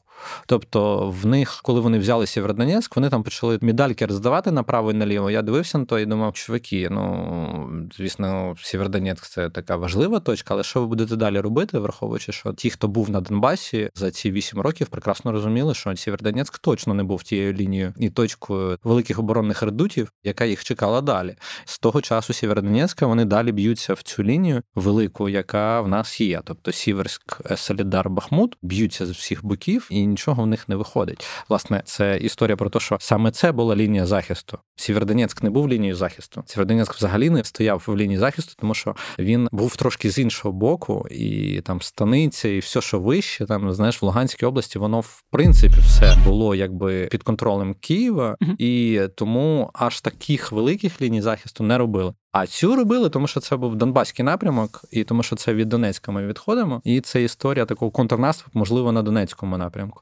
Тобто, 0.45 1.09
в 1.21 1.26
них, 1.26 1.59
коли 1.63 1.80
вони 1.80 1.99
взяли 1.99 2.28
Сєвєродонецьк, 2.28 2.95
вони 2.95 3.09
там 3.09 3.24
почали 3.24 3.59
медальки 3.61 4.05
роздавати 4.05 4.51
направо 4.51 4.91
і 4.91 4.93
наліво. 4.93 5.32
Я 5.32 5.41
дивився 5.41 5.78
на 5.78 5.86
то 5.86 5.99
і 5.99 6.05
думав, 6.05 6.34
чуваки, 6.34 6.88
ну 6.91 7.89
звісно, 7.97 8.55
Сєвєродонецьк– 8.61 9.26
це 9.30 9.49
така 9.49 9.76
важлива 9.76 10.19
точка, 10.19 10.53
але 10.53 10.63
що 10.63 10.80
ви 10.82 10.88
будете 10.88 11.15
далі 11.15 11.39
робити, 11.39 11.80
враховуючи, 11.80 12.32
що 12.32 12.53
ті, 12.53 12.69
хто 12.69 12.88
був 12.88 13.09
на 13.09 13.21
Донбасі 13.21 13.89
за 13.95 14.11
ці 14.11 14.32
вісім 14.32 14.61
років, 14.61 14.88
прекрасно 14.88 15.32
розуміли, 15.32 15.74
що 15.74 15.95
Сєвєродонецьк 15.95 16.57
точно 16.57 16.93
не 16.93 17.03
був 17.03 17.24
тією 17.24 17.53
лінією 17.53 17.93
і 17.97 18.09
точкою 18.09 18.78
великих 18.84 19.12
оборонних 19.20 19.64
редутів, 19.64 20.11
яка 20.24 20.45
їх 20.45 20.64
чекала 20.64 21.01
далі. 21.01 21.36
З 21.66 21.80
того 21.80 22.01
часу 22.01 22.34
Сєвєродонецька 22.34 23.07
вони 23.07 23.26
далі 23.26 23.51
б'ються 23.51 23.93
в 23.93 24.01
цю 24.01 24.24
лінію 24.24 24.61
велику, 24.76 25.30
яка 25.30 25.82
в 25.82 25.88
нас 25.88 26.22
є. 26.22 26.41
Тобто 26.45 26.72
Сіверськ, 26.72 27.41
Солідар, 27.55 28.09
Бахмут 28.09 28.57
б'ються 28.61 29.05
з 29.05 29.11
всіх 29.11 29.45
боків 29.45 29.88
і 29.91 30.05
нічого 30.05 30.43
в 30.43 30.47
них 30.47 30.70
не 30.70 30.76
виходить. 30.76 31.26
Власне, 31.49 31.82
це 31.86 32.18
історія 32.18 32.55
про 32.55 32.70
те, 32.70 32.80
що 32.80 32.97
саме 32.99 33.32
це 33.32 33.51
була 33.51 33.76
лінія 33.76 34.05
захисту. 34.05 34.57
Сєвєродонецьк 34.76 35.43
не 35.43 35.49
був 35.49 35.70
лінією 35.70 35.95
захисту. 35.95 36.43
Сєвєродонецьк 36.45 36.93
взагалі 36.93 37.30
не 37.30 37.43
стояв 37.43 37.84
в 37.88 37.97
лінії 37.97 38.20
захисту, 38.20 38.53
тому 38.59 38.74
що 38.74 38.95
він 39.20 39.47
був 39.51 39.76
трошки 39.76 40.09
з 40.09 40.18
іншого 40.18 40.51
боку, 40.51 41.07
і 41.11 41.61
там 41.61 41.82
станиця, 41.82 42.49
і 42.49 42.59
все, 42.59 42.82
що 42.82 42.99
вище, 42.99 43.45
там 43.45 43.74
знаєш, 43.74 44.01
в 44.01 44.05
Луганській 44.05 44.45
області, 44.45 44.80
воно 44.80 44.99
в 44.99 45.24
принципі 45.32 45.76
все 45.80 46.18
було 46.26 46.55
якби 46.55 47.07
під 47.11 47.24
контролем 47.24 47.76
Києва, 47.80 48.36
і 48.57 49.01
тому 49.07 49.69
аж 49.73 50.01
таких 50.01 50.51
великих 50.51 51.01
ліній 51.01 51.21
захисту 51.21 51.63
не 51.63 51.77
робили. 51.77 52.13
А 52.31 52.47
цю 52.47 52.75
робили, 52.75 53.09
тому 53.09 53.27
що 53.27 53.39
це 53.39 53.55
був 53.55 53.75
Донбаський 53.75 54.25
напрямок, 54.25 54.85
і 54.91 55.03
тому 55.03 55.23
що 55.23 55.35
це 55.35 55.53
від 55.53 55.69
Донецька 55.69 56.11
ми 56.11 56.27
відходимо. 56.27 56.81
І 56.83 57.01
це 57.01 57.23
історія 57.23 57.65
такого 57.65 57.91
контрнаступу, 57.91 58.59
можливо, 58.59 58.91
на 58.91 59.01
Донецькому 59.01 59.57
напрямку. 59.57 60.01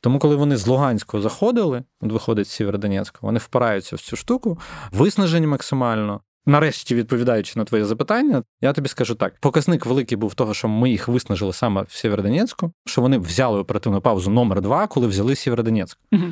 Тому, 0.00 0.18
коли 0.18 0.36
вони 0.36 0.56
з 0.56 0.66
Луганського 0.66 1.22
заходили, 1.22 1.82
виходить 2.00 2.48
з 2.48 2.50
Сєвєродонецька, 2.50 3.18
вони 3.22 3.38
впираються 3.38 3.96
в 3.96 4.00
цю 4.00 4.16
штуку, 4.16 4.58
виснажені 4.92 5.46
максимально. 5.46 6.20
Нарешті, 6.46 6.94
відповідаючи 6.94 7.58
на 7.58 7.64
твоє 7.64 7.84
запитання, 7.84 8.42
я 8.60 8.72
тобі 8.72 8.88
скажу 8.88 9.14
так: 9.14 9.34
показник 9.40 9.86
великий 9.86 10.18
був 10.18 10.34
того, 10.34 10.54
що 10.54 10.68
ми 10.68 10.90
їх 10.90 11.08
виснажили 11.08 11.52
саме 11.52 11.82
в 11.82 11.92
Сєвєродонецьку, 11.92 12.72
що 12.86 13.00
вони 13.00 13.18
взяли 13.18 13.58
оперативну 13.58 14.00
паузу 14.00 14.30
номер 14.30 14.60
два, 14.60 14.86
коли 14.86 15.06
взяли 15.06 15.36
Сєвєродонецьк. 15.36 15.98
Угу. 16.12 16.24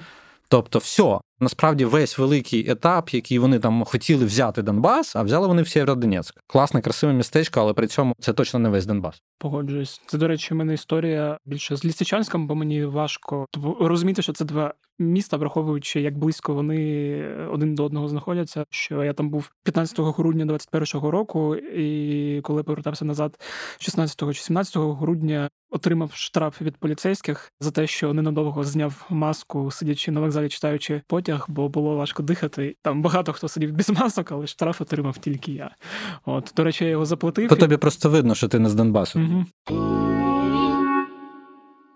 Тобто, 0.50 0.78
все, 0.78 1.20
насправді 1.40 1.84
весь 1.84 2.18
великий 2.18 2.70
етап, 2.70 3.10
який 3.10 3.38
вони 3.38 3.58
там 3.58 3.84
хотіли 3.84 4.24
взяти 4.24 4.62
Донбас, 4.62 5.16
а 5.16 5.22
взяли 5.22 5.46
вони 5.46 5.62
в 5.62 5.68
Сєвєродонецьк. 5.68 6.40
Класне, 6.46 6.80
красиве 6.80 7.12
містечко, 7.12 7.60
але 7.60 7.72
при 7.72 7.86
цьому 7.86 8.14
це 8.20 8.32
точно 8.32 8.58
не 8.58 8.68
весь 8.68 8.86
Донбас. 8.86 9.22
Погоджуюсь. 9.38 10.02
Це, 10.06 10.18
до 10.18 10.28
речі, 10.28 10.54
в 10.54 10.56
мене 10.56 10.74
історія 10.74 11.38
більше 11.46 11.76
з 11.76 11.84
Лісичанськом, 11.84 12.46
бо 12.46 12.54
мені 12.54 12.84
важко 12.84 13.46
розуміти, 13.80 14.22
що 14.22 14.32
це 14.32 14.44
два 14.44 14.74
міста, 14.98 15.36
враховуючи, 15.36 16.00
як 16.00 16.18
близько 16.18 16.54
вони 16.54 17.22
один 17.52 17.74
до 17.74 17.84
одного 17.84 18.08
знаходяться. 18.08 18.64
Що 18.70 19.04
я 19.04 19.12
там 19.12 19.30
був 19.30 19.50
15 19.64 20.00
грудня 20.00 20.44
21-го 20.44 21.10
року, 21.10 21.56
і 21.56 22.40
коли 22.40 22.62
повертався 22.62 23.04
назад 23.04 23.40
16 23.78 24.34
чи 24.34 24.42
17 24.42 24.76
грудня, 24.76 25.50
отримав 25.70 26.10
штраф 26.14 26.62
від 26.62 26.76
поліцейських 26.76 27.52
за 27.60 27.70
те, 27.70 27.86
що 27.86 28.14
ненадовго 28.14 28.64
зняв 28.64 29.06
маску, 29.10 29.70
сидячи 29.70 30.10
на 30.10 30.20
вокзалі, 30.20 30.48
читаючи 30.48 31.02
потяг, 31.06 31.44
бо 31.48 31.68
було 31.68 31.96
важко 31.96 32.22
дихати. 32.22 32.76
Там 32.82 33.02
багато 33.02 33.32
хто 33.32 33.48
сидів 33.48 33.72
без 33.72 33.90
масок, 33.90 34.32
але 34.32 34.46
штраф 34.46 34.80
отримав 34.80 35.18
тільки 35.18 35.52
я. 35.52 35.70
От 36.24 36.52
до 36.56 36.64
речі, 36.64 36.84
я 36.84 36.90
його 36.90 37.06
заплатив. 37.06 37.48
То 37.48 37.56
тобі 37.56 37.76
просто 37.76 38.10
видно, 38.10 38.34
що 38.34 38.48
ти 38.48 38.58
не 38.58 38.68
з 38.68 38.74
Донбасу. 38.74 39.20
Угу. 39.20 40.17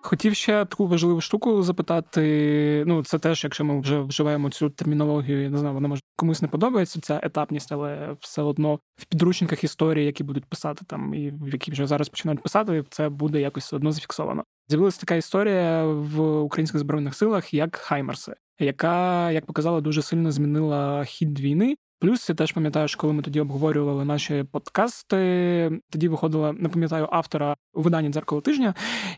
Хотів 0.05 0.35
ще 0.35 0.65
таку 0.65 0.87
важливу 0.87 1.21
штуку 1.21 1.63
запитати. 1.63 2.85
Ну, 2.87 3.05
це 3.05 3.19
теж, 3.19 3.45
якщо 3.45 3.65
ми 3.65 3.81
вже 3.81 4.01
вживаємо 4.01 4.51
цю 4.51 4.71
термінологію, 4.71 5.43
я 5.43 5.51
не 5.51 5.59
знаю, 5.59 5.75
вона 5.75 5.89
може 5.89 6.03
комусь 6.17 6.43
не 6.43 6.49
подобається 6.49 7.01
ця 7.01 7.21
етапність, 7.23 7.73
але 7.73 8.17
все 8.21 8.43
одно 8.43 8.79
в 8.97 9.05
підручниках 9.05 9.65
історії, 9.65 10.07
які 10.07 10.25
будуть 10.25 10.45
писати 10.45 10.85
там, 10.89 11.15
і 11.15 11.33
які 11.53 11.71
вже 11.71 11.87
зараз 11.87 12.09
починають 12.09 12.43
писати, 12.43 12.85
це 12.91 13.09
буде 13.09 13.41
якось 13.41 13.65
все 13.65 13.77
одно 13.77 13.93
зафіксовано. 13.93 14.45
З'явилася 14.69 15.01
така 15.01 15.15
історія 15.15 15.87
в 15.87 16.41
українських 16.41 16.81
збройних 16.81 17.15
силах, 17.15 17.55
як 17.55 17.77
Хаймерси, 17.77 18.35
яка, 18.59 19.31
як 19.31 19.47
показала, 19.47 19.81
дуже 19.81 20.03
сильно 20.03 20.31
змінила 20.31 21.05
хід 21.05 21.41
війни. 21.41 21.77
Плюс 22.03 22.29
я 22.29 22.35
теж 22.35 22.53
пам'ятаю, 22.53 22.89
що 22.89 22.99
коли 22.99 23.13
ми 23.13 23.23
тоді 23.23 23.41
обговорювали 23.41 24.05
наші 24.05 24.45
подкасти, 24.53 25.81
тоді 25.91 26.09
виходила, 26.09 26.53
не 26.53 26.69
пам'ятаю 26.69 27.09
автора 27.11 27.57
у 27.75 27.83
виданні 27.83 28.09
дзеркало 28.09 28.41
тижня, 28.41 28.75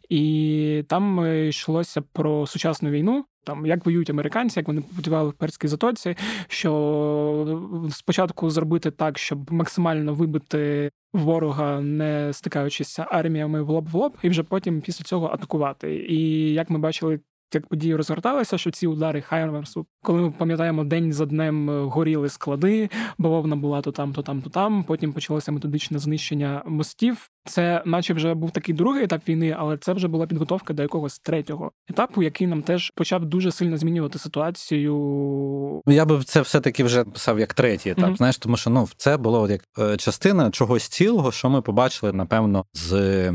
і 0.09 0.85
там 0.89 1.27
йшлося 1.49 2.03
про 2.13 2.47
сучасну 2.47 2.91
війну. 2.91 3.25
Там 3.45 3.67
як 3.67 3.87
воюють 3.87 4.11
американці, 4.11 4.59
як 4.59 4.69
вони 4.69 4.81
побудували 4.81 5.29
в 5.29 5.33
перській 5.33 5.69
затоці, 5.69 6.17
що 6.49 7.89
спочатку 7.91 8.51
зробити 8.51 8.91
так, 8.91 9.19
щоб 9.19 9.53
максимально 9.53 10.15
вибити 10.15 10.91
ворога, 11.13 11.81
не 11.81 12.33
стикаючися 12.33 13.07
арміями 13.11 13.63
в 13.63 13.69
лоб 13.69 13.89
в 13.89 13.97
лоб, 13.97 14.17
і 14.23 14.29
вже 14.29 14.43
потім 14.43 14.81
після 14.81 15.05
цього 15.05 15.27
атакувати. 15.27 15.97
І 16.09 16.53
як 16.53 16.71
ми 16.71 16.79
бачили 16.79 17.21
як 17.53 17.69
події 17.69 17.97
розгорталися, 17.97 18.59
що 18.59 18.71
ці 18.71 18.87
удари 18.87 19.21
Хаймерсу, 19.21 19.87
коли 20.03 20.21
ми 20.21 20.31
пам'ятаємо, 20.31 20.85
день 20.85 21.13
за 21.13 21.27
днем 21.27 21.71
е, 21.71 21.83
горіли 21.83 22.29
склади, 22.29 22.91
бавовна 23.19 23.57
була 23.57 23.81
то 23.81 23.93
там, 23.93 24.13
то 24.13 24.23
там, 24.23 24.43
то 24.43 24.51
там. 24.51 24.85
Потім 24.85 25.13
почалося 25.13 25.53
методичне 25.53 25.99
знищення 25.99 26.63
мостів. 26.67 27.31
Це, 27.47 27.83
наче, 27.87 28.15
вже 28.15 28.35
був 28.35 28.51
такий 28.51 28.75
другий 28.75 29.05
етап 29.05 29.29
війни, 29.29 29.57
але 29.59 29.77
це 29.77 29.93
вже 29.93 30.09
була 30.09 30.27
підготовка 30.27 30.75
до 30.75 30.83
якогось 30.83 31.19
третього 31.19 31.73
етапу, 31.89 32.23
який 32.23 32.47
нам 32.47 32.63
теж 32.63 32.91
почав 32.91 33.25
дуже 33.25 33.53
сильно 33.53 33.77
змінювати 33.77 34.19
ситуацію. 34.19 35.83
Я 35.87 36.05
би 36.05 36.25
це 36.25 36.41
все 36.41 36.61
таки 36.61 36.85
вже 36.85 37.05
писав 37.05 37.41
як 37.41 37.55
третій 37.55 37.91
етап. 37.91 38.11
Mm-hmm. 38.11 38.17
Знаєш, 38.17 38.39
тому 38.39 38.57
що 38.57 38.71
ну 38.71 38.89
це 38.97 39.17
було 39.17 39.51
як 39.51 39.65
е, 39.79 39.97
частина 39.97 40.51
чогось 40.51 40.89
цілого, 40.89 41.33
що 41.33 41.51
ми 41.51 41.63
побачили, 41.63 42.13
напевно, 42.13 42.65
з 42.73 43.33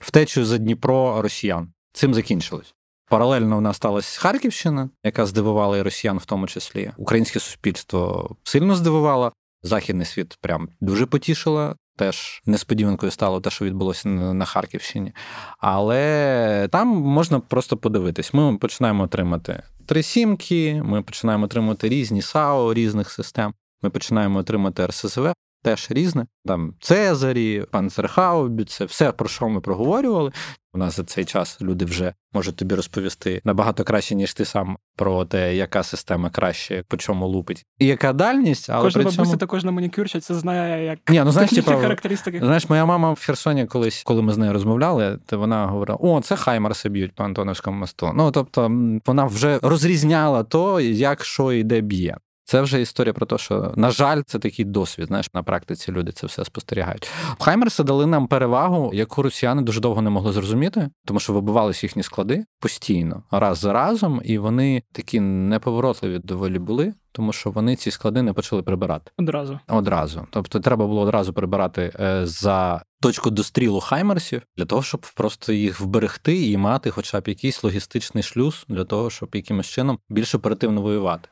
втечею 0.00 0.46
за 0.46 0.58
Дніпро 0.58 1.22
росіян. 1.22 1.72
Цим 1.92 2.14
закінчилось. 2.14 2.73
Паралельно 3.08 3.58
у 3.58 3.60
нас 3.60 3.76
сталася 3.76 4.20
Харківщина, 4.20 4.90
яка 5.04 5.26
здивувала 5.26 5.78
і 5.78 5.82
росіян, 5.82 6.18
в 6.18 6.24
тому 6.24 6.46
числі. 6.46 6.90
Українське 6.96 7.40
суспільство 7.40 8.30
сильно 8.44 8.74
здивувало. 8.74 9.32
Західний 9.62 10.06
світ 10.06 10.38
прям 10.40 10.68
дуже 10.80 11.06
потішило. 11.06 11.76
Теж 11.96 12.42
несподіванкою 12.46 13.12
стало 13.12 13.40
те, 13.40 13.50
що 13.50 13.64
відбулося 13.64 14.08
на 14.08 14.44
Харківщині. 14.44 15.12
Але 15.58 16.68
там 16.72 16.88
можна 16.88 17.40
просто 17.40 17.76
подивитись. 17.76 18.34
Ми 18.34 18.58
починаємо 18.58 19.04
отримати 19.04 19.62
три 19.86 20.02
сімки, 20.02 20.82
ми 20.84 21.02
починаємо 21.02 21.44
отримати 21.44 21.88
різні 21.88 22.22
САО 22.22 22.74
різних 22.74 23.10
систем. 23.10 23.54
Ми 23.82 23.90
починаємо 23.90 24.38
отримати 24.38 24.86
РСЗВ, 24.86 25.32
теж 25.64 25.86
різне. 25.90 26.26
Там 26.44 26.74
Цезарі, 26.80 27.64
Панцерхаубі, 27.70 28.64
це 28.64 28.84
все, 28.84 29.12
про 29.12 29.28
що 29.28 29.48
ми 29.48 29.60
проговорювали. 29.60 30.32
У 30.72 30.78
нас 30.78 30.96
за 30.96 31.04
цей 31.04 31.24
час 31.24 31.62
люди 31.62 31.84
вже 31.84 32.14
можуть 32.32 32.56
тобі 32.56 32.74
розповісти 32.74 33.40
набагато 33.44 33.84
краще, 33.84 34.14
ніж 34.14 34.34
ти 34.34 34.44
сам 34.44 34.76
про 34.96 35.24
те, 35.24 35.56
яка 35.56 35.82
система 35.82 36.30
краще 36.30 36.84
по 36.88 36.96
чому 36.96 37.26
лупить, 37.26 37.64
і 37.78 37.86
яка 37.86 38.12
дальність, 38.12 38.70
але 38.70 38.82
кожна 38.82 39.02
при 39.02 39.04
бабуся 39.10 39.24
цьому... 39.24 39.36
та 39.36 39.46
кожна 39.46 39.70
манікюрщиця 39.70 40.34
знає, 40.34 40.84
як 40.84 41.10
Ні, 41.10 41.22
ну 41.24 41.30
знаєш, 41.30 41.50
типу, 41.50 41.70
характеристики. 41.70 42.38
Знаєш, 42.38 42.68
моя 42.68 42.84
мама 42.84 43.12
в 43.12 43.20
Херсоні 43.20 43.66
колись, 43.66 44.02
коли 44.02 44.22
ми 44.22 44.32
з 44.32 44.38
нею 44.38 44.52
розмовляли, 44.52 45.18
то 45.26 45.38
вона 45.38 45.66
говорила: 45.66 45.98
о, 46.02 46.20
це 46.20 46.36
Хаймарси 46.36 46.88
б'ють 46.88 47.14
по 47.14 47.24
Антоновському 47.24 47.78
мосту. 47.78 48.12
Ну 48.14 48.30
тобто 48.30 48.62
вона 49.06 49.24
вже 49.24 49.58
розрізняла 49.62 50.42
то, 50.42 50.80
як 50.80 51.24
що 51.24 51.52
і 51.52 51.62
де 51.62 51.80
б'є. 51.80 52.16
Це 52.54 52.62
вже 52.62 52.80
історія 52.80 53.12
про 53.12 53.26
те, 53.26 53.38
що, 53.38 53.72
на 53.76 53.90
жаль, 53.90 54.22
це 54.26 54.38
такий 54.38 54.64
досвід. 54.64 55.06
Знаєш, 55.06 55.26
на 55.34 55.42
практиці 55.42 55.92
люди 55.92 56.12
це 56.12 56.26
все 56.26 56.44
спостерігають. 56.44 57.10
Хаймерси 57.40 57.82
дали 57.82 58.06
нам 58.06 58.26
перевагу, 58.26 58.90
яку 58.94 59.22
росіяни 59.22 59.62
дуже 59.62 59.80
довго 59.80 60.02
не 60.02 60.10
могли 60.10 60.32
зрозуміти, 60.32 60.90
тому 61.04 61.20
що 61.20 61.32
вибивались 61.32 61.82
їхні 61.82 62.02
склади 62.02 62.44
постійно, 62.60 63.22
раз 63.30 63.58
за 63.58 63.72
разом, 63.72 64.20
і 64.24 64.38
вони 64.38 64.82
такі 64.92 65.20
неповоротливі 65.20 66.18
доволі 66.18 66.58
були. 66.58 66.94
Тому 67.16 67.32
що 67.32 67.50
вони 67.50 67.76
ці 67.76 67.90
склади 67.90 68.22
не 68.22 68.32
почали 68.32 68.62
прибирати 68.62 69.10
одразу. 69.18 69.60
Одразу, 69.68 70.26
тобто, 70.30 70.60
треба 70.60 70.86
було 70.86 71.00
одразу 71.00 71.32
прибирати 71.32 71.92
е, 72.00 72.26
за 72.26 72.82
точку 73.00 73.30
дострілу 73.30 73.80
хаймерсів 73.80 74.42
для 74.56 74.64
того, 74.64 74.82
щоб 74.82 75.06
просто 75.14 75.52
їх 75.52 75.80
вберегти 75.80 76.50
і 76.50 76.56
мати, 76.56 76.90
хоча 76.90 77.20
б 77.20 77.28
якийсь 77.28 77.64
логістичний 77.64 78.22
шлюз 78.22 78.64
для 78.68 78.84
того, 78.84 79.10
щоб 79.10 79.30
якимось 79.34 79.66
чином 79.66 79.98
більш 80.08 80.34
оперативно 80.34 80.82
воювати. 80.82 81.28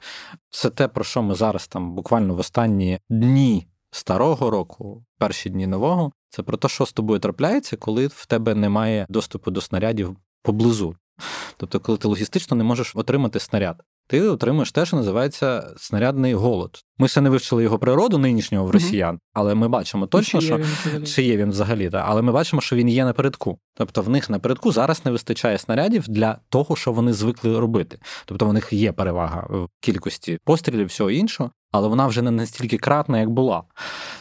Це 0.50 0.70
те, 0.70 0.88
про 0.88 1.04
що 1.04 1.22
ми 1.22 1.34
зараз 1.34 1.68
там 1.68 1.94
буквально 1.94 2.34
в 2.34 2.38
останні 2.38 2.98
дні 3.10 3.66
старого 3.90 4.50
року, 4.50 5.04
перші 5.18 5.50
дні 5.50 5.66
нового. 5.66 6.12
Це 6.28 6.42
про 6.42 6.56
те, 6.56 6.68
що 6.68 6.86
з 6.86 6.92
тобою 6.92 7.20
трапляється, 7.20 7.76
коли 7.76 8.06
в 8.06 8.26
тебе 8.26 8.54
немає 8.54 9.06
доступу 9.08 9.50
до 9.50 9.60
снарядів 9.60 10.16
поблизу. 10.42 10.96
Тобто, 11.56 11.80
коли 11.80 11.98
ти 11.98 12.08
логістично 12.08 12.56
не 12.56 12.64
можеш 12.64 12.96
отримати 12.96 13.40
снаряд 13.40 13.82
ти 14.12 14.22
отримуєш 14.22 14.72
те, 14.72 14.86
що 14.86 14.96
називається 14.96 15.74
снарядний 15.76 16.34
голод. 16.34 16.84
Ми 16.98 17.08
ще 17.08 17.20
не 17.20 17.30
вивчили 17.30 17.62
його 17.62 17.78
природу 17.78 18.18
нинішнього 18.18 18.66
в 18.66 18.70
росіян, 18.70 19.18
але 19.32 19.54
ми 19.54 19.68
бачимо 19.68 20.06
точно, 20.06 20.40
чи 20.40 20.46
що 20.46 20.58
є 20.58 20.64
він 20.94 21.06
чи 21.06 21.22
є 21.22 21.36
він 21.36 21.50
взагалі, 21.50 21.90
та 21.90 22.04
але 22.08 22.22
ми 22.22 22.32
бачимо, 22.32 22.62
що 22.62 22.76
він 22.76 22.88
є 22.88 23.04
напередку. 23.04 23.58
Тобто 23.74 24.02
в 24.02 24.08
них 24.08 24.30
напередку 24.30 24.72
зараз 24.72 25.04
не 25.04 25.10
вистачає 25.10 25.58
снарядів 25.58 26.08
для 26.08 26.38
того, 26.48 26.76
що 26.76 26.92
вони 26.92 27.12
звикли 27.12 27.60
робити. 27.60 27.98
Тобто 28.24 28.46
в 28.46 28.52
них 28.52 28.72
є 28.72 28.92
перевага 28.92 29.46
в 29.50 29.68
кількості 29.80 30.38
пострілів, 30.44 30.86
всього 30.86 31.10
іншого, 31.10 31.50
але 31.70 31.88
вона 31.88 32.06
вже 32.06 32.22
не 32.22 32.30
настільки 32.30 32.78
кратна, 32.78 33.20
як 33.20 33.30
була. 33.30 33.62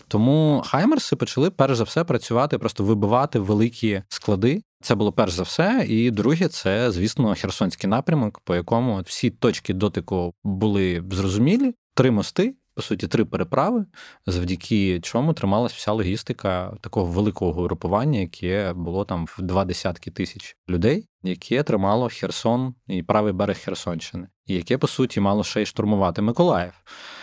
Тому 0.08 0.64
Хаймерси 0.66 1.16
почали 1.16 1.50
перш 1.50 1.78
за 1.78 1.84
все 1.84 2.04
працювати, 2.04 2.58
просто 2.58 2.84
вибивати 2.84 3.40
великі 3.40 4.04
склади. 4.10 4.62
Це 4.82 4.96
було 4.96 5.12
перш 5.12 5.34
за 5.34 5.44
все. 5.44 5.86
І 5.88 6.12
друге, 6.12 6.48
це, 6.48 6.92
звісно, 6.92 7.36
Херсонський 7.36 7.90
напрямок, 7.90 8.40
по 8.44 8.56
якому 8.56 9.02
всі 9.02 9.30
точки 9.30 9.74
дотику 9.74 10.34
були 10.44 11.04
зрозумілі, 11.12 11.74
три 11.94 12.12
мости. 12.12 12.56
По 12.74 12.82
суті, 12.82 13.08
три 13.08 13.26
переправи, 13.26 13.86
завдяки 14.26 15.00
чому 15.00 15.34
трималась 15.34 15.74
вся 15.74 15.92
логістика 15.92 16.78
такого 16.82 17.06
великого 17.06 17.64
групування, 17.64 18.20
яке 18.20 18.74
було 18.74 19.06
там 19.06 19.26
в 19.26 19.42
два 19.42 19.66
десятки 19.66 20.12
тисяч 20.12 20.58
людей, 20.70 21.08
яке 21.24 21.64
тримало 21.64 22.10
Херсон 22.10 22.74
і 22.88 23.04
правий 23.04 23.34
берег 23.34 23.58
Херсонщини 23.58 24.28
і 24.52 24.56
яке, 24.56 24.78
по 24.78 24.88
суті, 24.88 25.20
мало 25.20 25.44
ще 25.44 25.62
й 25.62 25.66
штурмувати 25.66 26.22
Миколаїв. 26.22 26.72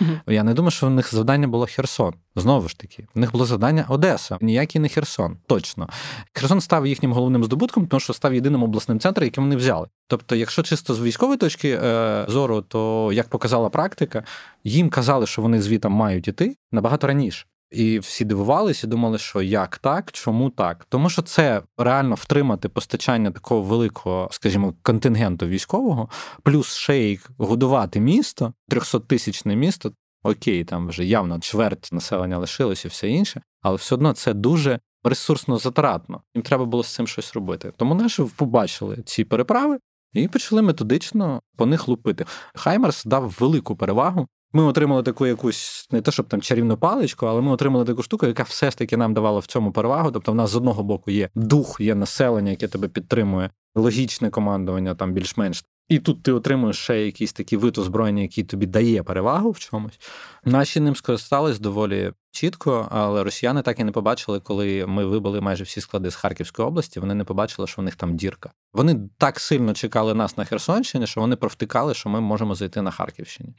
uh 0.01 0.21
Я 0.27 0.43
не 0.43 0.55
думаю, 0.55 0.71
що 0.71 0.87
в 0.87 0.91
них 0.91 1.15
завдання 1.15 1.49
було 1.49 1.67
Херсон. 1.67 2.15
Знову 2.37 2.69
ж 2.69 2.79
таки, 2.79 3.07
в 3.15 3.19
них 3.19 3.33
було 3.33 3.45
завдання 3.45 3.85
Одеса, 3.89 4.39
ніякий 4.41 4.81
не 4.81 4.89
Херсон. 4.89 5.37
Точно. 5.47 5.89
Херсон 6.33 6.61
став 6.61 6.87
їхнім 6.87 7.13
головним 7.13 7.45
здобутком, 7.45 7.87
тому 7.87 8.01
що 8.01 8.13
став 8.13 8.35
єдиним 8.35 8.63
обласним 8.63 9.01
центром, 9.01 9.25
яким 9.25 9.45
вони 9.45 9.57
взяли. 9.57 9.87
Тобто, 10.07 10.37
якщо 10.37 10.63
чисто 10.63 10.95
з 10.95 11.01
військової 11.01 11.39
точки 11.39 11.81
е, 11.83 12.25
зору, 12.29 12.63
то 12.63 13.11
як 13.13 13.29
показала 13.29 13.69
практика, 13.69 14.25
їм 14.65 14.91
казали, 14.91 15.27
що 15.27 15.43
вони 15.43 15.63
звітом 15.63 15.93
мають 15.93 16.29
іти 16.29 16.57
набагато 16.73 17.07
раніше. 17.07 17.47
І 17.71 17.99
всі 17.99 18.25
дивувалися 18.25 18.87
думали, 18.87 19.19
що 19.19 19.43
як 19.43 19.79
так, 19.79 20.13
чому 20.13 20.51
так? 20.51 20.87
Тому 20.89 21.11
що 21.11 21.23
це 21.23 21.63
реально 21.79 22.15
втримати 22.15 22.69
постачання 22.69 23.31
такого 23.31 23.63
великого, 23.63 24.29
скажімо, 24.31 24.75
контингенту 24.83 25.47
військового, 25.47 26.09
плюс 26.43 26.75
ще 26.75 26.99
й 26.99 27.21
годувати 27.39 28.01
місто, 28.01 28.53
300-тисячне 28.71 29.55
місто. 29.55 29.93
Окей, 30.23 30.65
там 30.65 30.89
вже 30.89 31.05
явно 31.05 31.41
чверть 31.41 31.89
населення 31.93 32.39
лишилося 32.39 32.89
і 32.89 32.91
все 32.91 33.09
інше, 33.09 33.43
але 33.63 33.77
все 33.77 33.95
одно 33.95 34.13
це 34.13 34.35
дуже 34.35 34.81
ресурсно 35.05 35.59
затратно. 35.59 36.23
Їм 36.35 36.43
треба 36.43 36.65
було 36.65 36.83
з 36.83 36.95
цим 36.95 37.07
щось 37.07 37.35
робити. 37.35 37.73
Тому 37.77 37.95
наші 37.95 38.23
побачили 38.37 39.03
ці 39.05 39.25
переправи 39.25 39.79
і 40.13 40.29
почали 40.29 40.63
методично 40.63 41.41
по 41.57 41.67
них 41.67 41.89
лупити. 41.89 42.27
Хаймерс 42.55 43.05
дав 43.05 43.37
велику 43.41 43.77
перевагу 43.77 44.29
ми 44.53 44.63
отримали 44.63 45.03
таку 45.03 45.27
якусь 45.27 45.89
не 45.91 46.01
те, 46.01 46.11
щоб 46.11 46.27
там 46.27 46.41
чарівну 46.41 46.77
паличку, 46.77 47.27
але 47.27 47.41
ми 47.41 47.51
отримали 47.51 47.85
таку 47.85 48.03
штуку, 48.03 48.27
яка 48.27 48.43
все 48.43 48.71
ж 48.71 48.79
таки 48.79 48.97
нам 48.97 49.15
давала 49.15 49.39
в 49.39 49.47
цьому 49.47 49.73
перевагу. 49.73 50.11
Тобто, 50.11 50.33
в 50.33 50.35
нас 50.35 50.51
з 50.51 50.57
одного 50.57 50.83
боку 50.83 51.11
є 51.11 51.29
дух, 51.35 51.77
є 51.81 51.95
населення, 51.95 52.51
яке 52.51 52.69
тебе 52.69 52.89
підтримує, 52.89 53.51
логічне 53.75 54.31
командування, 54.31 54.95
там 54.95 55.13
більш-менш 55.13 55.65
І 55.89 55.99
тут 55.99 56.23
ти 56.23 56.33
отримуєш 56.33 56.77
ще 56.79 57.07
якийсь 57.07 57.33
такий 57.33 57.59
вид 57.59 57.79
озброєння, 57.79 58.23
який 58.23 58.45
тобі 58.45 58.67
дає 58.67 59.03
перевагу 59.03 59.51
в 59.51 59.59
чомусь. 59.59 60.01
Наші 60.45 60.81
ним 60.81 60.97
скористались 60.97 61.59
доволі 61.59 62.13
чітко, 62.31 62.89
але 62.91 63.25
росіяни 63.25 63.63
так 63.63 63.81
і 63.81 63.85
не 63.85 63.93
побачили, 63.93 64.41
коли 64.41 64.87
ми 64.87 65.07
вибили 65.07 65.41
майже 65.41 65.65
всі 65.65 65.81
склади 65.81 66.11
з 66.11 66.15
Харківської 66.15 66.69
області. 66.69 67.01
Вони 67.01 67.15
не 67.15 67.25
побачили, 67.25 67.69
що 67.69 67.83
в 67.83 67.85
них 67.85 67.97
там 67.97 68.17
дірка. 68.17 68.51
Вони 68.73 68.97
так 69.19 69.41
сильно 69.41 69.75
чекали 69.75 70.15
нас 70.15 70.37
на 70.37 70.45
Херсонщині, 70.45 71.07
що 71.07 71.21
вони 71.21 71.37
провтикали, 71.37 71.95
що 71.95 72.09
ми 72.09 72.21
можемо 72.21 72.55
зайти 72.55 72.83
на 72.83 72.91
Харківщині. 72.91 73.55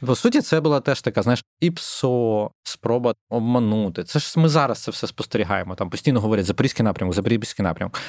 По 0.00 0.14
суті, 0.14 0.40
це 0.40 0.60
була 0.60 0.80
теж 0.80 1.02
така, 1.02 1.22
знаєш, 1.22 1.44
і 1.60 1.70
ПСО, 1.70 2.50
спроба 2.62 3.14
обманути. 3.30 4.04
Це 4.04 4.18
ж 4.18 4.40
ми 4.40 4.48
зараз 4.48 4.82
це 4.82 4.90
все 4.90 5.06
спостерігаємо. 5.06 5.74
Там 5.74 5.90
постійно 5.90 6.20
говорять 6.20 6.46
Запорізький 6.46 6.84
напрямок, 6.84 7.14
Запорізький 7.14 7.62
напрямок. 7.62 8.00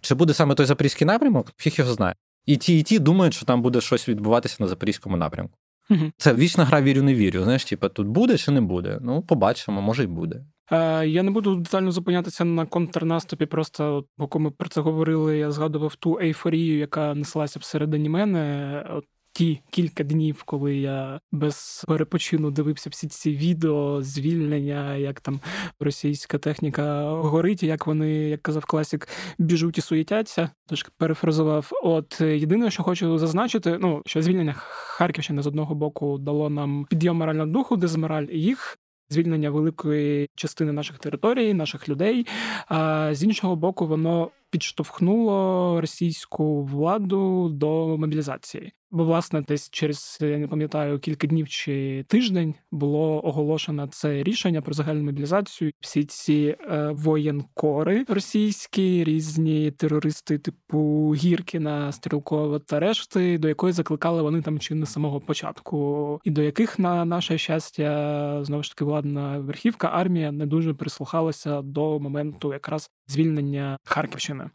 Чи 0.00 0.14
буде 0.14 0.34
саме 0.34 0.54
той 0.54 0.66
Запорізький 0.66 1.06
напрямок? 1.06 1.52
Фіг 1.56 1.74
його 1.78 1.92
знає. 1.92 2.14
І 2.46 2.56
ті, 2.56 2.78
і 2.78 2.82
ті 2.82 2.98
думають, 2.98 3.34
що 3.34 3.46
там 3.46 3.62
буде 3.62 3.80
щось 3.80 4.08
відбуватися 4.08 4.56
на 4.60 4.66
Запорізькому 4.66 5.16
напрямку. 5.16 5.58
Угу. 5.90 6.12
Це 6.16 6.34
вічна 6.34 6.64
гра 6.64 6.82
вірю, 6.82 7.02
не 7.02 7.14
вірю. 7.14 7.42
Знаєш, 7.42 7.64
типу, 7.64 7.88
тут 7.88 8.06
буде 8.06 8.38
чи 8.38 8.50
не 8.50 8.60
буде? 8.60 8.98
Ну, 9.02 9.22
побачимо, 9.22 9.82
може 9.82 10.04
й 10.04 10.06
буде. 10.06 10.44
Е, 10.72 11.06
Я 11.06 11.22
не 11.22 11.30
буду 11.30 11.56
детально 11.56 11.92
зупинятися 11.92 12.44
на 12.44 12.66
контрнаступі. 12.66 13.46
Просто 13.46 14.04
поки 14.16 14.38
ми 14.38 14.50
про 14.50 14.68
це 14.68 14.80
говорили, 14.80 15.38
я 15.38 15.50
згадував 15.50 15.94
ту 15.94 16.18
ейфорію, 16.20 16.78
яка 16.78 17.14
неслася 17.14 17.58
всередині 17.58 18.08
мене. 18.08 18.84
От 18.90 19.04
ті 19.36 19.60
кілька 19.70 20.04
днів, 20.04 20.42
коли 20.42 20.76
я 20.76 21.20
без 21.32 21.84
перепочину 21.88 22.50
дивився 22.50 22.90
всі 22.90 23.08
ці 23.08 23.36
відео, 23.36 24.02
звільнення, 24.02 24.96
як 24.96 25.20
там 25.20 25.40
російська 25.80 26.38
техніка 26.38 27.10
горить, 27.10 27.62
як 27.62 27.86
вони, 27.86 28.12
як 28.12 28.42
казав 28.42 28.64
класік, 28.64 29.08
біжуть 29.38 29.78
і 29.78 29.80
суєтяться. 29.80 30.50
Тож 30.68 30.86
перефразував. 30.98 31.70
От 31.82 32.20
єдине, 32.20 32.70
що 32.70 32.82
хочу 32.82 33.18
зазначити, 33.18 33.78
ну 33.80 34.02
що 34.06 34.22
звільнення 34.22 34.54
Харківщини 34.56 35.42
з 35.42 35.46
одного 35.46 35.74
боку 35.74 36.18
дало 36.18 36.50
нам 36.50 36.86
підйом 36.90 37.16
морального 37.16 37.46
духу, 37.46 37.76
дезмораль 37.76 38.26
їх. 38.32 38.78
Звільнення 39.10 39.50
великої 39.50 40.28
частини 40.34 40.72
наших 40.72 40.98
територій, 40.98 41.54
наших 41.54 41.88
людей. 41.88 42.26
А 42.68 43.10
з 43.14 43.24
іншого 43.24 43.56
боку, 43.56 43.86
воно 43.86 44.30
підштовхнуло 44.50 45.80
російську 45.80 46.62
владу 46.62 47.48
до 47.48 47.98
мобілізації. 47.98 48.72
Бо, 48.90 49.04
власне, 49.04 49.42
десь 49.48 49.70
через 49.70 50.18
я 50.20 50.38
не 50.38 50.48
пам'ятаю 50.48 50.98
кілька 50.98 51.26
днів 51.26 51.48
чи 51.48 52.04
тиждень 52.08 52.54
було 52.70 53.26
оголошено 53.26 53.86
це 53.86 54.22
рішення 54.22 54.62
про 54.62 54.74
загальну 54.74 55.04
мобілізацію. 55.04 55.72
Всі 55.80 56.04
ці 56.04 56.56
е, 56.60 56.90
воєнкори 56.92 58.04
російські, 58.08 59.04
різні 59.04 59.70
терористи, 59.70 60.38
типу 60.38 61.12
Гіркіна, 61.14 61.92
Стрілкова 61.92 62.58
та 62.58 62.80
решти, 62.80 63.38
до 63.38 63.48
якої 63.48 63.72
закликали 63.72 64.22
вони 64.22 64.42
там 64.42 64.58
чи 64.58 64.74
не 64.74 64.86
самого 64.86 65.20
початку, 65.20 66.20
і 66.24 66.30
до 66.30 66.42
яких 66.42 66.78
на 66.78 67.04
наше 67.04 67.38
щастя 67.38 68.44
знову 68.44 68.62
ж 68.62 68.70
таки 68.70 68.84
владна 68.84 69.38
верхівка 69.38 69.88
армія 69.92 70.32
не 70.32 70.46
дуже 70.46 70.74
прислухалася 70.74 71.62
до 71.62 72.00
моменту 72.00 72.52
якраз 72.52 72.90
звільнення 73.06 73.78
Харківщини. 73.84 74.50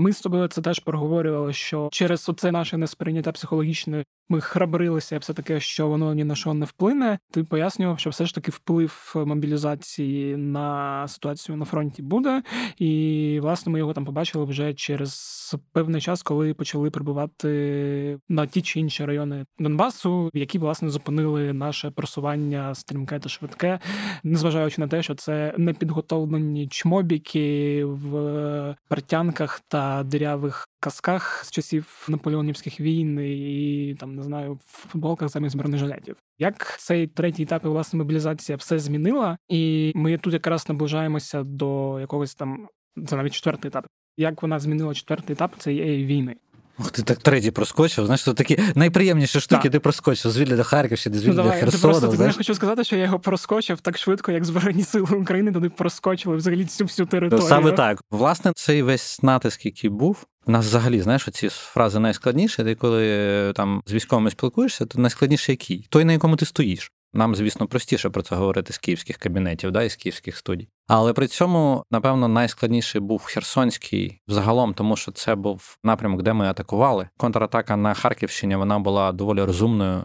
Ми 0.00 0.12
з 0.12 0.20
тобою 0.20 0.48
це 0.48 0.62
теж 0.62 0.78
проговорювали, 0.78 1.52
що 1.52 1.88
через 1.92 2.28
оце 2.28 2.52
наше 2.52 2.76
несприйняття 2.76 3.32
психологічне 3.32 4.04
ми 4.28 4.40
храбрилися, 4.40 5.18
все 5.18 5.32
таке, 5.32 5.60
що 5.60 5.88
воно 5.88 6.14
ні 6.14 6.24
на 6.24 6.34
що 6.34 6.54
не 6.54 6.66
вплине. 6.66 7.18
Ти 7.30 7.44
пояснював, 7.44 7.98
що 7.98 8.10
все 8.10 8.26
ж 8.26 8.34
таки 8.34 8.50
вплив 8.50 9.12
мобілізації 9.14 10.36
на 10.36 11.08
ситуацію 11.08 11.56
на 11.56 11.64
фронті 11.64 12.02
буде, 12.02 12.42
і 12.78 13.38
власне 13.42 13.72
ми 13.72 13.78
його 13.78 13.92
там 13.92 14.04
побачили 14.04 14.44
вже 14.44 14.74
через 14.74 15.56
певний 15.72 16.00
час, 16.00 16.22
коли 16.22 16.54
почали 16.54 16.90
прибувати 16.90 18.18
на 18.28 18.46
ті 18.46 18.62
чи 18.62 18.80
інші 18.80 19.04
райони 19.04 19.44
Донбасу, 19.58 20.30
які 20.34 20.58
власне 20.58 20.90
зупинили 20.90 21.52
наше 21.52 21.90
просування 21.90 22.74
стрімке 22.74 23.18
та 23.18 23.28
швидке, 23.28 23.78
незважаючи 24.22 24.80
на 24.80 24.88
те, 24.88 25.02
що 25.02 25.14
це 25.14 25.54
непідготовлені 25.58 26.68
чмобіки 26.68 27.84
в 27.84 28.76
партянках 28.88 29.60
та 29.68 29.87
дирявих 30.04 30.68
казках 30.80 31.44
з 31.44 31.50
часів 31.50 32.06
наполеонівських 32.08 32.80
війн 32.80 33.20
і 33.20 33.96
там 34.00 34.14
не 34.14 34.22
знаю 34.22 34.54
в 34.54 34.88
футболках 34.88 35.28
замість 35.28 35.56
бронежилетів. 35.56 36.16
Як 36.38 36.78
цей 36.78 37.06
третій 37.06 37.42
етап 37.42 37.64
і 37.64 37.68
власне 37.68 37.98
мобілізація 37.98 38.56
все 38.56 38.78
змінила, 38.78 39.38
і 39.48 39.92
ми 39.94 40.18
тут 40.18 40.32
якраз 40.32 40.68
наближаємося 40.68 41.42
до 41.42 42.00
якогось 42.00 42.34
там 42.34 42.68
це 43.06 43.16
навіть 43.16 43.32
четвертий 43.32 43.68
етап. 43.68 43.86
Як 44.16 44.42
вона 44.42 44.58
змінила 44.58 44.94
четвертий 44.94 45.32
етап 45.32 45.56
цієї 45.58 46.06
війни? 46.06 46.36
Ох, 46.78 46.90
ти 46.90 47.02
так 47.02 47.18
третій 47.18 47.50
проскочив. 47.50 48.06
Знаєш, 48.06 48.24
це 48.24 48.34
такі 48.34 48.58
найприємніші 48.74 49.40
штуки 49.40 49.62
Так. 49.62 49.72
ти 49.72 49.80
проскочив. 49.80 50.30
Звільня 50.30 50.56
до 50.56 50.64
Харківщини, 50.64 51.18
звільня 51.18 51.34
Ну, 51.34 51.42
до 51.42 51.48
давай, 51.48 51.70
ти 51.70 51.78
просто 51.78 52.12
не 52.12 52.32
хочу 52.32 52.54
сказати, 52.54 52.84
що 52.84 52.96
я 52.96 53.04
його 53.04 53.18
проскочив 53.18 53.80
так 53.80 53.98
швидко, 53.98 54.32
як 54.32 54.44
Збройні 54.44 54.82
сили 54.82 55.16
України 55.16 55.52
туди 55.52 55.68
проскочили 55.68 56.36
взагалі 56.36 56.64
цю 56.64 56.84
всю 56.84 57.06
територію. 57.06 57.48
Саме 57.48 57.72
так. 57.72 58.00
Власне, 58.10 58.52
цей 58.54 58.82
весь 58.82 59.22
натиск, 59.22 59.66
який 59.66 59.90
був, 59.90 60.26
у 60.46 60.50
нас 60.50 60.66
взагалі, 60.66 61.00
знаєш, 61.00 61.28
ці 61.32 61.48
фрази 61.48 61.98
найскладніші, 61.98 62.64
ти 62.64 62.74
коли 62.74 63.06
е, 63.06 63.52
там 63.52 63.82
з 63.86 63.92
військовими 63.92 64.30
спілкуєшся, 64.30 64.86
то 64.86 64.98
найскладніше 64.98 65.52
який? 65.52 65.86
Той, 65.90 66.04
на 66.04 66.12
якому 66.12 66.36
ти 66.36 66.46
стоїш. 66.46 66.92
Нам, 67.12 67.34
звісно, 67.34 67.66
простіше 67.66 68.10
про 68.10 68.22
це 68.22 68.34
говорити 68.36 68.72
з 68.72 68.78
київських 68.78 69.16
кабінетів, 69.16 69.70
да, 69.70 69.82
і 69.82 69.90
з 69.90 69.96
київських 69.96 70.36
студій. 70.36 70.68
Але 70.88 71.12
при 71.12 71.26
цьому, 71.26 71.84
напевно, 71.90 72.28
найскладніший 72.28 73.00
був 73.00 73.24
Херсонський 73.24 74.20
взагалом, 74.28 74.74
тому 74.74 74.96
що 74.96 75.12
це 75.12 75.34
був 75.34 75.78
напрямок, 75.84 76.22
де 76.22 76.32
ми 76.32 76.46
атакували. 76.46 77.08
Контратака 77.16 77.76
на 77.76 77.94
Харківщині 77.94 78.56
вона 78.56 78.78
була 78.78 79.12
доволі 79.12 79.42
розумною 79.42 80.04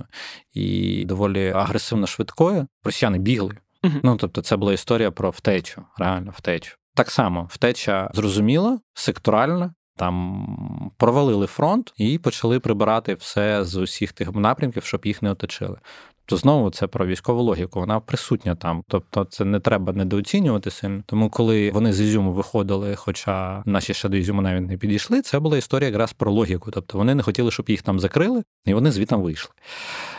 і 0.54 1.06
доволі 1.06 1.50
агресивно 1.50 2.08
швидкою. 2.08 2.68
Росіяни 2.84 3.18
бігли. 3.18 3.58
Ну 4.04 4.18
тобто, 4.18 4.42
це 4.42 4.58
була 4.58 4.74
історія 4.74 5.12
про 5.12 5.30
втечу, 5.30 5.82
реально 5.98 6.34
втечу. 6.36 6.76
Так 6.96 7.12
само 7.12 7.48
втеча 7.52 8.12
зрозуміла, 8.14 8.80
секторальна. 8.94 9.74
Там 9.96 10.92
провалили 10.98 11.48
фронт 11.48 11.94
і 11.98 12.18
почали 12.18 12.60
прибирати 12.60 13.14
все 13.14 13.64
з 13.64 13.76
усіх 13.76 14.12
тих 14.12 14.32
напрямків, 14.32 14.84
щоб 14.84 15.06
їх 15.06 15.22
не 15.22 15.32
оточили. 15.32 15.78
То 16.26 16.38
знову 16.38 16.70
це 16.70 16.88
про 16.88 17.06
військову 17.06 17.42
логіку, 17.42 17.80
вона 17.80 18.00
присутня 18.00 18.56
там. 18.56 18.84
Тобто 18.88 19.26
це 19.26 19.46
не 19.46 19.60
треба 19.60 19.94
недооцінювати 19.94 20.72
сильно. 20.72 21.04
Тому 21.06 21.30
коли 21.30 21.72
вони 21.72 21.94
з 21.94 22.02
Ізюму 22.02 22.34
виходили, 22.34 22.96
хоча 22.96 23.64
наші 23.66 23.94
ще 23.94 24.10
до 24.10 24.18
Ізюму 24.18 24.42
навіть 24.42 24.68
не 24.68 24.78
підійшли, 24.78 25.22
це 25.22 25.40
була 25.40 25.58
історія 25.58 25.90
якраз 25.90 26.14
про 26.14 26.32
логіку. 26.32 26.72
Тобто 26.72 26.98
вони 26.98 27.16
не 27.16 27.24
хотіли, 27.24 27.52
щоб 27.52 27.70
їх 27.70 27.82
там 27.82 28.00
закрили, 28.00 28.44
і 28.66 28.74
вони 28.74 28.92
звітом 28.92 29.22
вийшли. 29.22 29.52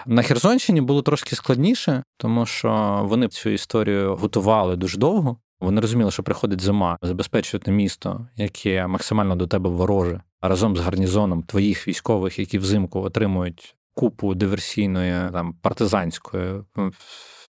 На 0.07 0.23
Херсонщині 0.23 0.81
було 0.81 1.03
трошки 1.03 1.37
складніше, 1.37 2.03
тому 2.17 2.47
що 2.47 3.01
вони 3.05 3.29
цю 3.29 3.51
історію 3.51 4.17
готували 4.17 4.77
дуже 4.77 4.99
довго. 4.99 5.37
Вони 5.61 5.81
розуміли, 5.81 6.11
що 6.11 6.23
приходить 6.23 6.61
зима, 6.61 6.99
забезпечувати 7.03 7.71
місто, 7.71 8.27
яке 8.37 8.87
максимально 8.87 9.37
до 9.37 9.47
тебе 9.47 9.71
вороже, 9.71 10.21
разом 10.43 10.77
з 10.77 10.81
гарнізоном 10.81 11.43
твоїх 11.43 11.89
військових, 11.89 12.39
які 12.39 12.59
взимку 12.59 13.01
отримують 13.01 13.77
купу 13.95 14.35
диверсійної 14.35 15.31
там 15.33 15.55
партизанської 15.63 16.63
м, 16.79 16.93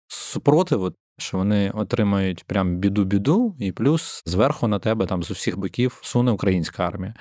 супротиву, 0.07 0.91
що 1.17 1.37
вони 1.37 1.71
отримають 1.71 2.43
прям 2.43 2.77
біду-біду, 2.77 3.55
і 3.59 3.71
плюс 3.71 4.23
зверху 4.25 4.67
на 4.67 4.79
тебе 4.79 5.05
там 5.05 5.23
з 5.23 5.31
усіх 5.31 5.57
боків 5.57 5.99
суне 6.03 6.31
українська 6.31 6.87
армія. 6.87 7.13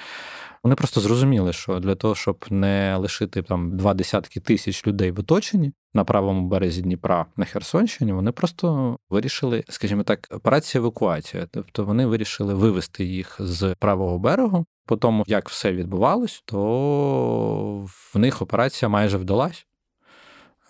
Вони 0.64 0.74
просто 0.74 1.00
зрозуміли, 1.00 1.52
що 1.52 1.80
для 1.80 1.94
того, 1.94 2.14
щоб 2.14 2.44
не 2.50 2.96
лишити 2.96 3.42
там 3.42 3.76
два 3.76 3.94
десятки 3.94 4.40
тисяч 4.40 4.86
людей 4.86 5.10
в 5.10 5.20
оточенні 5.20 5.72
на 5.94 6.04
правому 6.04 6.48
березі 6.48 6.82
Дніпра 6.82 7.26
на 7.36 7.44
Херсонщині, 7.44 8.12
вони 8.12 8.32
просто 8.32 8.96
вирішили, 9.10 9.64
скажімо 9.68 10.02
так, 10.02 10.28
операція 10.30 10.80
евакуація. 10.80 11.46
Тобто 11.50 11.84
вони 11.84 12.06
вирішили 12.06 12.54
вивести 12.54 13.04
їх 13.04 13.36
з 13.38 13.74
правого 13.78 14.18
берегу. 14.18 14.66
По 14.86 14.96
тому, 14.96 15.24
як 15.26 15.48
все 15.48 15.72
відбувалось, 15.72 16.42
то 16.44 17.86
в 18.14 18.18
них 18.18 18.42
операція 18.42 18.88
майже 18.88 19.18
вдалась. 19.18 19.66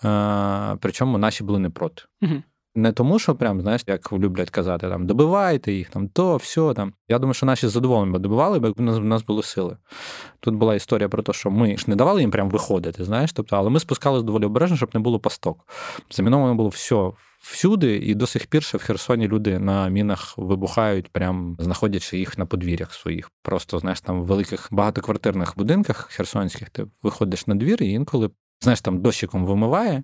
Е, 0.04 0.76
Причому 0.80 1.18
наші 1.18 1.44
були 1.44 1.58
не 1.58 1.70
проти. 1.70 2.02
Мгм. 2.20 2.42
Не 2.74 2.92
тому, 2.92 3.18
що 3.18 3.34
прям, 3.34 3.60
знаєш, 3.60 3.84
як 3.86 4.12
люблять 4.12 4.50
казати, 4.50 4.88
там 4.88 5.06
добивайте 5.06 5.72
їх, 5.72 5.90
там 5.90 6.08
то, 6.08 6.36
все 6.36 6.74
там. 6.74 6.92
Я 7.08 7.18
думаю, 7.18 7.34
що 7.34 7.46
наші 7.46 7.68
задоволені 7.68 8.12
би 8.12 8.18
добивали, 8.18 8.58
бо 8.58 8.66
якби 8.66 8.84
у 8.84 9.00
нас 9.00 9.22
були 9.22 9.42
сили. 9.42 9.76
Тут 10.40 10.54
була 10.54 10.74
історія 10.74 11.08
про 11.08 11.22
те, 11.22 11.32
що 11.32 11.50
ми 11.50 11.76
ж 11.76 11.84
не 11.86 11.96
давали 11.96 12.20
їм 12.20 12.30
прям 12.30 12.50
виходити, 12.50 13.04
знаєш, 13.04 13.32
тобто, 13.32 13.56
але 13.56 13.70
ми 13.70 13.80
спускалися 13.80 14.26
доволі 14.26 14.44
обережно, 14.44 14.76
щоб 14.76 14.90
не 14.94 15.00
було 15.00 15.20
пасток. 15.20 15.66
Заміновано 16.10 16.54
було 16.54 16.68
все 16.68 17.10
всюди, 17.42 17.96
і 17.96 18.14
до 18.14 18.26
сих 18.26 18.46
пір 18.46 18.62
ще 18.62 18.78
в 18.78 18.82
Херсоні 18.82 19.28
люди 19.28 19.58
на 19.58 19.88
мінах 19.88 20.38
вибухають, 20.38 21.08
прям 21.08 21.56
знаходячи 21.58 22.18
їх 22.18 22.38
на 22.38 22.46
подвір'ях 22.46 22.94
своїх. 22.94 23.30
Просто 23.42 23.78
знаєш, 23.78 24.00
там 24.00 24.22
в 24.22 24.26
великих 24.26 24.68
багатоквартирних 24.70 25.54
будинках 25.56 26.08
херсонських 26.10 26.70
ти 26.70 26.86
виходиш 27.02 27.46
на 27.46 27.54
двір, 27.54 27.82
і 27.82 27.90
інколи 27.90 28.30
знаєш, 28.60 28.80
там 28.80 29.02
дощиком 29.02 29.46
вимиває. 29.46 30.02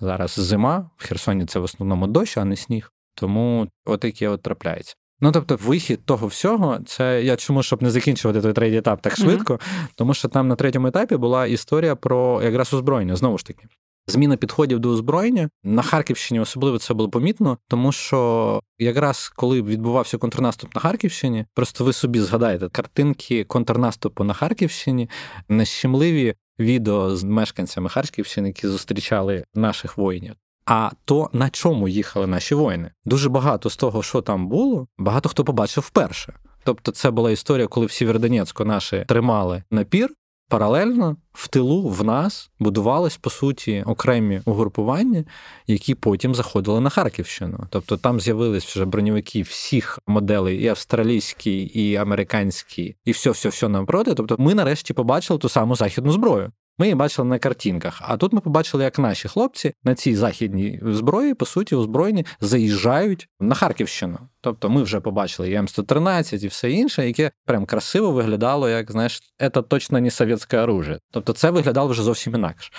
Зараз 0.00 0.30
зима, 0.30 0.90
в 0.96 1.06
Херсоні 1.08 1.46
це 1.46 1.58
в 1.58 1.62
основному 1.64 2.06
дощ, 2.06 2.36
а 2.36 2.44
не 2.44 2.56
сніг. 2.56 2.92
Тому 3.14 3.68
отаке 3.84 4.28
от 4.28 4.42
трапляється. 4.42 4.94
Ну 5.20 5.32
тобто, 5.32 5.56
вихід 5.56 6.04
того 6.04 6.26
всього, 6.26 6.78
це 6.86 7.22
я 7.22 7.36
чому 7.36 7.62
щоб 7.62 7.82
не 7.82 7.90
закінчувати 7.90 8.40
той 8.40 8.52
третій 8.52 8.76
етап 8.76 9.02
так 9.02 9.16
швидко, 9.16 9.52
mm-hmm. 9.52 9.88
тому 9.94 10.14
що 10.14 10.28
там 10.28 10.48
на 10.48 10.56
третьому 10.56 10.86
етапі 10.86 11.16
була 11.16 11.46
історія 11.46 11.96
про 11.96 12.42
якраз 12.42 12.74
озброєння 12.74 13.16
знову 13.16 13.38
ж 13.38 13.46
таки. 13.46 13.66
Зміна 14.08 14.36
підходів 14.36 14.78
до 14.78 14.90
озброєння 14.90 15.48
на 15.64 15.82
Харківщині 15.82 16.40
особливо 16.40 16.78
це 16.78 16.94
було 16.94 17.08
помітно, 17.10 17.58
тому 17.68 17.92
що 17.92 18.60
якраз 18.78 19.32
коли 19.36 19.62
відбувався 19.62 20.18
контрнаступ 20.18 20.74
на 20.74 20.80
Харківщині, 20.80 21.46
просто 21.54 21.84
ви 21.84 21.92
собі 21.92 22.20
згадаєте 22.20 22.68
картинки 22.68 23.44
контрнаступу 23.44 24.24
на 24.24 24.34
Харківщині, 24.34 25.10
нещемливі 25.48 26.34
відео 26.58 27.16
з 27.16 27.24
мешканцями 27.24 27.88
Харківщини, 27.88 28.48
які 28.48 28.68
зустрічали 28.68 29.44
наших 29.54 29.98
воїнів. 29.98 30.34
А 30.66 30.90
то 31.04 31.30
на 31.32 31.50
чому 31.50 31.88
їхали 31.88 32.26
наші 32.26 32.54
воїни? 32.54 32.90
Дуже 33.04 33.28
багато 33.28 33.70
з 33.70 33.76
того, 33.76 34.02
що 34.02 34.22
там 34.22 34.48
було, 34.48 34.86
багато 34.98 35.28
хто 35.28 35.44
побачив 35.44 35.84
вперше. 35.86 36.34
Тобто, 36.64 36.92
це 36.92 37.10
була 37.10 37.30
історія, 37.30 37.66
коли 37.66 37.86
в 37.86 37.92
Сєвєродонецьку 37.92 38.64
наші 38.64 39.04
тримали 39.08 39.62
напір, 39.70 40.10
Паралельно 40.48 41.16
в 41.32 41.48
тилу 41.48 41.88
в 41.88 42.04
нас 42.04 42.50
будувались 42.58 43.16
по 43.16 43.30
суті 43.30 43.82
окремі 43.86 44.42
угрупування, 44.44 45.24
які 45.66 45.94
потім 45.94 46.34
заходили 46.34 46.80
на 46.80 46.90
Харківщину. 46.90 47.66
Тобто 47.70 47.96
там 47.96 48.20
з'явились 48.20 48.64
вже 48.64 48.84
броньовики 48.84 49.42
всіх 49.42 49.98
моделей, 50.06 50.62
і 50.62 50.68
австралійські, 50.68 51.62
і 51.62 51.96
американські, 51.96 52.96
і 53.04 53.12
все, 53.12 53.30
все, 53.30 53.48
все 53.48 53.68
навпроти. 53.68 54.14
Тобто, 54.14 54.36
ми 54.38 54.54
нарешті 54.54 54.94
побачили 54.94 55.38
ту 55.38 55.48
саму 55.48 55.76
західну 55.76 56.12
зброю. 56.12 56.52
Ми 56.78 56.86
її 56.86 56.94
бачили 56.94 57.28
на 57.28 57.38
картинках. 57.38 58.02
А 58.02 58.16
тут 58.16 58.32
ми 58.32 58.40
побачили, 58.40 58.84
як 58.84 58.98
наші 58.98 59.28
хлопці 59.28 59.72
на 59.84 59.94
цій 59.94 60.16
західній 60.16 60.80
зброї, 60.82 61.34
по 61.34 61.46
суті, 61.46 61.74
озброєні 61.74 62.26
заїжджають 62.40 63.28
на 63.40 63.54
Харківщину. 63.54 64.18
Тобто 64.40 64.70
ми 64.70 64.82
вже 64.82 65.00
побачили 65.00 65.50
і 65.50 65.58
М113 65.58 66.44
і 66.44 66.48
все 66.48 66.70
інше, 66.70 67.06
яке 67.06 67.30
прям 67.44 67.66
красиво 67.66 68.10
виглядало, 68.10 68.68
як 68.68 68.92
знаєш, 68.92 69.20
це 69.38 69.50
точно 69.50 70.00
не 70.00 70.10
совєтське 70.10 70.58
оружие. 70.58 70.98
Тобто 71.10 71.32
це 71.32 71.50
виглядало 71.50 71.88
вже 71.88 72.02
зовсім 72.02 72.34
інакше. 72.34 72.72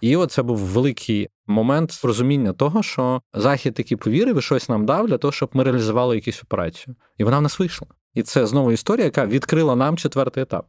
І 0.00 0.16
оце 0.16 0.42
був 0.42 0.58
великий 0.58 1.28
момент 1.46 2.00
розуміння 2.04 2.52
того, 2.52 2.82
що 2.82 3.20
Захід 3.34 3.74
таки 3.74 3.96
повірив 3.96 4.38
і 4.38 4.42
щось 4.42 4.68
нам 4.68 4.86
дав 4.86 5.08
для 5.08 5.18
того, 5.18 5.32
щоб 5.32 5.50
ми 5.52 5.64
реалізували 5.64 6.16
якусь 6.16 6.42
операцію. 6.42 6.96
І 7.18 7.24
вона 7.24 7.38
в 7.38 7.42
нас 7.42 7.58
вийшла. 7.58 7.86
І 8.14 8.22
це 8.22 8.46
знову 8.46 8.72
історія, 8.72 9.04
яка 9.04 9.26
відкрила 9.26 9.76
нам 9.76 9.96
четвертий 9.96 10.42
етап. 10.42 10.66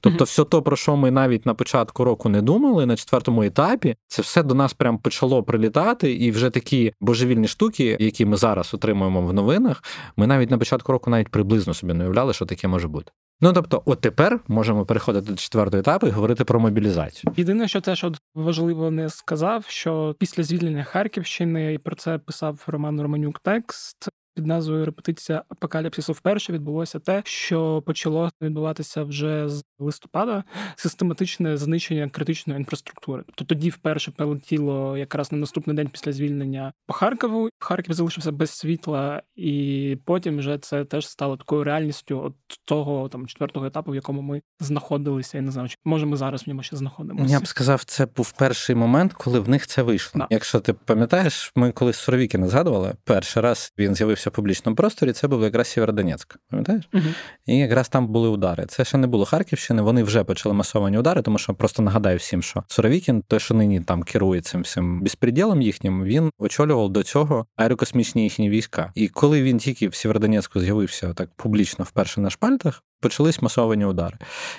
Тобто, 0.00 0.24
mm-hmm. 0.24 0.28
все 0.28 0.44
то, 0.44 0.62
про 0.62 0.76
що 0.76 0.96
ми 0.96 1.10
навіть 1.10 1.46
на 1.46 1.54
початку 1.54 2.04
року 2.04 2.28
не 2.28 2.42
думали, 2.42 2.86
на 2.86 2.96
четвертому 2.96 3.42
етапі, 3.42 3.96
це 4.08 4.22
все 4.22 4.42
до 4.42 4.54
нас 4.54 4.74
прям 4.74 4.98
почало 4.98 5.42
прилітати, 5.42 6.12
і 6.12 6.30
вже 6.30 6.50
такі 6.50 6.92
божевільні 7.00 7.48
штуки, 7.48 7.96
які 8.00 8.24
ми 8.24 8.36
зараз 8.36 8.74
отримуємо 8.74 9.22
в 9.22 9.32
новинах, 9.32 9.84
ми 10.16 10.26
навіть 10.26 10.50
на 10.50 10.58
початку 10.58 10.92
року 10.92 11.10
навіть 11.10 11.28
приблизно 11.28 11.74
собі 11.74 11.94
не 11.94 12.04
уявляли, 12.04 12.32
що 12.32 12.46
таке 12.46 12.68
може 12.68 12.88
бути. 12.88 13.12
Ну 13.40 13.52
тобто, 13.52 13.82
от 13.84 14.00
тепер 14.00 14.40
можемо 14.48 14.84
переходити 14.84 15.30
до 15.30 15.36
четвертого 15.36 15.80
етапу 15.80 16.06
і 16.06 16.10
говорити 16.10 16.44
про 16.44 16.60
мобілізацію. 16.60 17.32
Єдине, 17.36 17.68
що 17.68 17.80
теж 17.80 18.04
от 18.04 18.20
важливо 18.34 18.90
не 18.90 19.10
сказав, 19.10 19.64
що 19.68 20.14
після 20.18 20.42
звільнення 20.42 20.84
Харківщини 20.84 21.74
і 21.74 21.78
про 21.78 21.96
це 21.96 22.18
писав 22.18 22.64
Роман 22.66 23.00
Романюк 23.00 23.38
текст 23.38 24.08
під 24.36 24.46
назвою 24.46 24.84
Репетиція 24.84 25.42
апокаліпсису 25.48 26.12
вперше 26.12 26.52
відбулося 26.52 26.98
те, 26.98 27.22
що 27.24 27.82
почало 27.86 28.30
відбуватися 28.42 29.02
вже 29.02 29.48
з 29.48 29.64
листопада 29.78 30.44
систематичне 30.76 31.56
знищення 31.56 32.08
критичної 32.08 32.58
інфраструктури. 32.58 33.22
Тобто 33.26 33.44
тоді 33.44 33.70
вперше 33.70 34.10
прилетіло 34.10 34.96
якраз 34.96 35.32
на 35.32 35.38
наступний 35.38 35.76
день 35.76 35.88
після 35.88 36.12
звільнення 36.12 36.72
по 36.86 36.92
Харкову. 36.92 37.48
Харків 37.58 37.94
залишився 37.94 38.32
без 38.32 38.50
світла, 38.50 39.22
і 39.36 39.98
потім 40.04 40.38
вже 40.38 40.58
це 40.58 40.84
теж 40.84 41.08
стало 41.08 41.36
такою 41.36 41.64
реальністю 41.64 42.22
от 42.24 42.34
того 42.64 43.08
там 43.08 43.26
четвертого 43.26 43.66
етапу, 43.66 43.90
в 43.90 43.94
якому 43.94 44.22
ми 44.22 44.42
знаходилися. 44.60 45.38
Я 45.38 45.42
не 45.42 45.50
знаю, 45.50 45.68
чи 45.68 45.76
може 45.84 46.06
ми 46.06 46.16
зараз 46.16 46.46
в 46.46 46.48
ньому 46.48 46.62
ще 46.62 46.76
знаходимося. 46.76 47.32
Я 47.32 47.40
б 47.40 47.46
сказав, 47.46 47.84
це 47.84 48.06
був 48.06 48.32
перший 48.32 48.76
момент, 48.76 49.12
коли 49.12 49.40
в 49.40 49.48
них 49.48 49.66
це 49.66 49.82
вийшло. 49.82 50.18
Да. 50.18 50.26
Якщо 50.30 50.60
ти 50.60 50.72
пам'ятаєш, 50.72 51.52
ми 51.54 51.72
колись 51.72 51.96
Суровікіна 51.96 52.48
згадували. 52.48 52.94
Перший 53.04 53.42
раз 53.42 53.72
він 53.78 53.94
з'явився 53.94 54.25
в 54.30 54.32
публічному 54.32 54.76
просторі, 54.76 55.12
це 55.12 55.28
був 55.28 55.42
якраз 55.42 55.68
Сєвєродонецьк, 55.68 56.36
пам'ятаєш? 56.50 56.88
uh 56.92 57.14
І 57.46 57.56
якраз 57.56 57.88
там 57.88 58.06
були 58.06 58.28
удари. 58.28 58.66
Це 58.66 58.84
ще 58.84 58.98
не 58.98 59.06
було 59.06 59.24
Харківщини, 59.24 59.82
вони 59.82 60.02
вже 60.02 60.24
почали 60.24 60.54
масовані 60.54 60.98
удари, 60.98 61.22
тому 61.22 61.38
що 61.38 61.54
просто 61.54 61.82
нагадаю 61.82 62.18
всім, 62.18 62.42
що 62.42 62.64
Суровікін, 62.68 63.22
той, 63.28 63.40
що 63.40 63.54
нині 63.54 63.80
там 63.80 64.02
керує 64.02 64.40
цим 64.40 64.62
всім 64.62 65.02
безпреділом 65.02 65.62
їхнім, 65.62 66.04
він 66.04 66.30
очолював 66.38 66.90
до 66.90 67.02
цього 67.02 67.46
аерокосмічні 67.56 68.22
їхні 68.22 68.50
війська. 68.50 68.92
І 68.94 69.08
коли 69.08 69.42
він 69.42 69.58
тільки 69.58 69.88
в 69.88 69.94
Сєвєродонецьку 69.94 70.60
з'явився 70.60 71.14
так 71.14 71.30
публічно 71.36 71.84
вперше 71.84 72.20
на 72.20 72.30
шпальтах, 72.30 72.82
почались 73.00 73.42
масовані 73.42 73.84
удари. 73.84 74.18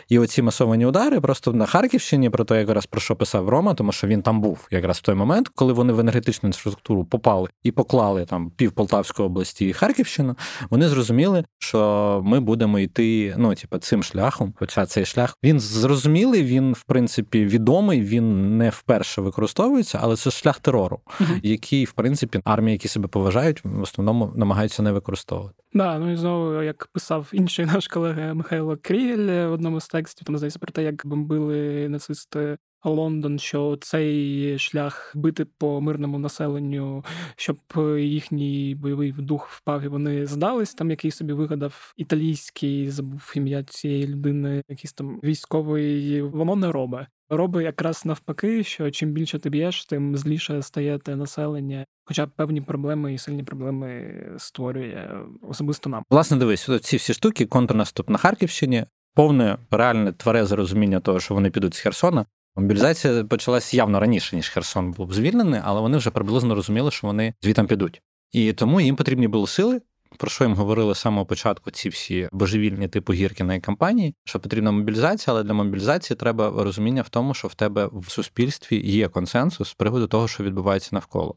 І 0.10 0.20
оці 0.20 0.42
масовані 0.42 0.86
удари 0.86 1.22
просто 1.22 1.54
на 1.54 1.66
Харківщині, 1.66 2.30
про 2.30 2.46
те, 2.46 2.60
якраз 2.60 2.86
про 2.86 3.02
що 3.02 3.16
писав 3.16 3.50
Рома, 3.50 3.74
тому 3.74 3.92
що 3.92 4.08
він 4.08 4.22
там 4.22 4.42
був 4.42 4.68
якраз 4.72 4.98
в 4.98 5.02
той 5.02 5.16
момент, 5.16 5.50
коли 5.56 5.74
вони 5.74 5.94
в 5.94 6.00
енергетичну 6.00 6.50
інфраструктуру 6.50 7.06
попали 7.06 7.50
і 7.64 7.72
поклали 7.72 8.26
там 8.26 8.50
пів 8.50 8.72
Полтавської 8.72 9.26
області 9.26 9.68
і 9.68 9.74
Харківщину, 9.74 10.36
вони 10.70 10.88
зрозуміли, 10.88 11.44
що 11.60 12.22
ми 12.26 12.40
будемо 12.40 12.80
йти 12.80 13.36
ну, 13.38 13.56
типу, 13.56 13.78
цим 13.78 14.04
шляхом. 14.04 14.54
Хоча 14.56 14.86
цей 14.86 15.06
шлях 15.06 15.38
він 15.44 15.60
зрозумілий, 15.60 16.44
він 16.44 16.74
в 16.74 16.84
принципі 16.84 17.46
відомий, 17.46 18.02
він 18.02 18.58
не 18.58 18.70
вперше 18.70 19.22
використовується, 19.22 20.00
але 20.02 20.16
це 20.16 20.32
шлях 20.32 20.60
терору, 20.60 21.00
який, 21.44 21.86
в 21.86 21.92
принципі, 21.92 22.42
армії, 22.44 22.74
які 22.74 22.88
себе 22.88 23.08
поважають, 23.08 23.62
в 23.64 23.82
основному 23.82 24.34
намагаються 24.36 24.84
не 24.84 24.92
використовувати. 24.92 25.56
Да, 25.78 26.00
ну 26.00 26.12
і 26.12 26.16
знову, 26.16 26.64
як 26.64 26.88
писав 26.88 27.30
інший 27.34 27.66
наш 27.74 27.88
колега 27.88 28.34
Михайло 28.34 28.78
Кріль 28.78 29.48
в 29.48 29.52
одному 29.52 29.80
з 29.80 29.88
текстів, 29.88 30.26
там 30.26 30.38
здається 30.38 30.60
про 30.60 30.72
те, 30.72 30.84
як 30.84 31.06
бомбили 31.06 31.90
нацисти 31.90 32.58
Лондон, 32.84 33.40
що 33.40 33.78
цей 33.82 34.60
шлях 34.60 35.12
бити 35.16 35.46
по 35.46 35.82
мирному 35.82 36.20
населенню, 36.20 37.06
щоб 37.36 37.58
їхній 37.98 38.76
бойовий 38.76 39.12
дух 39.12 39.50
впав 39.50 39.84
і 39.84 39.88
вони 39.88 40.26
здались. 40.26 40.74
Там 40.74 40.90
який 40.90 41.12
собі 41.12 41.34
вигадав 41.34 41.94
італійський, 41.98 42.90
забув 42.90 43.34
ім'я 43.36 43.64
цієї 43.64 44.08
людини, 44.08 44.62
якийсь 44.70 44.94
там 44.94 45.20
військовий, 45.24 46.22
воно 46.22 46.56
не 46.56 46.72
робить. 46.72 47.08
Робить 47.30 47.66
якраз 47.66 48.06
навпаки, 48.06 48.64
що 48.64 48.92
чим 48.92 49.12
більше 49.12 49.40
ти 49.40 49.50
б'єш, 49.50 49.86
тим 49.86 50.18
зліше 50.18 50.62
стає 50.62 50.98
те 50.98 51.16
населення. 51.16 51.86
Хоча 52.06 52.28
певні 52.28 52.62
проблеми 52.62 53.14
і 53.14 53.18
сильні 53.18 53.44
проблеми 53.44 54.16
створює 54.38 55.10
особисто 55.42 55.90
нам. 55.90 56.04
Власне, 56.10 56.38
дивись, 56.38 56.70
ці 56.82 56.98
всі 56.98 57.14
штуки, 57.14 57.46
контрнаступ 57.46 58.10
на 58.10 58.18
Харківщині, 58.18 58.86
повне 59.14 59.58
реальне 59.72 60.12
тверезе 60.12 60.56
розуміння 60.56 61.00
того, 61.00 61.20
що 61.20 61.34
вони 61.34 61.50
підуть 61.50 61.74
з 61.74 61.80
Херсона. 61.80 62.26
Мобілізація 62.58 63.24
почалась 63.24 63.74
явно 63.74 64.00
раніше, 64.00 64.36
ніж 64.36 64.50
Херсон 64.50 64.92
був 64.92 65.14
звільнений, 65.14 65.62
але 65.64 65.82
вони 65.82 65.98
вже 65.98 66.10
приблизно 66.10 66.56
розуміли, 66.56 66.92
що 66.92 67.08
вони 67.08 67.34
звітом 67.42 67.68
підуть. 67.68 68.02
І 68.32 68.54
тому 68.54 68.82
їм 68.82 68.96
потрібні 68.96 69.28
були 69.28 69.48
сили. 69.48 69.82
Про 70.18 70.30
що 70.30 70.44
їм 70.44 70.54
говорили 70.54 70.96
з 70.96 70.98
самого 70.98 71.26
початку 71.26 71.72
ці 71.72 71.90
всі 71.90 72.30
божевільні 72.32 72.88
типу 72.88 73.14
Гіркіна 73.14 73.56
і 73.56 73.62
компанії, 73.62 74.16
що 74.24 74.40
потрібна 74.40 74.72
мобілізація, 74.72 75.34
але 75.34 75.44
для 75.44 75.54
мобілізації 75.54 76.18
треба 76.18 76.64
розуміння 76.64 77.02
в 77.02 77.10
тому, 77.10 77.34
що 77.34 77.48
в 77.48 77.56
тебе 77.56 77.90
в 77.94 78.12
суспільстві 78.12 78.82
є 78.92 79.08
консенсус 79.08 79.70
з 79.70 79.74
приводу 79.74 80.08
того, 80.08 80.28
що 80.28 80.44
відбувається 80.44 80.90
навколо. 80.92 81.36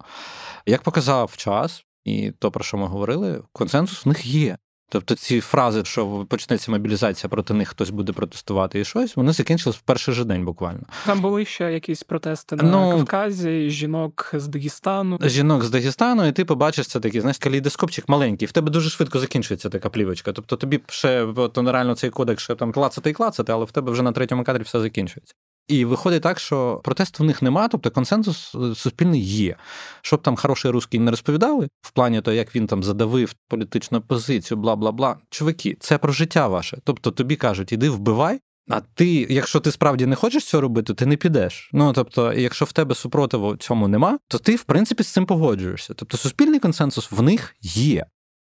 Як 0.66 0.82
показав 0.82 1.36
час, 1.36 1.84
і 2.04 2.32
то, 2.38 2.50
про 2.50 2.64
що 2.64 2.76
ми 2.76 2.86
говорили, 2.86 3.42
консенсус 3.52 4.04
в 4.04 4.08
них 4.08 4.26
є. 4.26 4.58
Тобто 4.92 5.14
ці 5.14 5.40
фрази, 5.40 5.84
що 5.84 6.26
почнеться 6.28 6.70
мобілізація 6.70 7.30
проти 7.30 7.54
них, 7.54 7.68
хтось 7.68 7.90
буде 7.90 8.12
протестувати 8.12 8.80
і 8.80 8.84
щось, 8.84 9.16
вони 9.16 9.32
закінчились 9.32 9.76
в 9.76 9.80
перший 9.80 10.14
же 10.14 10.24
день 10.24 10.44
буквально. 10.44 10.80
Там 11.06 11.20
були 11.20 11.44
ще 11.44 11.72
якісь 11.72 12.02
протести 12.02 12.56
на 12.56 12.62
ну, 12.62 12.90
Кавказі, 12.90 13.70
жінок 13.70 14.30
з 14.34 14.48
Дагестану. 14.48 15.18
Жінок 15.22 15.64
з 15.64 15.70
Дагестану, 15.70 16.26
і 16.26 16.32
ти 16.32 16.44
побачиш 16.44 16.86
це 16.86 17.00
такий, 17.00 17.20
знаєш, 17.20 17.38
калейдоскопчик 17.38 18.08
маленький. 18.08 18.48
В 18.48 18.52
тебе 18.52 18.70
дуже 18.70 18.90
швидко 18.90 19.18
закінчується 19.18 19.68
така 19.68 19.90
плівочка. 19.90 20.32
Тобто 20.32 20.56
тобі 20.56 20.80
ще 20.88 21.22
от, 21.22 21.58
реально 21.58 21.94
цей 21.94 22.10
кодекс 22.10 22.42
ще 22.42 22.54
там 22.54 22.72
клацати 22.72 23.10
і 23.10 23.12
клацати, 23.12 23.52
але 23.52 23.64
в 23.64 23.70
тебе 23.70 23.92
вже 23.92 24.02
на 24.02 24.12
третьому 24.12 24.44
кадрі 24.44 24.62
все 24.62 24.80
закінчується. 24.80 25.34
І 25.70 25.84
виходить 25.84 26.22
так, 26.22 26.40
що 26.40 26.80
протесту 26.84 27.22
в 27.22 27.26
них 27.26 27.42
нема, 27.42 27.68
тобто 27.68 27.90
консенсус 27.90 28.54
е, 28.54 28.74
суспільний 28.74 29.20
є. 29.20 29.56
Щоб 30.02 30.22
там 30.22 30.36
хороший 30.36 30.70
русський 30.70 31.00
не 31.00 31.10
розповідали 31.10 31.68
в 31.82 31.90
плані 31.90 32.20
того, 32.20 32.34
як 32.34 32.56
він 32.56 32.66
там 32.66 32.82
задавив 32.82 33.34
політичну 33.48 34.00
позицію, 34.00 34.58
бла 34.58 34.76
бла 34.76 34.92
бла. 34.92 35.16
Чуваки, 35.30 35.76
це 35.80 35.98
про 35.98 36.12
життя 36.12 36.48
ваше. 36.48 36.78
Тобто 36.84 37.10
тобі 37.10 37.36
кажуть, 37.36 37.72
іди 37.72 37.90
вбивай. 37.90 38.40
А 38.68 38.80
ти, 38.80 39.26
якщо 39.30 39.60
ти 39.60 39.70
справді 39.70 40.06
не 40.06 40.16
хочеш 40.16 40.44
цього 40.44 40.60
робити, 40.60 40.94
ти 40.94 41.06
не 41.06 41.16
підеш. 41.16 41.70
Ну 41.72 41.92
тобто, 41.92 42.32
якщо 42.32 42.64
в 42.64 42.72
тебе 42.72 42.94
супротиву 42.94 43.56
цьому 43.56 43.88
нема, 43.88 44.18
то 44.28 44.38
ти 44.38 44.56
в 44.56 44.62
принципі 44.62 45.02
з 45.02 45.08
цим 45.08 45.26
погоджуєшся. 45.26 45.94
Тобто, 45.94 46.16
суспільний 46.16 46.60
консенсус 46.60 47.12
в 47.12 47.22
них 47.22 47.54
є. 47.62 48.06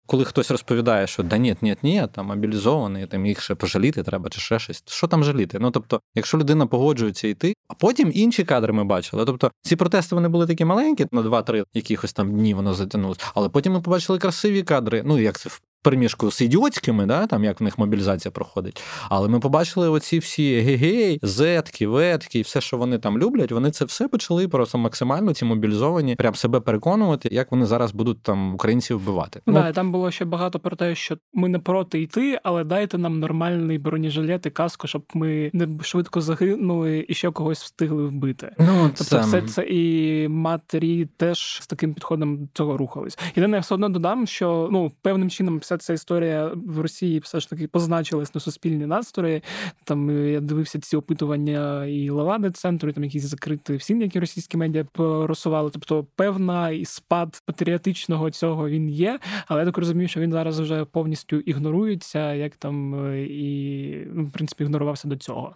Коли 0.05 0.25
хтось 0.25 0.51
розповідає, 0.51 1.07
що 1.07 1.23
да 1.23 1.37
ні, 1.37 1.55
ні, 1.61 1.75
ні, 1.83 2.07
там 2.11 2.25
мобілізований, 2.25 3.07
там 3.07 3.25
їх 3.25 3.41
ще 3.41 3.55
пожаліти 3.55 4.03
треба 4.03 4.29
чи 4.29 4.41
ще 4.41 4.59
щось. 4.59 4.83
Що 4.87 5.07
там 5.07 5.23
жаліти? 5.23 5.59
Ну 5.59 5.71
тобто, 5.71 6.01
якщо 6.15 6.37
людина 6.37 6.67
погоджується 6.67 7.27
йти, 7.27 7.53
а 7.67 7.73
потім 7.73 8.11
інші 8.13 8.43
кадри 8.43 8.73
ми 8.73 8.83
бачили. 8.83 9.25
Тобто 9.25 9.51
ці 9.61 9.75
протести 9.75 10.15
вони 10.15 10.27
були 10.27 10.47
такі 10.47 10.65
маленькі, 10.65 11.05
на 11.11 11.21
2-3 11.21 11.63
якихось 11.73 12.13
там 12.13 12.31
дні 12.31 12.53
воно 12.53 12.73
затягнулося. 12.73 13.21
Але 13.35 13.49
потім 13.49 13.73
ми 13.73 13.81
побачили 13.81 14.19
красиві 14.19 14.63
кадри. 14.63 15.03
Ну 15.05 15.19
як 15.19 15.39
це 15.39 15.49
переміжку 15.85 16.31
з 16.31 16.41
ідіотськими, 16.41 17.05
да, 17.05 17.27
там 17.27 17.43
як 17.43 17.59
в 17.59 17.63
них 17.63 17.77
мобілізація 17.77 18.31
проходить. 18.31 18.83
Але 19.09 19.27
ми 19.27 19.39
побачили 19.39 19.89
оці 19.89 20.19
всі 20.19 20.59
гегей, 20.59 21.19
зетки, 21.21 21.87
ветки, 21.87 22.39
і 22.39 22.41
все, 22.41 22.61
що 22.61 22.77
вони 22.77 22.97
там 22.97 23.19
люблять, 23.19 23.51
вони 23.51 23.71
це 23.71 23.85
все 23.85 24.07
почали 24.07 24.47
просто 24.47 24.77
максимально 24.77 25.33
ці 25.33 25.45
мобілізовані, 25.45 26.15
прям 26.15 26.35
себе 26.35 26.59
переконувати, 26.59 27.29
як 27.31 27.51
вони 27.51 27.65
зараз 27.65 27.91
будуть 27.91 28.21
там 28.21 28.53
українців 28.53 28.97
вбивати. 28.97 29.41
Да, 29.47 29.67
ну, 29.67 29.73
там 29.73 29.91
було 29.91 30.11
ще 30.11 30.25
багато 30.25 30.59
про 30.59 30.75
те, 30.75 30.95
що 30.95 31.17
ми 31.33 31.49
не 31.49 31.59
проти 31.59 32.01
йти, 32.01 32.39
але 32.43 32.63
дайте 32.63 32.97
нам 32.97 33.19
нормальний 33.19 33.77
бронежилет 33.77 34.45
і 34.45 34.49
каску, 34.49 34.87
щоб 34.87 35.03
ми 35.13 35.51
не 35.53 35.67
швидко 35.83 36.21
загинули 36.21 37.05
і 37.07 37.13
ще 37.13 37.31
когось 37.31 37.63
встигли 37.63 38.03
вбити. 38.03 38.55
Ну 38.59 38.91
тобто, 38.97 39.03
це... 39.03 39.19
все 39.19 39.41
це 39.41 39.63
і 39.63 40.27
матері 40.27 41.05
теж 41.17 41.59
з 41.61 41.67
таким 41.67 41.93
підходом 41.93 42.49
цього 42.53 42.77
рухались. 42.77 43.17
Єдине, 43.35 43.57
я 43.57 43.61
все 43.61 43.73
одно 43.75 43.89
додам, 43.89 44.27
що 44.27 44.69
ну 44.71 44.91
певним 45.01 45.29
чином 45.29 45.57
вся 45.57 45.74
ця 45.77 45.93
історія 45.93 46.51
в 46.55 46.79
Росії 46.79 47.19
все 47.19 47.39
ж 47.39 47.49
таки 47.49 47.67
позначилась 47.67 48.35
на 48.35 48.41
суспільні 48.41 48.85
настрої. 48.85 49.41
Там 49.83 50.09
е, 50.09 50.31
я 50.31 50.39
дивився 50.39 50.79
ці 50.79 50.97
опитування 50.97 51.85
і 51.85 52.09
Левади 52.09 52.51
центру, 52.51 52.89
і 52.89 52.93
там 52.93 53.03
якісь 53.03 53.23
закриті 53.23 53.77
всі, 53.77 53.99
які 53.99 54.19
російські 54.19 54.57
медіа 54.57 54.83
просували. 54.91 55.69
Тобто, 55.73 56.07
певна 56.15 56.69
і 56.69 56.85
спад 56.85 57.41
патріотичного 57.45 58.31
цього 58.31 58.69
він 58.69 58.89
є, 58.89 59.19
але 59.47 59.59
я 59.59 59.65
так 59.65 59.77
розумію, 59.77 60.07
що 60.07 60.19
він 60.19 60.31
зараз 60.31 60.59
вже 60.59 60.85
повністю 60.85 61.39
ігнорується, 61.39 62.33
як 62.33 62.55
там 62.55 63.05
е, 63.05 63.23
і 63.23 63.95
ну, 64.13 64.25
в 64.25 64.31
принципі 64.31 64.63
ігнорувався 64.63 65.07
до 65.07 65.15
цього. 65.15 65.55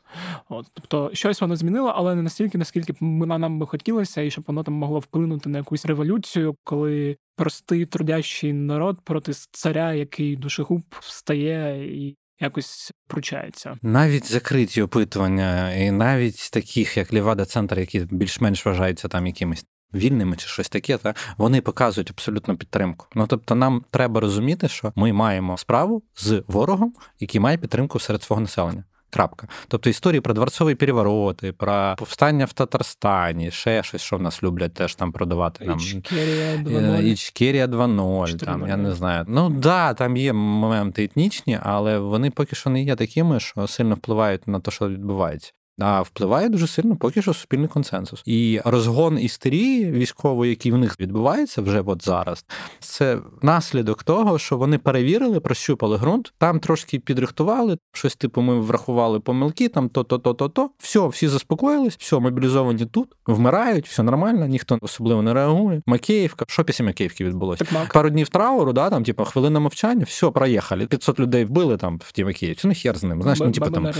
От 0.49 0.65
тобто, 0.73 1.09
щось 1.13 1.41
воно 1.41 1.55
змінило, 1.55 1.93
але 1.95 2.15
не 2.15 2.21
настільки, 2.21 2.57
наскільки 2.57 2.93
нам 3.01 3.59
би 3.59 3.65
хотілося, 3.65 4.21
і 4.21 4.31
щоб 4.31 4.43
воно 4.47 4.63
там 4.63 4.73
могло 4.73 4.99
вплинути 4.99 5.49
на 5.49 5.57
якусь 5.57 5.85
революцію, 5.85 6.55
коли 6.63 7.17
простий 7.39 7.85
трудящий 7.85 8.53
народ 8.53 9.01
проти 9.03 9.31
царя, 9.51 9.93
який 9.93 10.35
душегуб 10.35 10.83
встає 10.99 11.87
і. 12.07 12.15
Якось 12.41 12.91
пручається 13.07 13.77
навіть 13.81 14.31
закриті 14.31 14.81
опитування, 14.81 15.73
і 15.73 15.91
навіть 15.91 16.49
таких, 16.53 16.97
як 16.97 17.13
Лівада 17.13 17.45
Центр, 17.45 17.79
які 17.79 17.99
більш-менш 17.99 18.65
вважаються 18.65 19.07
там 19.07 19.27
якимись 19.27 19.65
вільними 19.93 20.35
чи 20.35 20.47
щось 20.47 20.69
таке, 20.69 20.97
та 20.97 21.13
вони 21.37 21.61
показують 21.61 22.09
абсолютно 22.09 22.57
підтримку. 22.57 23.07
Ну 23.15 23.27
тобто, 23.27 23.55
нам 23.55 23.85
треба 23.91 24.19
розуміти, 24.19 24.67
що 24.67 24.93
ми 24.95 25.13
маємо 25.13 25.57
справу 25.57 26.03
з 26.15 26.43
ворогом, 26.47 26.93
який 27.19 27.41
має 27.41 27.57
підтримку 27.57 27.99
серед 27.99 28.23
свого 28.23 28.41
населення. 28.41 28.83
Крапка. 29.09 29.47
Тобто 29.67 29.89
історії 29.89 30.21
про 30.21 30.33
дворцові 30.33 30.75
перевороти, 30.75 31.51
про 31.51 31.95
повстання 31.97 32.45
в 32.45 32.53
Татарстані, 32.53 33.51
ще 33.51 33.83
щось, 33.83 34.01
що 34.01 34.17
в 34.17 34.21
нас 34.21 34.43
люблять 34.43 34.73
теж 34.73 34.95
там 34.95 35.11
продавати. 35.11 35.65
Там, 35.65 35.79
Ічкерія 35.79 36.55
2.0. 36.55 37.01
Ічкерія 37.01 37.67
2.0, 37.67 38.45
там, 38.45 38.67
я 38.67 38.77
не 38.77 38.91
знаю. 38.91 39.25
Ну 39.27 39.49
да, 39.49 39.93
там 39.93 40.17
є 40.17 40.33
моменти 40.33 41.03
етнічні, 41.03 41.59
але 41.63 41.99
вони 41.99 42.31
поки 42.31 42.55
що 42.55 42.69
не 42.69 42.83
є 42.83 42.95
такими, 42.95 43.39
що 43.39 43.67
сильно 43.67 43.95
впливають 43.95 44.47
на 44.47 44.59
те, 44.59 44.71
що 44.71 44.89
відбувається 44.89 45.53
а 45.79 46.01
впливає 46.01 46.49
дуже 46.49 46.67
сильно 46.67 46.95
поки 46.95 47.21
що 47.21 47.33
суспільний 47.33 47.67
консенсус. 47.67 48.23
І 48.25 48.61
розгон 48.65 49.19
істерії 49.19 49.91
військової, 49.91 50.49
який 50.49 50.71
в 50.71 50.77
них 50.77 50.99
відбувається 50.99 51.61
вже 51.61 51.81
от 51.85 52.05
зараз, 52.05 52.45
це 52.79 53.17
наслідок 53.41 54.03
того, 54.03 54.39
що 54.39 54.57
вони 54.57 54.77
перевірили, 54.77 55.39
прощупали 55.39 55.97
ґрунт, 55.97 56.33
там 56.37 56.59
трошки 56.59 56.99
підрихтували, 56.99 57.77
щось 57.91 58.15
типу 58.15 58.41
ми 58.41 58.59
врахували 58.59 59.19
помилки, 59.19 59.69
там 59.69 59.89
то-то, 59.89 60.17
то-то, 60.17 60.49
то. 60.49 60.69
Все, 60.77 61.07
всі 61.07 61.27
заспокоїлись, 61.27 61.95
все, 61.99 62.19
мобілізовані 62.19 62.85
тут, 62.85 63.15
вмирають, 63.27 63.87
все 63.87 64.03
нормально, 64.03 64.47
ніхто 64.47 64.77
особливо 64.81 65.21
не 65.21 65.33
реагує. 65.33 65.81
Макеївка, 65.85 66.45
що 66.47 66.63
після 66.63 66.85
Макеївки 66.85 67.25
відбулося? 67.25 67.65
Так, 67.65 67.93
Пару 67.93 68.09
днів 68.09 68.29
трауру, 68.29 68.73
да, 68.73 68.89
там, 68.89 69.03
типу, 69.03 69.25
хвилина 69.25 69.59
мовчання, 69.59 70.03
все, 70.03 70.31
проїхали. 70.31 70.85
500 70.85 71.19
людей 71.19 71.45
вбили 71.45 71.77
там 71.77 71.99
в 72.03 72.11
тій 72.11 72.25
Макеївці, 72.25 72.67
ну 72.67 72.73
хер 72.75 72.97
з 72.97 73.03
ним. 73.03 73.21
Знаєш, 73.21 73.39
ну, 73.39 73.51
типу, 73.51 73.71
там. 73.71 73.91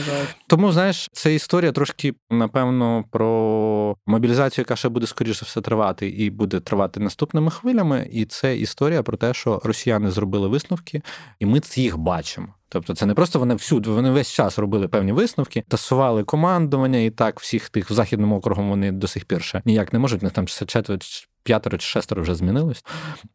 Тому, 0.47 0.71
знаєш, 0.71 1.09
це 1.13 1.33
історія 1.35 1.68
історія 1.69 1.73
трошки, 1.73 2.13
напевно, 2.29 3.03
про 3.11 3.95
мобілізацію, 4.05 4.63
яка 4.63 4.75
ще 4.75 4.89
буде 4.89 5.07
скоріше 5.07 5.45
все 5.45 5.61
тривати, 5.61 6.09
і 6.09 6.29
буде 6.29 6.59
тривати 6.59 6.99
наступними 6.99 7.51
хвилями. 7.51 8.07
І 8.11 8.25
це 8.25 8.57
історія 8.57 9.03
про 9.03 9.17
те, 9.17 9.33
що 9.33 9.61
росіяни 9.63 10.11
зробили 10.11 10.47
висновки, 10.47 11.01
і 11.39 11.45
ми 11.45 11.61
їх 11.75 11.97
бачимо. 11.97 12.47
Тобто 12.69 12.95
це 12.95 13.05
не 13.05 13.13
просто 13.13 13.39
вони 13.39 13.55
всюди, 13.55 13.89
вони 13.89 14.11
весь 14.11 14.31
час 14.31 14.59
робили 14.59 14.87
певні 14.87 15.11
висновки, 15.11 15.63
тасували 15.67 16.23
командування, 16.23 16.99
і 16.99 17.09
так 17.09 17.39
всіх 17.39 17.69
тих 17.69 17.89
в 17.89 17.93
західному 17.93 18.37
округу 18.37 18.63
вони 18.63 18.91
до 18.91 19.07
сих 19.07 19.25
пір 19.25 19.41
ще 19.43 19.61
ніяк 19.65 19.93
не 19.93 19.99
можуть. 19.99 20.21
У 20.23 20.25
них 20.25 20.33
там 20.33 20.47
четверо 20.47 20.99
п'ятеро 21.43 21.77
чи 21.77 21.87
шестеро 21.87 22.21
вже 22.21 22.35
змінилось. 22.35 22.83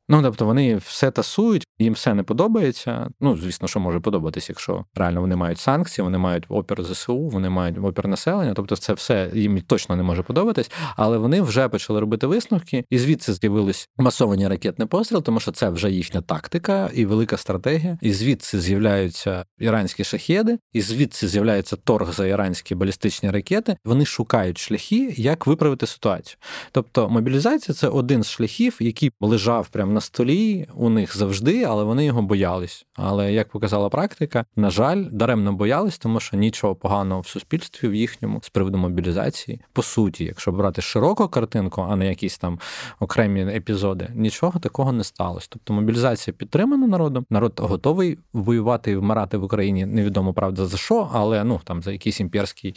Ну 0.08 0.22
тобто 0.22 0.46
вони 0.46 0.76
все 0.76 1.10
тасують, 1.10 1.66
їм 1.78 1.92
все 1.92 2.14
не 2.14 2.22
подобається. 2.22 3.08
Ну, 3.20 3.36
звісно, 3.36 3.68
що 3.68 3.80
може 3.80 4.00
подобатись, 4.00 4.48
якщо 4.48 4.84
реально 4.94 5.20
вони 5.20 5.36
мають 5.36 5.58
санкції, 5.58 6.04
вони 6.04 6.18
мають 6.18 6.44
опір 6.48 6.84
ЗСУ, 6.84 7.28
вони 7.28 7.50
мають 7.50 7.78
опір 7.78 8.08
населення. 8.08 8.54
Тобто, 8.54 8.76
це 8.76 8.92
все 8.92 9.30
їм 9.34 9.60
точно 9.60 9.96
не 9.96 10.02
може 10.02 10.22
подобатись, 10.22 10.70
але 10.96 11.18
вони 11.18 11.42
вже 11.42 11.68
почали 11.68 12.00
робити 12.00 12.26
висновки, 12.26 12.84
і 12.90 12.98
звідси 12.98 13.32
з'явились 13.32 13.88
масовані 13.96 14.48
ракетні 14.48 14.86
постріли, 14.86 15.22
тому 15.22 15.40
що 15.40 15.52
це 15.52 15.70
вже 15.70 15.90
їхня 15.90 16.20
тактика 16.20 16.90
і 16.94 17.06
велика 17.06 17.36
стратегія. 17.36 17.98
І 18.02 18.12
звідси 18.12 18.60
з'являються 18.60 19.44
іранські 19.58 20.04
шахеди, 20.04 20.58
і 20.72 20.80
звідси 20.80 21.28
з'являється 21.28 21.76
торг 21.76 22.12
за 22.12 22.26
іранські 22.26 22.74
балістичні 22.74 23.30
ракети. 23.30 23.76
Вони 23.84 24.04
шукають 24.04 24.58
шляхи, 24.58 25.14
як 25.16 25.46
виправити 25.46 25.86
ситуацію. 25.86 26.38
Тобто, 26.72 27.08
мобілізація 27.08 27.74
це 27.74 27.88
один 27.94 28.22
з 28.22 28.30
шляхів, 28.30 28.76
який 28.80 29.12
лежав 29.20 29.68
прямо 29.68 29.92
на 29.92 30.00
столі 30.00 30.66
у 30.74 30.90
них 30.90 31.16
завжди, 31.16 31.64
але 31.64 31.84
вони 31.84 32.04
його 32.04 32.22
боялись. 32.22 32.86
Але 32.96 33.32
як 33.32 33.48
показала 33.48 33.88
практика, 33.88 34.44
на 34.56 34.70
жаль, 34.70 35.04
даремно 35.10 35.52
боялись, 35.52 35.98
тому 35.98 36.20
що 36.20 36.36
нічого 36.36 36.74
поганого 36.74 37.20
в 37.20 37.26
суспільстві 37.26 37.88
в 37.88 37.94
їхньому 37.94 38.40
з 38.42 38.48
приводу 38.48 38.78
мобілізації, 38.78 39.60
по 39.72 39.82
суті, 39.82 40.24
якщо 40.24 40.52
брати 40.52 40.82
широку 40.82 41.28
картинку, 41.28 41.86
а 41.90 41.96
не 41.96 42.08
якісь 42.08 42.38
там 42.38 42.58
окремі 43.00 43.40
епізоди, 43.40 44.08
нічого 44.14 44.60
такого 44.60 44.92
не 44.92 45.04
сталося. 45.04 45.46
Тобто 45.50 45.72
мобілізація 45.72 46.34
підтримана 46.38 46.86
народом, 46.86 47.26
народ 47.30 47.60
готовий 47.62 48.18
воювати 48.32 48.90
і 48.90 48.96
вмирати 48.96 49.36
в 49.36 49.44
Україні. 49.44 49.86
Невідомо 49.86 50.32
правда 50.32 50.66
за 50.66 50.76
що, 50.76 51.08
але 51.12 51.44
ну 51.44 51.60
там 51.64 51.82
за 51.82 51.92
якийсь 51.92 52.20
імперський 52.20 52.74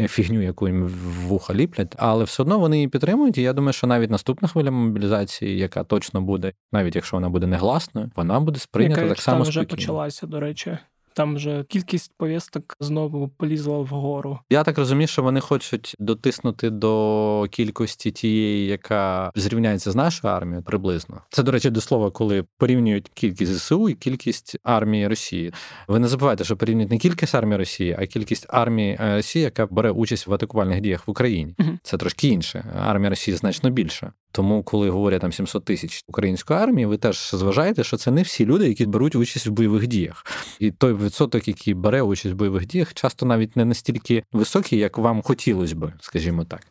е, 0.00 0.08
фігню, 0.08 0.42
яку 0.42 0.68
їм 0.68 0.86
вуха 1.26 1.54
ліплять, 1.54 1.94
але 1.98 2.24
все 2.24 2.42
одно 2.42 2.58
вони 2.58 2.76
її 2.76 2.88
підтримують. 2.88 3.38
І 3.38 3.42
я 3.42 3.52
думаю, 3.52 3.72
що 3.72 3.86
навіть 3.86 4.10
наступна 4.10 4.48
хвиля 4.60 4.70
мобілізації, 4.70 5.58
яка 5.58 5.84
точно 5.84 6.20
буде, 6.20 6.52
навіть 6.72 6.94
якщо 6.94 7.16
вона 7.16 7.28
буде 7.28 7.46
негласною, 7.46 8.10
вона 8.16 8.40
буде 8.40 8.60
сприйнята 8.60 9.00
яка, 9.00 9.14
так 9.14 9.22
само 9.22 9.42
вже 9.42 9.62
почалася, 9.62 10.26
до 10.26 10.40
речі. 10.40 10.78
Там 11.14 11.34
вже 11.34 11.64
кількість 11.68 12.12
повісток 12.16 12.76
знову 12.80 13.28
полізла 13.28 13.78
вгору. 13.78 14.38
Я 14.50 14.64
так 14.64 14.78
розумію, 14.78 15.06
що 15.06 15.22
вони 15.22 15.40
хочуть 15.40 15.96
дотиснути 15.98 16.70
до 16.70 17.46
кількості 17.50 18.10
тієї, 18.10 18.66
яка 18.66 19.32
зрівняється 19.34 19.90
з 19.90 19.96
нашою 19.96 20.34
армією, 20.34 20.62
приблизно. 20.62 21.20
Це, 21.30 21.42
до 21.42 21.52
речі, 21.52 21.70
до 21.70 21.80
слова, 21.80 22.10
коли 22.10 22.44
порівнюють 22.58 23.10
кількість 23.14 23.52
ЗСУ 23.52 23.88
і 23.88 23.94
кількість 23.94 24.56
армії 24.62 25.08
Росії. 25.08 25.52
Ви 25.88 25.98
не 25.98 26.08
забувайте, 26.08 26.44
що 26.44 26.56
порівнюють 26.56 26.90
не 26.90 26.98
кількість 26.98 27.34
армії 27.34 27.58
Росії, 27.58 27.96
а 27.98 28.06
кількість 28.06 28.46
армії 28.48 28.98
е, 29.00 29.16
Росії, 29.16 29.42
яка 29.42 29.66
бере 29.66 29.90
участь 29.90 30.26
в 30.26 30.34
атакувальних 30.34 30.80
діях 30.80 31.08
в 31.08 31.10
Україні. 31.10 31.54
Угу. 31.58 31.70
Це 31.82 31.96
трошки 31.96 32.28
інше. 32.28 32.64
Армія 32.86 33.10
Росії 33.10 33.36
значно 33.36 33.70
більша. 33.70 34.12
Тому, 34.32 34.62
коли 34.62 34.90
говорять 34.90 35.20
там 35.20 35.32
700 35.32 35.64
тисяч 35.64 36.04
української 36.08 36.60
армії, 36.60 36.86
ви 36.86 36.96
теж 36.96 37.30
зважаєте, 37.34 37.84
що 37.84 37.96
це 37.96 38.10
не 38.10 38.22
всі 38.22 38.46
люди, 38.46 38.68
які 38.68 38.86
беруть 38.86 39.14
участь 39.14 39.46
в 39.46 39.50
бойових 39.50 39.86
діях. 39.86 40.26
І 40.58 40.70
той 40.70 40.94
відсоток, 40.94 41.48
який 41.48 41.74
бере 41.74 42.02
участь 42.02 42.34
в 42.34 42.36
бойових 42.36 42.66
діях, 42.66 42.94
часто 42.94 43.26
навіть 43.26 43.56
не 43.56 43.64
настільки 43.64 44.24
високий, 44.32 44.78
як 44.78 44.98
вам 44.98 45.22
хотілося 45.22 45.76
би, 45.76 45.92
скажімо 46.00 46.44
так. 46.44 46.66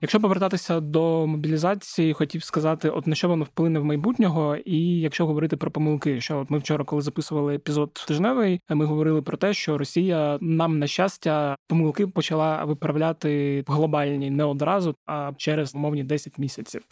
Якщо 0.00 0.20
повертатися 0.20 0.80
до 0.80 1.26
мобілізації, 1.26 2.12
хотів 2.12 2.44
сказати, 2.44 2.90
от 2.90 3.06
на 3.06 3.14
що 3.14 3.28
воно 3.28 3.44
вплине 3.44 3.78
в 3.78 3.84
майбутнього, 3.84 4.56
і 4.56 5.00
якщо 5.00 5.26
говорити 5.26 5.56
про 5.56 5.70
помилки, 5.70 6.20
що 6.20 6.38
от 6.38 6.50
ми 6.50 6.58
вчора, 6.58 6.84
коли 6.84 7.02
записували 7.02 7.54
епізод 7.54 8.04
тижневий, 8.08 8.60
ми 8.68 8.84
говорили 8.84 9.22
про 9.22 9.36
те, 9.36 9.54
що 9.54 9.78
Росія 9.78 10.38
нам 10.40 10.78
на 10.78 10.86
щастя 10.86 11.56
помилки 11.68 12.06
почала 12.06 12.64
виправляти 12.64 13.64
глобальні 13.66 14.30
не 14.30 14.44
одразу, 14.44 14.94
а 15.06 15.32
через 15.36 15.74
умовні 15.74 16.04
10 16.04 16.38
місяців. 16.38 16.82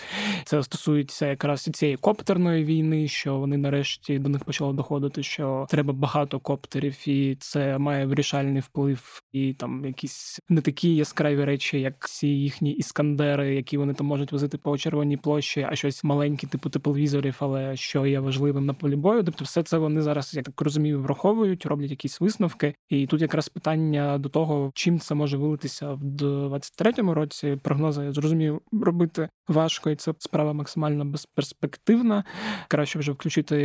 Це 0.44 0.62
стосується 0.62 1.26
якраз 1.26 1.62
цієї 1.62 1.96
коптерної 1.96 2.64
війни, 2.64 3.08
що 3.08 3.38
вони 3.38 3.56
нарешті 3.56 4.18
до 4.18 4.28
них 4.28 4.44
почали 4.44 4.72
доходити, 4.72 5.22
що 5.22 5.66
треба 5.68 5.92
багато 5.92 6.40
коптерів, 6.40 7.08
і 7.08 7.36
це 7.40 7.78
має 7.78 8.06
вирішальний 8.06 8.60
вплив, 8.60 9.22
і 9.32 9.54
там 9.54 9.84
якісь 9.84 10.40
не 10.48 10.60
такі 10.60 10.96
яскраві 10.96 11.44
речі, 11.44 11.80
як 11.80 12.08
ці 12.08 12.28
їхні 12.28 12.72
іскри 12.72 12.95
іскандери, 12.96 13.54
які 13.54 13.78
вони 13.78 13.94
там 13.94 14.06
можуть 14.06 14.32
возити 14.32 14.58
по 14.58 14.78
червоній 14.78 15.16
площі, 15.16 15.66
а 15.70 15.76
щось 15.76 16.04
маленьке, 16.04 16.46
типу 16.46 16.70
тепловізорів, 16.70 17.36
але 17.38 17.76
що 17.76 18.06
є 18.06 18.20
важливим 18.20 18.66
на 18.66 18.74
полі 18.74 18.96
бою. 18.96 19.22
Тобто, 19.22 19.44
все 19.44 19.62
це 19.62 19.78
вони 19.78 20.02
зараз, 20.02 20.34
я 20.34 20.42
так 20.42 20.60
розумію, 20.60 21.00
враховують, 21.00 21.66
роблять 21.66 21.90
якісь 21.90 22.20
висновки. 22.20 22.74
І 22.88 23.06
тут 23.06 23.20
якраз 23.20 23.48
питання 23.48 24.18
до 24.18 24.28
того, 24.28 24.70
чим 24.74 24.98
це 24.98 25.14
може 25.14 25.36
вилитися 25.36 25.92
в 25.92 26.02
23-му 26.02 27.14
році. 27.14 27.58
Прогнози 27.62 28.04
я 28.04 28.12
зрозумів 28.12 28.60
робити 28.82 29.28
важко, 29.48 29.90
і 29.90 29.96
це 29.96 30.14
справа 30.18 30.52
максимально 30.52 31.04
безперспективна. 31.04 32.24
Краще 32.68 32.98
вже 32.98 33.12
включити 33.12 33.56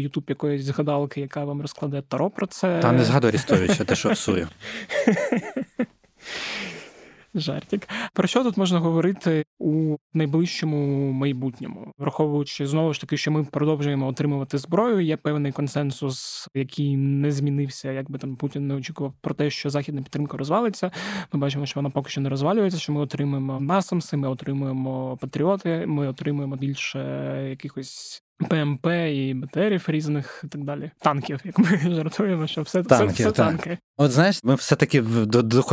Ютуб 0.00 0.24
якоїсь 0.28 0.62
згадалки, 0.62 1.20
яка 1.20 1.44
вам 1.44 1.60
розкладе 1.60 2.02
таро 2.08 2.30
про 2.30 2.46
це. 2.46 2.80
Та 2.80 2.92
не 2.92 3.04
згадуй 3.04 3.30
Рістовича, 3.30 3.84
ти 3.84 3.94
що 3.94 4.10
всує. 4.10 4.48
Жартік. 7.34 7.88
Про 8.12 8.28
що 8.28 8.44
тут 8.44 8.56
можна 8.56 8.78
говорити 8.78 9.44
у 9.58 9.96
найближчому 10.14 11.12
майбутньому, 11.12 11.92
враховуючи 11.98 12.66
знову 12.66 12.94
ж 12.94 13.00
таки, 13.00 13.16
що 13.16 13.30
ми 13.30 13.44
продовжуємо 13.44 14.06
отримувати 14.06 14.58
зброю. 14.58 15.00
Є 15.00 15.16
певний 15.16 15.52
консенсус, 15.52 16.48
який 16.54 16.96
не 16.96 17.32
змінився, 17.32 17.92
якби 17.92 18.18
там 18.18 18.36
Путін 18.36 18.66
не 18.66 18.74
очікував 18.74 19.14
про 19.20 19.34
те, 19.34 19.50
що 19.50 19.70
західна 19.70 20.02
підтримка 20.02 20.36
розвалиться. 20.36 20.90
Ми 21.32 21.40
бачимо, 21.40 21.66
що 21.66 21.80
вона 21.80 21.90
поки 21.90 22.10
що 22.10 22.20
не 22.20 22.28
розвалюється. 22.28 22.78
Що 22.78 22.92
ми 22.92 23.00
отримуємо 23.00 23.60
насамси, 23.60 24.16
ми 24.16 24.28
отримуємо 24.28 25.16
патріоти, 25.20 25.84
ми 25.86 26.08
отримуємо 26.08 26.56
більше 26.56 27.00
якихось 27.50 28.22
ПМП 28.38 28.86
і 28.86 29.34
БТРів 29.34 29.84
різних 29.88 30.40
і 30.44 30.48
так 30.48 30.64
далі. 30.64 30.90
Танків, 31.00 31.40
як 31.44 31.58
ми 31.58 31.78
жартуємо, 31.94 32.46
що 32.46 32.62
все 32.62 32.82
танки, 32.82 33.12
все, 33.12 33.22
все 33.22 33.32
так. 33.32 33.68
От 33.96 34.10
знаєш, 34.10 34.40
ми 34.44 34.54
все-таки 34.54 35.04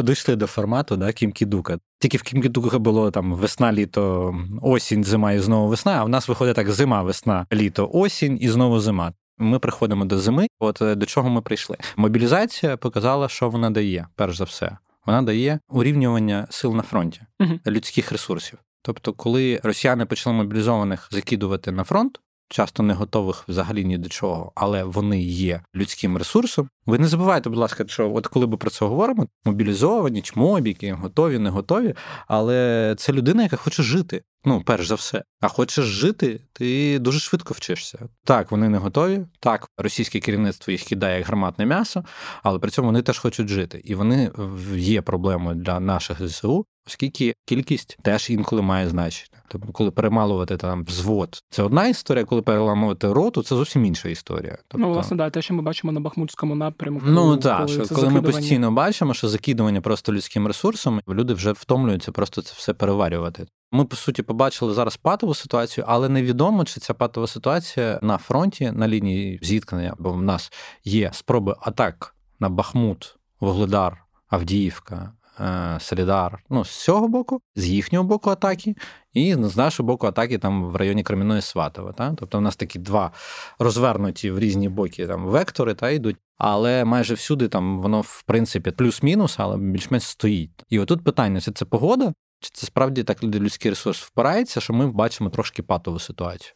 дійшли 0.03 0.35
до 0.35 0.47
формату 0.47 0.97
да, 0.97 1.13
Кімкідука. 1.13 1.79
Тільки 1.99 2.17
в 2.17 2.21
Кімкідука 2.21 2.79
було 2.79 3.11
там 3.11 3.33
весна, 3.33 3.73
літо, 3.73 4.35
осінь, 4.61 5.03
зима 5.03 5.31
і 5.31 5.39
знову 5.39 5.67
весна. 5.67 5.91
А 5.91 6.03
в 6.03 6.09
нас 6.09 6.27
виходить 6.27 6.55
так: 6.55 6.71
зима, 6.71 7.03
весна, 7.03 7.45
літо, 7.53 7.89
осінь 7.93 8.37
і 8.41 8.49
знову 8.49 8.79
зима. 8.79 9.13
Ми 9.37 9.59
приходимо 9.59 10.05
до 10.05 10.19
зими. 10.19 10.47
От 10.59 10.81
е, 10.81 10.95
до 10.95 11.05
чого 11.05 11.29
ми 11.29 11.41
прийшли? 11.41 11.77
Мобілізація 11.97 12.77
показала, 12.77 13.29
що 13.29 13.49
вона 13.49 13.69
дає, 13.69 14.07
перш 14.15 14.37
за 14.37 14.43
все. 14.43 14.77
Вона 15.05 15.21
дає 15.21 15.59
урівнювання 15.69 16.47
сил 16.49 16.75
на 16.75 16.83
фронті, 16.83 17.21
uh 17.39 17.59
людських 17.67 18.11
ресурсів. 18.11 18.59
Тобто, 18.81 19.13
коли 19.13 19.59
росіяни 19.63 20.05
почали 20.05 20.35
мобілізованих 20.35 21.07
закидувати 21.11 21.71
на 21.71 21.83
фронт, 21.83 22.19
часто 22.49 22.83
не 22.83 22.93
готових 22.93 23.45
взагалі 23.47 23.85
ні 23.85 23.97
до 23.97 24.09
чого, 24.09 24.51
але 24.55 24.83
вони 24.83 25.21
є 25.21 25.61
людським 25.75 26.17
ресурсом. 26.17 26.69
Ви 26.85 26.99
не 26.99 27.07
забувайте, 27.07 27.49
будь 27.49 27.59
ласка, 27.59 27.85
що 27.87 28.13
от 28.13 28.27
коли 28.27 28.47
ми 28.47 28.57
про 28.57 28.69
це 28.69 28.85
говоримо, 28.85 29.27
мобілізовані, 29.45 30.21
чмобіки, 30.21 30.93
готові, 30.93 31.39
не 31.39 31.49
готові, 31.49 31.95
але 32.27 32.95
це 32.97 33.13
людина, 33.13 33.43
яка 33.43 33.57
хоче 33.57 33.83
жити. 33.83 34.23
Ну, 34.47 34.63
перш 34.65 34.87
за 34.87 34.95
все, 34.95 35.23
а 35.41 35.47
хочеш 35.47 35.85
жити, 35.85 36.41
ти 36.53 36.99
дуже 36.99 37.19
швидко 37.19 37.53
вчишся. 37.53 37.99
Так, 38.23 38.51
вони 38.51 38.69
не 38.69 38.77
готові. 38.77 39.25
Так, 39.39 39.67
російське 39.77 40.19
керівництво 40.19 40.71
їх 40.71 40.83
кидає 40.83 41.17
як 41.17 41.27
гарматне 41.27 41.65
м'ясо, 41.65 42.03
але 42.43 42.59
при 42.59 42.71
цьому 42.71 42.87
вони 42.87 43.01
теж 43.01 43.19
хочуть 43.19 43.47
жити. 43.47 43.81
І 43.83 43.95
вони 43.95 44.31
є 44.75 45.01
проблемою 45.01 45.55
для 45.55 45.79
наших 45.79 46.27
ЗСУ, 46.27 46.65
оскільки 46.87 47.35
кількість 47.45 47.97
теж 48.01 48.29
інколи 48.29 48.61
має 48.61 48.89
значення. 48.89 49.35
Тобто, 49.47 49.71
коли 49.71 49.91
перемалувати 49.91 50.57
там 50.57 50.83
взвод, 50.83 51.43
це 51.49 51.63
одна 51.63 51.87
історія, 51.87 52.25
коли 52.25 52.41
переламувати 52.41 53.13
роту, 53.13 53.43
це 53.43 53.55
зовсім 53.55 53.85
інша 53.85 54.09
історія. 54.09 54.57
Тобто... 54.67 54.87
Ну, 54.87 54.93
власне, 54.93 55.17
да, 55.17 55.29
те, 55.29 55.41
що 55.41 55.53
ми 55.53 55.61
бачимо 55.61 55.93
на 55.93 55.99
Бахмутському 55.99 56.55
напрямку. 56.55 57.05
Ну 57.05 57.37
так, 57.37 57.57
коли, 57.65 57.85
що, 57.85 57.95
коли 57.95 58.09
ми 58.09 58.21
постійно 58.21 58.71
бачимо, 58.71 59.13
що 59.13 59.27
закидування 59.27 59.81
просто 59.81 60.13
людським 60.13 60.47
ресурсом, 60.47 61.01
люди 61.07 61.33
вже 61.33 61.51
втомлюються 61.51 62.11
просто 62.11 62.41
це 62.41 62.53
все 62.57 62.73
переварювати. 62.73 63.45
Ми 63.71 63.85
по 63.85 63.95
суті 63.95 64.23
побачили 64.23 64.73
зараз 64.73 64.97
патову 64.97 65.33
ситуацію, 65.33 65.85
але 65.87 66.09
невідомо, 66.09 66.65
чи 66.65 66.79
ця 66.79 66.93
патова 66.93 67.27
ситуація 67.27 67.99
на 68.01 68.17
фронті, 68.17 68.71
на 68.71 68.87
лінії 68.87 69.39
зіткнення, 69.41 69.95
бо 69.99 70.11
в 70.11 70.21
нас 70.21 70.51
є 70.83 71.09
спроби 71.13 71.55
атак 71.61 72.15
на 72.39 72.49
Бахмут, 72.49 73.15
Вогледар, 73.39 74.03
Авдіївка, 74.27 75.11
Солідар. 75.79 76.43
Ну, 76.49 76.65
з 76.65 76.83
цього 76.83 77.07
боку, 77.07 77.41
з 77.55 77.67
їхнього 77.67 78.05
боку 78.05 78.29
атаки, 78.29 78.75
і 79.13 79.35
з 79.39 79.57
нашого 79.57 79.87
боку 79.87 80.07
атаки 80.07 80.37
там 80.37 80.65
в 80.65 80.75
районі 80.75 81.03
Кремінної 81.03 81.41
Сватова. 81.41 81.91
Та? 81.91 82.13
Тобто, 82.17 82.37
в 82.37 82.41
нас 82.41 82.55
такі 82.55 82.79
два 82.79 83.11
розвернуті 83.59 84.31
в 84.31 84.39
різні 84.39 84.69
боки 84.69 85.07
там 85.07 85.25
вектори 85.25 85.73
та 85.73 85.89
йдуть. 85.89 86.17
Але 86.37 86.85
майже 86.85 87.13
всюди 87.13 87.47
там 87.47 87.79
воно, 87.79 88.01
в 88.01 88.23
принципі, 88.23 88.71
плюс-мінус, 88.71 89.35
але 89.39 89.57
більш-менш 89.57 90.03
стоїть. 90.03 90.63
І 90.69 90.79
отут 90.79 91.03
питання: 91.03 91.41
чи 91.41 91.51
це 91.51 91.65
погода, 91.65 92.13
чи 92.39 92.49
це 92.53 92.65
справді 92.65 93.03
так 93.03 93.23
людський 93.23 93.71
ресурс 93.71 94.01
впирається, 94.01 94.61
що 94.61 94.73
ми 94.73 94.87
бачимо 94.87 95.29
трошки 95.29 95.63
патову 95.63 95.99
ситуацію. 95.99 96.53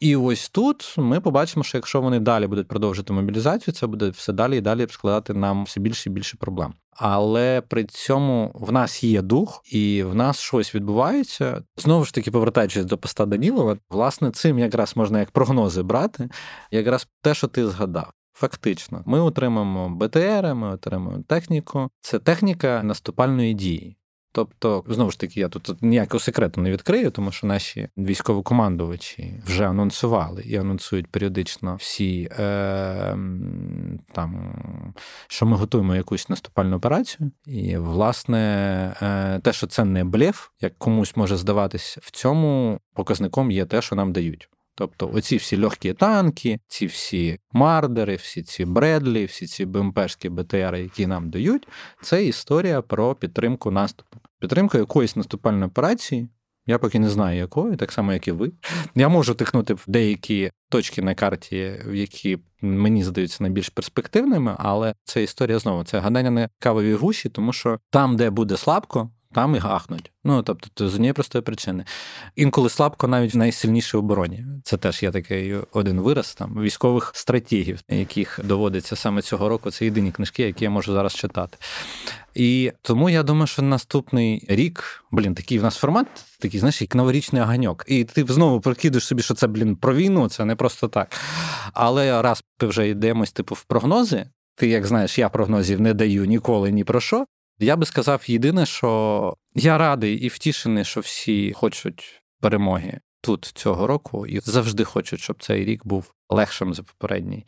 І 0.00 0.16
ось 0.16 0.48
тут 0.48 0.94
ми 0.98 1.20
побачимо, 1.20 1.64
що 1.64 1.78
якщо 1.78 2.00
вони 2.00 2.20
далі 2.20 2.46
будуть 2.46 2.68
продовжити 2.68 3.12
мобілізацію, 3.12 3.74
це 3.74 3.86
буде 3.86 4.08
все 4.08 4.32
далі 4.32 4.56
і 4.56 4.60
далі 4.60 4.86
складати 4.90 5.34
нам 5.34 5.64
все 5.64 5.80
більше 5.80 6.10
і 6.10 6.12
більше 6.12 6.36
проблем. 6.36 6.74
Але 6.98 7.60
при 7.60 7.84
цьому 7.84 8.50
в 8.54 8.72
нас 8.72 9.04
є 9.04 9.22
дух, 9.22 9.62
і 9.72 10.02
в 10.02 10.14
нас 10.14 10.38
щось 10.38 10.74
відбувається. 10.74 11.62
Знову 11.76 12.04
ж 12.04 12.14
таки, 12.14 12.30
повертаючись 12.30 12.84
до 12.84 12.98
поста 12.98 13.26
Данілова, 13.26 13.76
власне, 13.90 14.30
цим 14.30 14.58
якраз 14.58 14.96
можна 14.96 15.18
як 15.18 15.30
прогнози 15.30 15.82
брати, 15.82 16.28
якраз 16.70 17.08
те, 17.22 17.34
що 17.34 17.48
ти 17.48 17.66
згадав. 17.68 18.12
Фактично, 18.32 19.02
ми 19.06 19.20
отримаємо 19.20 19.88
БТР, 19.88 20.54
ми 20.54 20.68
отримаємо 20.68 21.22
техніку. 21.22 21.88
Це 22.00 22.18
техніка 22.18 22.82
наступальної 22.82 23.54
дії. 23.54 23.96
Тобто, 24.36 24.84
знову 24.88 25.10
ж 25.10 25.20
таки, 25.20 25.40
я 25.40 25.48
тут 25.48 25.82
ніякого 25.82 26.20
секрету 26.20 26.60
не 26.60 26.70
відкрию, 26.70 27.10
тому 27.10 27.32
що 27.32 27.46
наші 27.46 27.88
військовокомандувачі 27.96 29.42
вже 29.46 29.68
анонсували 29.68 30.42
і 30.42 30.56
анонсують 30.56 31.06
періодично 31.06 31.76
всі 31.76 32.28
е, 32.38 33.18
там, 34.12 34.54
що 35.28 35.46
ми 35.46 35.56
готуємо 35.56 35.94
якусь 35.94 36.28
наступальну 36.28 36.76
операцію. 36.76 37.30
І, 37.46 37.76
власне, 37.76 38.38
е, 39.02 39.38
те, 39.38 39.52
що 39.52 39.66
це 39.66 39.84
не 39.84 40.04
блеф, 40.04 40.48
як 40.60 40.78
комусь 40.78 41.16
може 41.16 41.36
здаватись, 41.36 41.98
в 42.02 42.10
цьому 42.10 42.80
показником 42.94 43.50
є 43.50 43.64
те, 43.64 43.82
що 43.82 43.96
нам 43.96 44.12
дають. 44.12 44.48
Тобто 44.74 45.10
оці 45.14 45.36
всі 45.36 45.56
легкі 45.56 45.92
танки, 45.92 46.58
ці 46.66 46.86
всі 46.86 47.38
мардери, 47.52 48.16
всі 48.16 48.42
ці 48.42 48.64
Бредлі, 48.64 49.24
всі 49.24 49.46
ці 49.46 49.66
БМПшки 49.66 50.28
БТР, 50.28 50.74
які 50.74 51.06
нам 51.06 51.30
дають, 51.30 51.68
це 52.02 52.24
історія 52.24 52.82
про 52.82 53.14
підтримку 53.14 53.70
наступу. 53.70 54.20
Підтримка 54.40 54.78
якоїсь 54.78 55.16
наступальної 55.16 55.66
операції. 55.66 56.28
Я 56.66 56.78
поки 56.78 56.98
не 56.98 57.08
знаю 57.10 57.38
якої, 57.38 57.76
так 57.76 57.92
само, 57.92 58.12
як 58.12 58.28
і 58.28 58.32
ви. 58.32 58.52
Я 58.94 59.08
можу 59.08 59.34
тикнути 59.34 59.74
в 59.74 59.84
деякі 59.86 60.50
точки 60.70 61.02
на 61.02 61.14
карті, 61.14 61.80
які 61.92 62.38
мені 62.60 63.04
здаються 63.04 63.38
найбільш 63.40 63.68
перспективними, 63.68 64.56
але 64.58 64.94
це 65.04 65.22
історія 65.22 65.58
знову 65.58 65.84
це 65.84 65.98
гадання 65.98 66.30
на 66.30 66.48
кавовій 66.58 66.94
гуші, 66.94 67.28
тому 67.28 67.52
що 67.52 67.78
там, 67.90 68.16
де 68.16 68.30
буде 68.30 68.56
слабко, 68.56 69.10
там 69.32 69.54
і 69.54 69.58
гахнуть. 69.58 70.12
Ну 70.24 70.42
тобто, 70.42 70.88
з 70.88 70.94
однієї 70.94 71.12
простої 71.12 71.42
причини. 71.42 71.84
Інколи 72.36 72.68
слабко 72.68 73.08
навіть 73.08 73.34
в 73.34 73.38
найсильнішій 73.38 73.96
обороні. 73.96 74.44
Це 74.64 74.76
теж 74.76 75.02
є 75.02 75.10
такий 75.10 75.56
один 75.72 76.00
вираз 76.00 76.34
там 76.34 76.60
військових 76.62 77.12
стратегів, 77.14 77.80
яких 77.88 78.40
доводиться 78.44 78.96
саме 78.96 79.22
цього 79.22 79.48
року. 79.48 79.70
Це 79.70 79.84
єдині 79.84 80.12
книжки, 80.12 80.42
які 80.42 80.64
я 80.64 80.70
можу 80.70 80.92
зараз 80.92 81.14
читати. 81.14 81.58
І 82.36 82.72
тому 82.82 83.10
я 83.10 83.22
думаю, 83.22 83.46
що 83.46 83.62
наступний 83.62 84.46
рік, 84.48 85.04
блін, 85.10 85.34
такий 85.34 85.58
в 85.58 85.62
нас 85.62 85.76
формат, 85.76 86.06
такий, 86.40 86.60
знаєш, 86.60 86.82
як 86.82 86.94
новорічний 86.94 87.42
оганьок. 87.42 87.84
І 87.88 88.04
ти 88.04 88.24
знову 88.28 88.60
прокидуєш 88.60 89.06
собі, 89.06 89.22
що 89.22 89.34
це, 89.34 89.46
блін, 89.46 89.76
про 89.76 89.94
війну, 89.94 90.28
це 90.28 90.44
не 90.44 90.56
просто 90.56 90.88
так. 90.88 91.20
Але 91.72 92.22
раз 92.22 92.44
ми 92.62 92.68
вже 92.68 92.88
йдемось, 92.88 93.32
типу, 93.32 93.54
в 93.54 93.64
прогнози. 93.64 94.26
Ти, 94.56 94.68
як 94.68 94.86
знаєш, 94.86 95.18
я 95.18 95.28
прогнозів 95.28 95.80
не 95.80 95.94
даю 95.94 96.24
ніколи 96.24 96.72
ні 96.72 96.84
про 96.84 97.00
що. 97.00 97.26
Я 97.58 97.76
би 97.76 97.86
сказав 97.86 98.22
єдине, 98.26 98.66
що 98.66 99.34
я 99.54 99.78
радий 99.78 100.14
і 100.14 100.28
втішений, 100.28 100.84
що 100.84 101.00
всі 101.00 101.52
хочуть 101.52 102.22
перемоги 102.40 103.00
тут 103.20 103.44
цього 103.44 103.86
року, 103.86 104.26
і 104.26 104.40
завжди 104.40 104.84
хочуть, 104.84 105.20
щоб 105.20 105.42
цей 105.42 105.64
рік 105.64 105.86
був 105.86 106.14
легшим 106.30 106.74
за 106.74 106.82
попередній. 106.82 107.44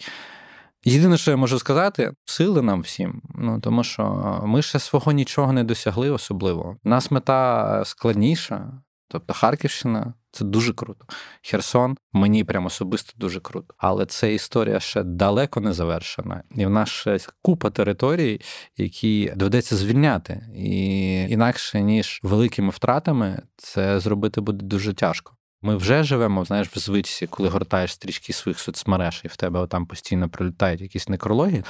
Єдине, 0.84 1.16
що 1.16 1.30
я 1.30 1.36
можу 1.36 1.58
сказати, 1.58 2.12
сили 2.24 2.62
нам 2.62 2.80
всім, 2.80 3.22
ну 3.34 3.60
тому 3.60 3.84
що 3.84 4.04
ми 4.46 4.62
ще 4.62 4.78
свого 4.78 5.12
нічого 5.12 5.52
не 5.52 5.64
досягли, 5.64 6.10
особливо. 6.10 6.76
У 6.84 6.88
нас 6.88 7.10
мета 7.10 7.82
складніша, 7.84 8.72
тобто 9.08 9.34
Харківщина 9.34 10.14
це 10.30 10.44
дуже 10.44 10.72
круто. 10.72 11.04
Херсон 11.42 11.96
мені 12.12 12.44
прям 12.44 12.66
особисто 12.66 13.12
дуже 13.16 13.40
круто. 13.40 13.74
Але 13.78 14.06
це 14.06 14.34
історія 14.34 14.80
ще 14.80 15.02
далеко 15.02 15.60
не 15.60 15.72
завершена. 15.72 16.42
І 16.56 16.66
в 16.66 16.70
нас 16.70 16.88
ще 16.88 17.18
купа 17.42 17.70
територій, 17.70 18.40
які 18.76 19.32
доведеться 19.36 19.76
звільняти. 19.76 20.46
І 20.56 21.12
інакше 21.28 21.80
ніж 21.80 22.20
великими 22.22 22.70
втратами, 22.70 23.42
це 23.56 24.00
зробити 24.00 24.40
буде 24.40 24.64
дуже 24.64 24.94
тяжко. 24.94 25.37
Ми 25.62 25.76
вже 25.76 26.02
живемо, 26.02 26.44
знаєш, 26.44 26.68
в 26.68 26.78
звичці, 26.78 27.26
коли 27.26 27.48
гортаєш 27.48 27.92
стрічки 27.92 28.32
своїх 28.32 28.60
соцмереж, 28.60 29.22
і 29.24 29.28
в 29.28 29.36
тебе 29.36 29.66
там 29.66 29.86
постійно 29.86 30.28
прилітають 30.28 30.80
якісь 30.80 31.08
некрологи, 31.08 31.64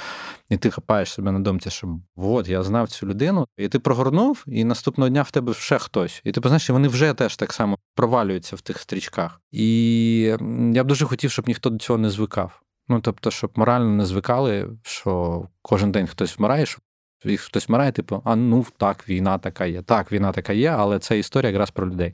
і 0.49 0.57
ти 0.57 0.69
хапаєш 0.69 1.13
себе 1.13 1.31
на 1.31 1.39
думці, 1.39 1.69
що 1.69 1.99
от 2.15 2.47
я 2.47 2.63
знав 2.63 2.89
цю 2.89 3.07
людину, 3.07 3.47
і 3.57 3.67
ти 3.67 3.79
прогорнув, 3.79 4.43
і 4.47 4.63
наступного 4.63 5.09
дня 5.09 5.21
в 5.21 5.31
тебе 5.31 5.53
ще 5.53 5.79
хтось. 5.79 6.21
І 6.23 6.31
ти 6.31 6.41
знаєш, 6.43 6.69
вони 6.69 6.87
вже 6.87 7.13
теж 7.13 7.35
так 7.35 7.53
само 7.53 7.77
провалюються 7.95 8.55
в 8.55 8.61
тих 8.61 8.79
стрічках. 8.79 9.41
І 9.51 10.19
я 10.73 10.83
б 10.83 10.87
дуже 10.87 11.05
хотів, 11.05 11.31
щоб 11.31 11.47
ніхто 11.47 11.69
до 11.69 11.77
цього 11.77 11.99
не 11.99 12.09
звикав. 12.09 12.61
Ну 12.87 12.99
тобто, 13.01 13.31
щоб 13.31 13.51
морально 13.55 13.89
не 13.89 14.05
звикали, 14.05 14.69
що 14.83 15.43
кожен 15.61 15.91
день 15.91 16.07
хтось 16.07 16.37
вмирає, 16.37 16.65
що 16.65 16.79
їх 17.25 17.41
хтось 17.41 17.69
вмирає, 17.69 17.91
типу, 17.91 18.21
а 18.25 18.35
ну 18.35 18.65
так, 18.77 19.09
війна 19.09 19.37
така 19.37 19.65
є. 19.65 19.81
Так, 19.81 20.11
війна 20.11 20.31
така 20.31 20.53
є, 20.53 20.69
але 20.69 20.99
це 20.99 21.19
історія 21.19 21.51
якраз 21.51 21.71
про 21.71 21.87
людей. 21.87 22.13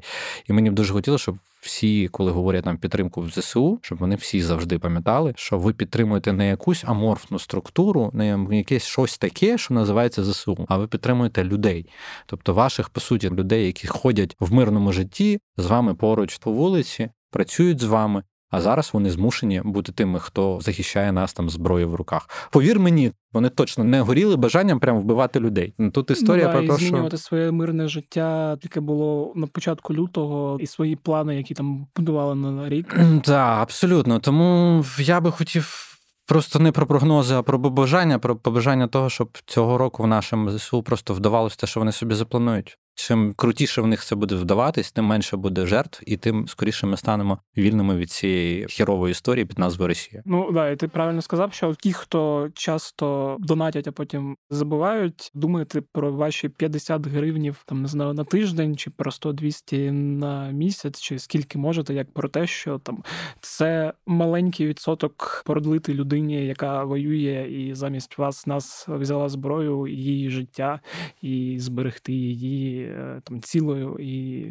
І 0.49 0.53
мені 0.53 0.69
б 0.69 0.73
дуже 0.73 0.93
хотілося, 0.93 1.21
щоб 1.21 1.37
всі, 1.61 2.07
коли 2.07 2.31
говорять 2.31 2.63
там 2.63 2.77
підтримку 2.77 3.21
в 3.21 3.29
ЗСУ, 3.29 3.79
щоб 3.81 3.97
вони 3.97 4.15
всі 4.15 4.41
завжди 4.41 4.79
пам'ятали, 4.79 5.33
що 5.37 5.57
ви 5.57 5.73
підтримуєте 5.73 6.33
не 6.33 6.47
якусь 6.47 6.83
аморфну 6.87 7.39
структуру, 7.39 8.11
не 8.13 8.47
якесь 8.51 8.83
щось 8.83 9.17
таке, 9.17 9.57
що 9.57 9.73
називається 9.73 10.23
ЗСУ, 10.23 10.65
а 10.69 10.77
ви 10.77 10.87
підтримуєте 10.87 11.43
людей, 11.43 11.89
тобто 12.25 12.53
ваших, 12.53 12.89
по 12.89 12.99
суті, 12.99 13.29
людей, 13.29 13.65
які 13.65 13.87
ходять 13.87 14.35
в 14.39 14.53
мирному 14.53 14.93
житті 14.93 15.39
з 15.57 15.65
вами 15.65 15.95
поруч 15.95 16.37
по 16.37 16.51
вулиці, 16.51 17.09
працюють 17.31 17.81
з 17.81 17.83
вами. 17.83 18.23
А 18.49 18.61
зараз 18.61 18.89
вони 18.93 19.11
змушені 19.11 19.61
бути 19.65 19.91
тими, 19.91 20.19
хто 20.19 20.59
захищає 20.61 21.11
нас 21.11 21.33
там 21.33 21.49
зброєю 21.49 21.89
в 21.89 21.95
руках. 21.95 22.49
Повір 22.51 22.79
мені, 22.79 23.11
вони 23.33 23.49
точно 23.49 23.83
не 23.83 24.01
горіли 24.01 24.35
бажанням 24.35 24.79
прямо 24.79 24.99
вбивати 24.99 25.39
людей. 25.39 25.73
Ну, 25.77 25.91
тут 25.91 26.11
історія 26.11 26.45
ну, 26.45 26.51
про 26.51 26.61
те, 26.61 26.67
що... 26.67 26.75
змінювати 26.75 27.17
своє 27.17 27.51
мирне 27.51 27.87
життя, 27.87 28.57
яке 28.61 28.79
було 28.79 29.33
на 29.35 29.47
початку 29.47 29.93
лютого, 29.93 30.57
і 30.59 30.67
свої 30.67 30.95
плани, 30.95 31.35
які 31.35 31.53
там 31.53 31.87
будували 31.95 32.35
на 32.35 32.69
рік. 32.69 32.95
Так, 33.23 33.61
абсолютно. 33.61 34.19
Тому 34.19 34.83
я 34.97 35.21
би 35.21 35.31
хотів. 35.31 35.91
Просто 36.27 36.59
не 36.59 36.71
про 36.71 36.87
прогнози, 36.87 37.35
а 37.35 37.43
про 37.43 37.61
побажання, 37.61 38.19
про 38.19 38.35
побажання 38.35 38.87
того, 38.87 39.09
щоб 39.09 39.37
цього 39.45 39.77
року 39.77 40.03
в 40.03 40.07
нашому 40.07 40.51
ЗСУ 40.51 40.83
просто 40.83 41.13
вдавалося 41.13 41.55
те, 41.59 41.67
що 41.67 41.79
вони 41.79 41.91
собі 41.91 42.15
запланують. 42.15 42.77
Чим 42.95 43.33
крутіше 43.33 43.81
в 43.81 43.87
них 43.87 44.03
це 44.03 44.15
буде 44.15 44.35
вдаватись, 44.35 44.91
тим 44.91 45.05
менше 45.05 45.37
буде 45.37 45.65
жертв, 45.65 46.03
і 46.05 46.17
тим 46.17 46.47
скоріше 46.47 46.87
ми 46.87 46.97
станемо 46.97 47.39
вільними 47.57 47.95
від 47.95 48.11
цієї 48.11 48.65
хірової 48.69 49.11
історії 49.11 49.45
під 49.45 49.59
назвою 49.59 49.87
Росія. 49.87 50.23
Ну 50.25 50.51
да, 50.51 50.69
і 50.69 50.75
ти 50.75 50.87
правильно 50.87 51.21
сказав, 51.21 51.53
що 51.53 51.75
ті, 51.75 51.93
хто 51.93 52.49
часто 52.53 53.37
донатять, 53.39 53.87
а 53.87 53.91
потім 53.91 54.37
забувають, 54.49 55.31
думаєте 55.33 55.81
про 55.91 56.11
ваші 56.11 56.49
50 56.49 57.07
гривнів 57.07 57.63
там 57.65 57.81
не 57.81 57.87
знаю 57.87 58.13
на 58.13 58.23
тиждень, 58.23 58.75
чи 58.75 58.89
просто 58.89 59.33
200 59.33 59.91
на 59.91 60.51
місяць, 60.51 61.01
чи 61.01 61.19
скільки 61.19 61.57
можете, 61.57 61.93
як 61.93 62.13
про 62.13 62.29
те, 62.29 62.47
що 62.47 62.79
там 62.79 63.03
це 63.41 63.93
маленький 64.05 64.67
відсоток 64.67 65.43
продлити 65.45 65.93
людині, 65.93 66.45
яка 66.45 66.83
воює, 66.83 67.47
і 67.51 67.73
замість 67.73 68.17
вас 68.17 68.47
нас 68.47 68.85
взяла 68.89 69.29
зброю, 69.29 69.87
її 69.87 70.29
життя 70.29 70.79
і 71.21 71.55
зберегти 71.59 72.13
її. 72.13 72.84
Е, 72.85 73.21
там 73.23 73.41
цілою, 73.41 73.97
і 73.99 74.45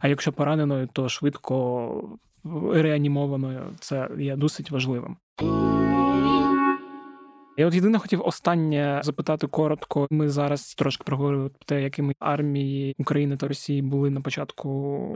а 0.00 0.08
якщо 0.08 0.32
пораненою, 0.32 0.88
то 0.92 1.08
швидко 1.08 2.18
реанімованою. 2.72 3.62
Це 3.80 4.08
є 4.18 4.36
досить 4.36 4.70
важливим. 4.70 5.16
Я 7.56 7.66
от 7.66 7.74
єдине 7.74 7.98
хотів 7.98 8.22
останнє 8.22 9.00
запитати 9.04 9.46
коротко. 9.46 10.06
Ми 10.10 10.28
зараз 10.28 10.74
трошки 10.74 11.04
проговорили 11.04 11.48
про 11.48 11.64
те, 11.66 11.82
якими 11.82 12.14
армії 12.18 12.94
України 12.98 13.36
та 13.36 13.48
Росії 13.48 13.82
були 13.82 14.10
на 14.10 14.20
початку 14.20 14.68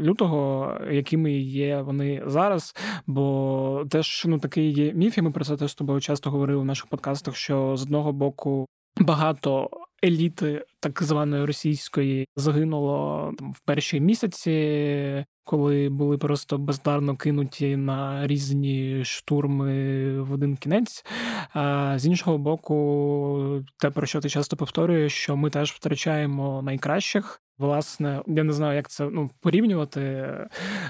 лютого, 0.03 0.71
якими 0.91 1.33
є 1.33 1.83
вони 1.83 2.23
зараз. 2.27 2.75
Бо 3.07 3.85
теж 3.91 4.25
ну 4.27 4.39
такий 4.39 4.73
є 4.73 4.93
міф, 4.93 5.19
і 5.19 5.23
ми 5.23 5.31
про 5.31 5.45
це 5.45 5.57
теж 5.57 5.71
з 5.71 5.75
тобою 5.75 6.01
часто 6.01 6.31
говорили 6.31 6.61
в 6.61 6.64
наших 6.64 6.87
подкастах. 6.87 7.37
Що 7.37 7.77
з 7.77 7.83
одного 7.83 8.12
боку 8.12 8.67
багато 8.97 9.71
еліти 10.05 10.64
так 10.80 11.03
званої 11.03 11.44
російської 11.44 12.28
загинуло 12.36 13.32
там 13.38 13.53
в 13.53 13.61
перші 13.61 14.01
місяці, 14.01 15.24
коли 15.44 15.88
були 15.88 16.18
просто 16.18 16.59
бездарно 16.59 17.16
кинуті 17.16 17.76
на 17.76 18.26
різні 18.26 19.05
штурми 19.05 20.20
в 20.20 20.32
один 20.32 20.57
кінець. 20.57 21.05
А 21.53 21.94
з 21.99 22.07
іншого 22.07 22.38
боку, 22.38 23.62
те, 23.78 23.90
про 23.90 24.07
що 24.07 24.20
ти 24.20 24.28
часто 24.28 24.57
повторюєш, 24.57 25.12
що 25.12 25.36
ми 25.36 25.51
теж 25.51 25.72
втрачаємо 25.72 26.62
найкращих. 26.62 27.42
Власне, 27.59 28.22
я 28.26 28.44
не 28.44 28.53
знаю, 28.53 28.76
як 28.76 28.88
це 28.88 29.09
ну 29.12 29.30
порівнювати, 29.40 30.28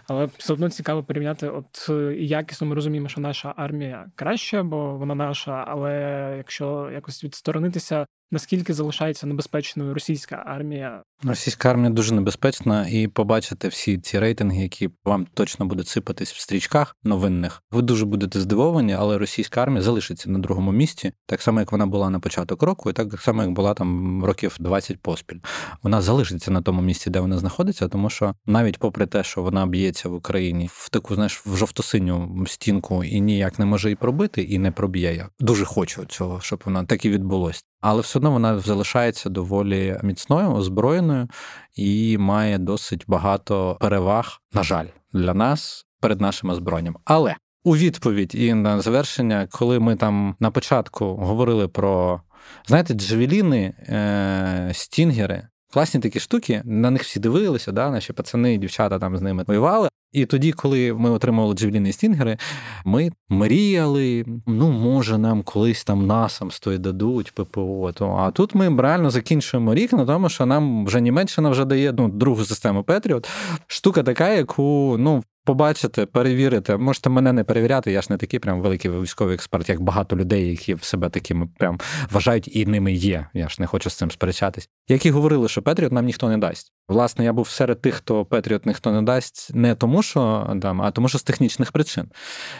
але 0.07 0.29
все 0.39 0.53
одно 0.53 0.71
цікаво 0.71 1.05
порівняти. 1.05 1.49
От 1.49 1.91
якісно 2.19 2.67
ми 2.67 2.75
розуміємо, 2.75 3.09
що 3.09 3.21
наша 3.21 3.55
армія 3.57 4.07
краща, 4.15 4.63
бо 4.63 4.97
вона 4.97 5.15
наша. 5.15 5.65
Але 5.69 6.35
якщо 6.37 6.91
якось 6.93 7.25
відсторонитися 7.25 8.07
Наскільки 8.31 8.75
залишається 8.75 9.27
небезпечною 9.27 9.95
російська 9.95 10.43
армія? 10.47 11.03
Російська 11.23 11.71
армія 11.71 11.91
дуже 11.91 12.15
небезпечна, 12.15 12.89
і 12.89 13.09
побачити 13.09 13.69
всі 13.69 13.99
ці 13.99 14.19
рейтинги, 14.19 14.63
які 14.63 14.91
вам 15.05 15.27
точно 15.35 15.67
будуть 15.67 15.89
сипатись 15.89 16.33
в 16.33 16.41
стрічках 16.41 16.97
новинних. 17.05 17.63
Ви 17.71 17.83
дуже 17.83 18.05
будете 18.05 18.41
здивовані, 18.41 18.95
але 18.95 19.19
російська 19.19 19.63
армія 19.63 19.83
залишиться 19.83 20.31
на 20.31 20.39
другому 20.39 20.73
місці, 20.73 21.13
так 21.27 21.43
само 21.43 21.61
як 21.61 21.73
вона 21.73 21.87
була 21.87 22.11
на 22.11 22.21
початок 22.21 22.63
року, 22.63 22.91
і 22.91 22.93
так 22.93 23.21
само 23.21 23.43
як 23.43 23.53
була 23.53 23.75
там 23.75 24.25
років 24.25 24.57
20 24.61 25.01
поспіль. 25.01 25.39
Вона 25.83 26.03
залишиться 26.03 26.51
на 26.51 26.63
тому 26.63 26.83
місці, 26.83 27.11
де 27.11 27.21
вона 27.21 27.39
знаходиться, 27.39 27.89
тому 27.89 28.11
що 28.11 28.35
навіть 28.47 28.79
попри 28.79 29.07
те, 29.07 29.23
що 29.23 29.43
вона 29.43 29.67
б'ється 29.67 30.09
в 30.09 30.15
Україні 30.15 30.71
в 30.73 30.89
таку, 30.89 31.15
знаєш, 31.15 31.47
в 31.47 31.57
жовто-синю 31.57 32.45
стінку 32.47 33.05
і 33.05 33.21
ніяк 33.21 33.59
не 33.59 33.65
може 33.65 33.91
і 33.91 33.95
пробити, 33.95 34.43
і 34.43 34.59
не 34.59 34.71
проб'є. 34.71 35.15
Я 35.15 35.29
дуже 35.41 35.65
хочу 35.65 36.05
цього, 36.05 36.41
щоб 36.41 36.63
вона 36.65 36.85
так 36.85 37.05
і 37.05 37.11
відбулось 37.11 37.65
але 37.81 38.01
все 38.01 38.19
одно 38.19 38.31
вона 38.31 38.59
залишається 38.59 39.29
доволі 39.29 39.99
міцною, 40.03 40.51
озброєною 40.51 41.29
і 41.75 42.19
має 42.19 42.59
досить 42.59 43.05
багато 43.07 43.77
переваг, 43.81 44.39
на 44.53 44.63
жаль, 44.63 44.87
для 45.13 45.35
нас 45.35 45.87
перед 46.01 46.21
нашим 46.21 46.51
озброєнням. 46.51 46.97
Але 47.05 47.35
у 47.65 47.77
відповідь 47.77 48.35
і 48.35 48.55
на 48.55 48.81
завершення, 48.81 49.49
коли 49.51 49.79
ми 49.81 49.97
там 49.97 50.37
на 50.41 50.51
початку 50.51 51.15
говорили 51.15 51.69
про. 51.69 52.21
Знаєте, 52.67 52.95
джевеліни, 52.95 53.75
е, 53.89 54.71
стінгери, 54.75 55.49
класні 55.77 56.01
такі 56.01 56.21
штуки, 56.21 56.63
на 56.65 56.91
них 56.91 57.03
всі 57.03 57.21
дивилися, 57.21 57.73
да, 57.73 57.91
наші 57.91 58.13
пацани 58.13 58.55
і 58.55 58.59
дівчата 58.59 58.99
там 58.99 59.17
з 59.17 59.23
ними 59.23 59.45
воювали. 59.47 59.89
І 60.13 60.27
тоді, 60.27 60.53
коли 60.53 60.93
ми 60.93 61.11
отримували 61.11 61.55
джевеліни 61.55 61.89
і 61.89 61.93
стінгери, 61.93 62.39
ми 62.85 63.11
мріяли, 63.29 64.25
ну, 64.47 64.71
може, 64.71 65.19
нам 65.19 65.43
колись 65.43 65.85
там 65.85 66.07
насам 66.07 66.51
стоїть 66.51 66.81
дадуть 66.81 67.33
ППО. 67.35 67.93
То, 67.93 68.11
А 68.11 68.31
тут 68.31 68.55
ми 68.55 68.83
реально 68.83 69.11
закінчуємо 69.11 69.75
рік 69.75 69.93
на 69.93 70.07
тому, 70.07 70.29
що 70.29 70.47
нам 70.47 70.87
вже 70.87 71.01
Німеччина 71.01 71.51
вже 71.51 71.65
дає 71.65 71.93
ну, 71.93 72.09
другу 72.09 72.45
систему 72.45 72.83
Петріот. 72.83 73.29
Штука 73.67 74.03
така, 74.03 74.29
яку 74.29 74.97
ну, 74.99 75.25
побачите, 75.45 76.07
перевірите. 76.07 76.77
Можете 76.77 77.11
мене 77.11 77.33
не 77.33 77.45
перевіряти, 77.45 77.93
я 77.93 78.03
ж 78.03 78.07
не 78.11 78.17
такий 78.17 78.41
прям 78.41 78.61
великий 78.61 78.91
військовий 78.91 79.35
експерт, 79.35 79.69
як 79.69 79.81
багато 79.81 80.17
людей, 80.17 80.51
які 80.51 80.75
в 80.75 80.85
себе 80.85 81.09
такими 81.09 81.49
прям 81.59 81.79
вважають 82.11 82.57
і 82.57 82.67
ними 82.67 82.93
є. 82.93 83.27
Я 83.35 83.49
ж 83.49 83.57
не 83.61 83.67
хочу 83.67 83.91
з 83.91 83.95
цим 83.95 84.11
сперечатись. 84.11 84.69
Які 84.89 85.11
говорили, 85.11 85.49
що 85.49 85.63
Петріот 85.63 85.93
нам 85.93 86.05
ніхто 86.05 86.29
не 86.29 86.39
дасть. 86.39 86.73
Власне, 86.89 87.25
я 87.25 87.33
був 87.33 87.49
серед 87.49 87.81
тих, 87.81 87.95
хто 87.95 88.25
Петріот 88.25 88.67
ніхто 88.67 88.93
не 88.93 89.03
дасть, 89.03 89.51
не 89.55 89.75
тому, 89.75 90.03
що 90.03 90.51
там, 90.63 90.83
а 90.83 90.91
тому, 90.91 91.09
що 91.09 91.19
з 91.19 91.23
технічних 91.23 91.73
причин, 91.73 92.09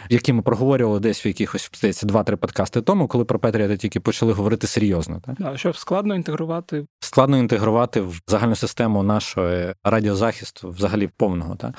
які 0.09 0.33
ми 0.33 0.41
проговорювали 0.41 0.99
десь 0.99 1.25
в 1.25 1.27
якихось 1.27 1.69
здається, 1.73 2.07
два-три 2.07 2.37
подкасти 2.37 2.81
тому, 2.81 3.07
коли 3.07 3.25
про 3.25 3.39
Петріота 3.39 3.77
тільки 3.77 3.99
почали 3.99 4.33
говорити 4.33 4.67
серйозно. 4.67 5.21
Так? 5.25 5.35
Да, 5.39 5.57
що 5.57 5.73
складно 5.73 6.15
інтегрувати. 6.15 6.85
Складно 6.99 7.37
інтегрувати 7.37 8.01
в 8.01 8.21
загальну 8.27 8.55
систему 8.55 9.03
нашої 9.03 9.73
радіозахисту, 9.83 10.69
взагалі 10.69 11.09
повного. 11.17 11.55
Так? 11.55 11.73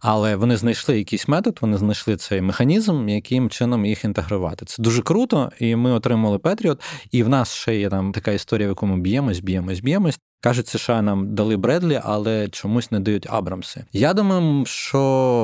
Але 0.00 0.36
вони 0.36 0.56
знайшли 0.56 0.98
якийсь 0.98 1.28
метод, 1.28 1.58
вони 1.60 1.76
знайшли 1.76 2.16
цей 2.16 2.40
механізм, 2.40 3.08
яким 3.08 3.50
чином 3.50 3.86
їх 3.86 4.04
інтегрувати. 4.04 4.64
Це 4.64 4.82
дуже 4.82 5.02
круто, 5.02 5.50
і 5.58 5.76
ми 5.76 5.92
отримали 5.92 6.38
Петріот. 6.38 6.82
І 7.10 7.22
в 7.22 7.28
нас 7.28 7.54
ще 7.54 7.76
є 7.76 7.88
там 7.88 8.12
така 8.12 8.30
історія, 8.30 8.68
в 8.68 8.70
якому 8.70 8.96
б'ємось, 8.96 9.40
б'ємось, 9.40 9.80
б'ємось. 9.80 9.89
объемы 9.90 10.12
Кажуть, 10.42 10.68
США 10.68 11.02
нам 11.02 11.34
дали 11.34 11.56
Бредлі, 11.56 12.00
але 12.04 12.48
чомусь 12.48 12.90
не 12.90 13.00
дають 13.00 13.26
Абрамси. 13.30 13.84
Я 13.92 14.14
думаю, 14.14 14.64
що 14.66 15.00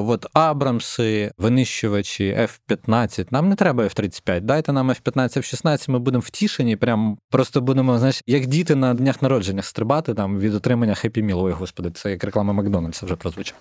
от 0.08 0.26
Абрамси, 0.32 1.32
винищувачі 1.38 2.48
F-15, 2.68 3.26
нам 3.30 3.48
не 3.48 3.54
треба 3.54 3.84
F-35. 3.84 4.40
Дайте 4.40 4.72
нам 4.72 4.90
F-15, 4.90 5.38
F-16, 5.38 5.90
ми 5.90 5.98
будемо 5.98 6.22
втішені. 6.26 6.76
Прям 6.76 7.18
просто 7.30 7.60
будемо, 7.60 7.98
знаєш, 7.98 8.22
як 8.26 8.46
діти 8.46 8.74
на 8.74 8.94
днях 8.94 9.22
народження 9.22 9.62
стрибати 9.62 10.14
там 10.14 10.38
від 10.38 10.54
отримання 10.54 10.92
Happy 10.92 11.24
Meal. 11.24 11.42
Ой, 11.44 11.52
господи, 11.52 11.90
це 11.90 12.10
як 12.10 12.24
реклама 12.24 12.52
Макдональдса 12.52 13.06
вже 13.06 13.16
прозвучала. 13.16 13.60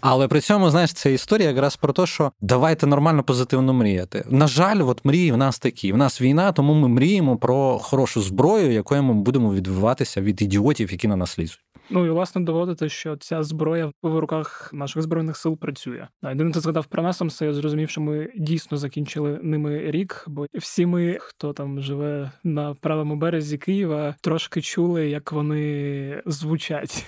Але 0.00 0.28
при 0.28 0.40
цьому, 0.40 0.70
знаєш, 0.70 0.92
це 0.92 1.12
історія 1.12 1.48
якраз 1.48 1.76
про 1.76 1.92
те, 1.92 2.06
що 2.06 2.32
давайте 2.40 2.86
нормально 2.86 3.22
позитивно 3.22 3.72
мріяти. 3.72 4.24
На 4.30 4.46
жаль, 4.46 4.80
от 4.86 5.04
мрії 5.04 5.32
в 5.32 5.36
нас 5.36 5.58
такі. 5.58 5.92
В 5.92 5.96
нас 5.96 6.20
війна, 6.20 6.52
тому 6.52 6.74
ми 6.74 6.88
мріємо 6.88 7.36
про 7.36 7.78
хорошу 7.78 8.22
зброю, 8.22 8.72
якою 8.72 9.02
ми 9.02 9.14
будемо 9.14 9.54
відбиватися 9.54 10.20
від 10.20 10.42
ідіотів 10.42 10.53
ідіотів, 10.54 10.92
які 10.92 11.08
на 11.08 11.16
нас 11.16 11.38
лізуть. 11.38 11.60
Ну 11.90 12.06
і 12.06 12.10
власне 12.10 12.40
доводити, 12.40 12.88
що 12.88 13.16
ця 13.16 13.42
зброя 13.42 13.92
в 14.02 14.18
руках 14.18 14.70
наших 14.72 15.02
збройних 15.02 15.36
сил 15.36 15.58
працює. 15.58 16.08
Єдине, 16.24 16.52
ти 16.52 16.60
згадав 16.60 16.86
про 16.86 17.02
нас, 17.02 17.40
я 17.40 17.52
зрозумів, 17.52 17.90
що 17.90 18.00
ми 18.00 18.32
дійсно 18.36 18.76
закінчили 18.76 19.38
ними 19.42 19.90
рік, 19.90 20.24
бо 20.28 20.46
всі 20.54 20.86
ми, 20.86 21.18
хто 21.20 21.52
там 21.52 21.80
живе 21.80 22.30
на 22.44 22.74
правому 22.74 23.16
березі 23.16 23.58
Києва, 23.58 24.14
трошки 24.20 24.62
чули, 24.62 25.08
як 25.08 25.32
вони 25.32 26.22
звучать. 26.26 27.06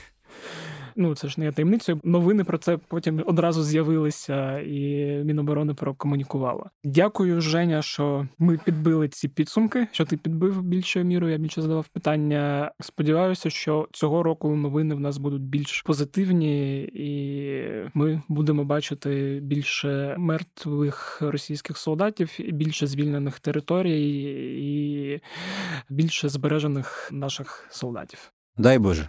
Ну 0.96 1.14
це 1.14 1.28
ж 1.28 1.40
не 1.40 1.52
таємницею. 1.52 2.00
Новини 2.04 2.44
про 2.44 2.58
це 2.58 2.78
потім 2.88 3.22
одразу 3.26 3.62
з'явилися, 3.62 4.60
і 4.60 5.06
Міноборони 5.24 5.74
прокомунікувала. 5.74 6.70
Дякую, 6.84 7.40
Женя, 7.40 7.82
що 7.82 8.28
ми 8.38 8.58
підбили 8.64 9.08
ці 9.08 9.28
підсумки. 9.28 9.86
Що 9.92 10.04
ти 10.04 10.16
підбив 10.16 10.62
більшою 10.62 11.04
мірою? 11.04 11.32
Я 11.32 11.38
більше 11.38 11.62
задавав 11.62 11.88
питання. 11.88 12.72
Сподіваюся, 12.80 13.50
що 13.50 13.88
цього 13.92 14.22
року 14.22 14.56
новини 14.56 14.94
в 14.94 15.00
нас 15.00 15.18
будуть 15.18 15.42
більш 15.42 15.82
позитивні, 15.82 16.82
і 16.82 17.90
ми 17.94 18.22
будемо 18.28 18.64
бачити 18.64 19.40
більше 19.42 20.14
мертвих 20.18 21.22
російських 21.22 21.78
солдатів, 21.78 22.36
і 22.38 22.52
більше 22.52 22.86
звільнених 22.86 23.40
територій, 23.40 24.02
і 24.58 25.20
більше 25.90 26.28
збережених 26.28 27.08
наших 27.12 27.66
солдатів. 27.70 28.32
Дай 28.58 28.78
Боже. 28.78 29.08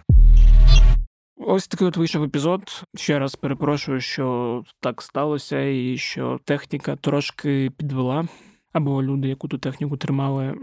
Ось 1.50 1.68
такий 1.68 1.88
от 1.88 1.96
вийшов 1.96 2.22
епізод. 2.22 2.82
Ще 2.96 3.18
раз 3.18 3.34
перепрошую, 3.36 4.00
що 4.00 4.62
так 4.80 5.02
сталося, 5.02 5.60
і 5.60 5.96
що 5.98 6.40
техніка 6.44 6.96
трошки 6.96 7.70
підвела. 7.76 8.28
Або 8.72 9.02
люди, 9.02 9.28
яку 9.28 9.48
ту 9.48 9.58
техніку 9.58 9.96
тримали. 9.96 10.54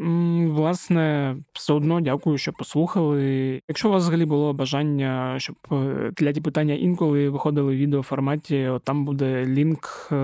Власне, 0.49 1.35
все 1.53 1.73
одно 1.73 2.01
дякую, 2.01 2.37
що 2.37 2.53
послухали. 2.53 3.61
Якщо 3.69 3.89
у 3.89 3.91
вас 3.91 4.03
взагалі 4.03 4.25
було 4.25 4.53
бажання, 4.53 5.35
щоб 5.37 5.55
кляті 6.15 6.39
е, 6.39 6.43
питання 6.43 6.73
інколи 6.73 7.29
виходили 7.29 7.73
в 7.75 7.77
відеоформаті, 7.77 8.71
там 8.83 9.05
буде 9.05 9.45
лінк, 9.45 10.09
е, 10.11 10.15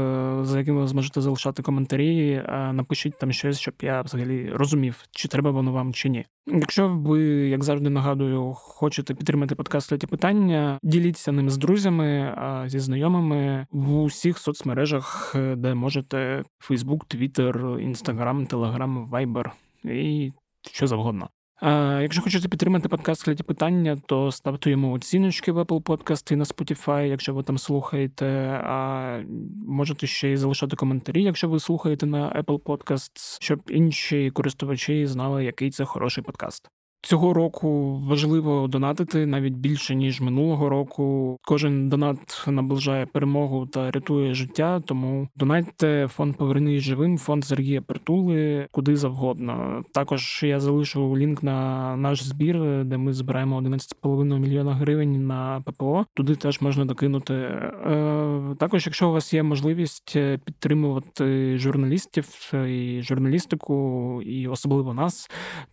за 0.41 0.59
яким 0.59 0.77
ви 0.77 0.87
зможете 0.87 1.21
залишати 1.21 1.63
коментарі. 1.63 2.43
Напишіть 2.73 3.19
там 3.19 3.31
щось, 3.31 3.59
щоб 3.59 3.73
я 3.81 4.01
взагалі 4.01 4.49
розумів, 4.53 5.03
чи 5.11 5.27
треба 5.27 5.51
воно 5.51 5.71
вам, 5.71 5.93
чи 5.93 6.09
ні. 6.09 6.25
Якщо 6.47 6.87
ви, 6.87 7.21
як 7.49 7.63
завжди, 7.63 7.89
нагадую, 7.89 8.53
хочете 8.53 9.13
підтримати 9.13 9.55
подкаст 9.55 9.89
«Кляті 9.89 10.07
питання, 10.07 10.79
діліться 10.83 11.31
ним 11.31 11.49
з 11.49 11.57
друзями, 11.57 12.35
зі 12.67 12.79
знайомими 12.79 13.67
в 13.71 14.01
усіх 14.01 14.37
соцмережах, 14.37 15.33
е, 15.35 15.55
де 15.55 15.73
можете: 15.73 16.43
Facebook, 16.69 17.15
Twitter, 17.15 17.70
Instagram, 17.77 18.47
Телеграм, 18.47 19.09
Вайбер 19.09 19.51
і 19.83 20.31
що 20.71 20.87
завгодно. 20.87 21.29
А 21.61 21.99
Якщо 22.01 22.21
хочете 22.21 22.47
підтримати 22.47 22.89
подкаст 22.89 23.23
«Кляті 23.23 23.43
питання, 23.43 23.97
то 24.05 24.31
ставте 24.31 24.71
йому 24.71 24.91
оціночки 24.91 25.51
в 25.51 25.59
Apple 25.59 25.81
Podcast 25.81 26.33
і 26.33 26.35
на 26.35 26.43
Spotify, 26.43 27.01
якщо 27.01 27.33
ви 27.33 27.43
там 27.43 27.57
слухаєте. 27.57 28.25
А 28.63 29.19
можете 29.67 30.07
ще 30.07 30.29
й 30.29 30.37
залишати 30.37 30.75
коментарі, 30.75 31.23
якщо 31.23 31.49
ви 31.49 31.59
слухаєте 31.59 32.05
на 32.05 32.43
Apple 32.43 32.59
Podcasts, 32.59 33.37
щоб 33.41 33.61
інші 33.69 34.31
користувачі 34.31 35.07
знали, 35.07 35.45
який 35.45 35.71
це 35.71 35.85
хороший 35.85 36.23
подкаст. 36.23 36.69
Цього 37.03 37.33
року 37.33 37.99
важливо 38.07 38.67
донатити 38.67 39.25
навіть 39.25 39.53
більше 39.53 39.95
ніж 39.95 40.21
минулого 40.21 40.69
року. 40.69 41.37
Кожен 41.43 41.89
донат 41.89 42.43
наближає 42.47 43.05
перемогу 43.05 43.65
та 43.65 43.91
рятує 43.91 44.33
життя. 44.33 44.81
Тому 44.85 45.27
донатьте 45.35 46.07
фонд 46.07 46.37
«Повернись 46.37 46.83
живим, 46.83 47.17
фонд 47.17 47.45
Сергія 47.45 47.81
Притули 47.81 48.67
куди 48.71 48.95
завгодно. 48.95 49.83
Також 49.93 50.41
я 50.43 50.59
залишу 50.59 51.17
лінк 51.17 51.43
на 51.43 51.95
наш 51.95 52.23
збір, 52.23 52.85
де 52.85 52.97
ми 52.97 53.13
збираємо 53.13 53.61
11,5 53.61 54.39
мільйона 54.39 54.73
гривень 54.73 55.27
на 55.27 55.63
ППО. 55.65 56.05
Туди 56.13 56.35
теж 56.35 56.61
можна 56.61 56.85
докинути. 56.85 57.33
Е, 57.33 58.55
також, 58.59 58.85
якщо 58.85 59.09
у 59.09 59.13
вас 59.13 59.33
є 59.33 59.43
можливість 59.43 60.17
підтримувати 60.45 61.57
журналістів 61.57 62.53
і 62.53 63.01
журналістику, 63.01 64.21
і 64.21 64.47
особливо 64.47 64.93
нас, 64.93 65.29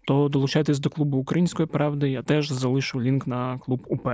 то 0.06 0.28
долучайтесь 0.28 0.78
до 0.78 0.90
клубу 0.90 1.17
української 1.18 1.66
правди, 1.66 2.10
я 2.10 2.22
теж 2.22 2.52
залишу 2.52 3.00
лінк 3.00 3.26
на 3.26 3.58
клуб 3.58 3.86
УП. 3.88 4.08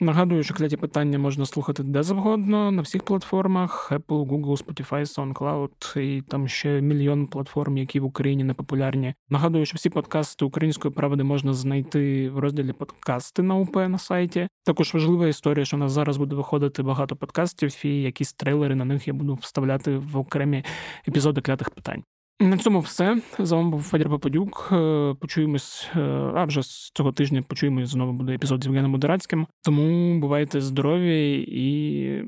Нагадую, 0.00 0.42
що 0.42 0.54
кляті 0.54 0.76
питання 0.76 1.18
можна 1.18 1.46
слухати 1.46 1.82
де 1.82 2.02
завгодно 2.02 2.70
на 2.70 2.82
всіх 2.82 3.02
платформах: 3.02 3.92
Apple, 3.92 4.26
Google, 4.26 4.64
Spotify, 4.64 5.00
SoundCloud 5.00 6.00
і 6.00 6.22
там 6.22 6.48
ще 6.48 6.80
мільйон 6.80 7.26
платформ, 7.26 7.76
які 7.76 8.00
в 8.00 8.04
Україні 8.04 8.44
не 8.44 8.54
популярні. 8.54 9.14
Нагадую, 9.28 9.66
що 9.66 9.76
всі 9.76 9.90
подкасти 9.90 10.44
української 10.44 10.94
правди 10.94 11.24
можна 11.24 11.54
знайти 11.54 12.30
в 12.30 12.38
розділі 12.38 12.72
подкасти 12.72 13.42
на 13.42 13.56
УП 13.56 13.76
на 13.76 13.98
сайті. 13.98 14.48
Також 14.64 14.94
важлива 14.94 15.28
історія, 15.28 15.64
що 15.64 15.76
у 15.76 15.80
нас 15.80 15.92
зараз 15.92 16.16
буде 16.16 16.36
виходити 16.36 16.82
багато 16.82 17.16
подкастів, 17.16 17.84
і 17.84 18.02
якісь 18.02 18.32
трейлери 18.32 18.74
на 18.74 18.84
них 18.84 19.08
я 19.08 19.14
буду 19.14 19.34
вставляти 19.34 19.96
в 19.96 20.16
окремі 20.16 20.64
епізоди 21.08 21.40
клятих 21.40 21.70
питань. 21.70 22.02
На 22.40 22.58
цьому 22.58 22.80
все. 22.80 23.20
З 23.38 23.52
вами 23.52 23.70
був 23.70 23.82
Федір 23.82 24.08
Попадюк. 24.08 24.68
Е, 24.72 25.14
почуємось, 25.20 25.88
е, 25.96 26.00
а 26.34 26.44
вже 26.44 26.62
з 26.62 26.90
цього 26.90 27.12
тижня 27.12 27.42
почуємось 27.42 27.88
знову 27.88 28.12
буде 28.12 28.34
епізод 28.34 28.62
з 28.62 28.66
Євгеном 28.66 28.90
Модерацьким. 28.90 29.46
Тому 29.62 30.18
бувайте 30.20 30.60
здорові 30.60 31.46
і 31.48 32.24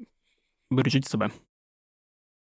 бережіть 0.71 1.07
себе. 1.07 1.31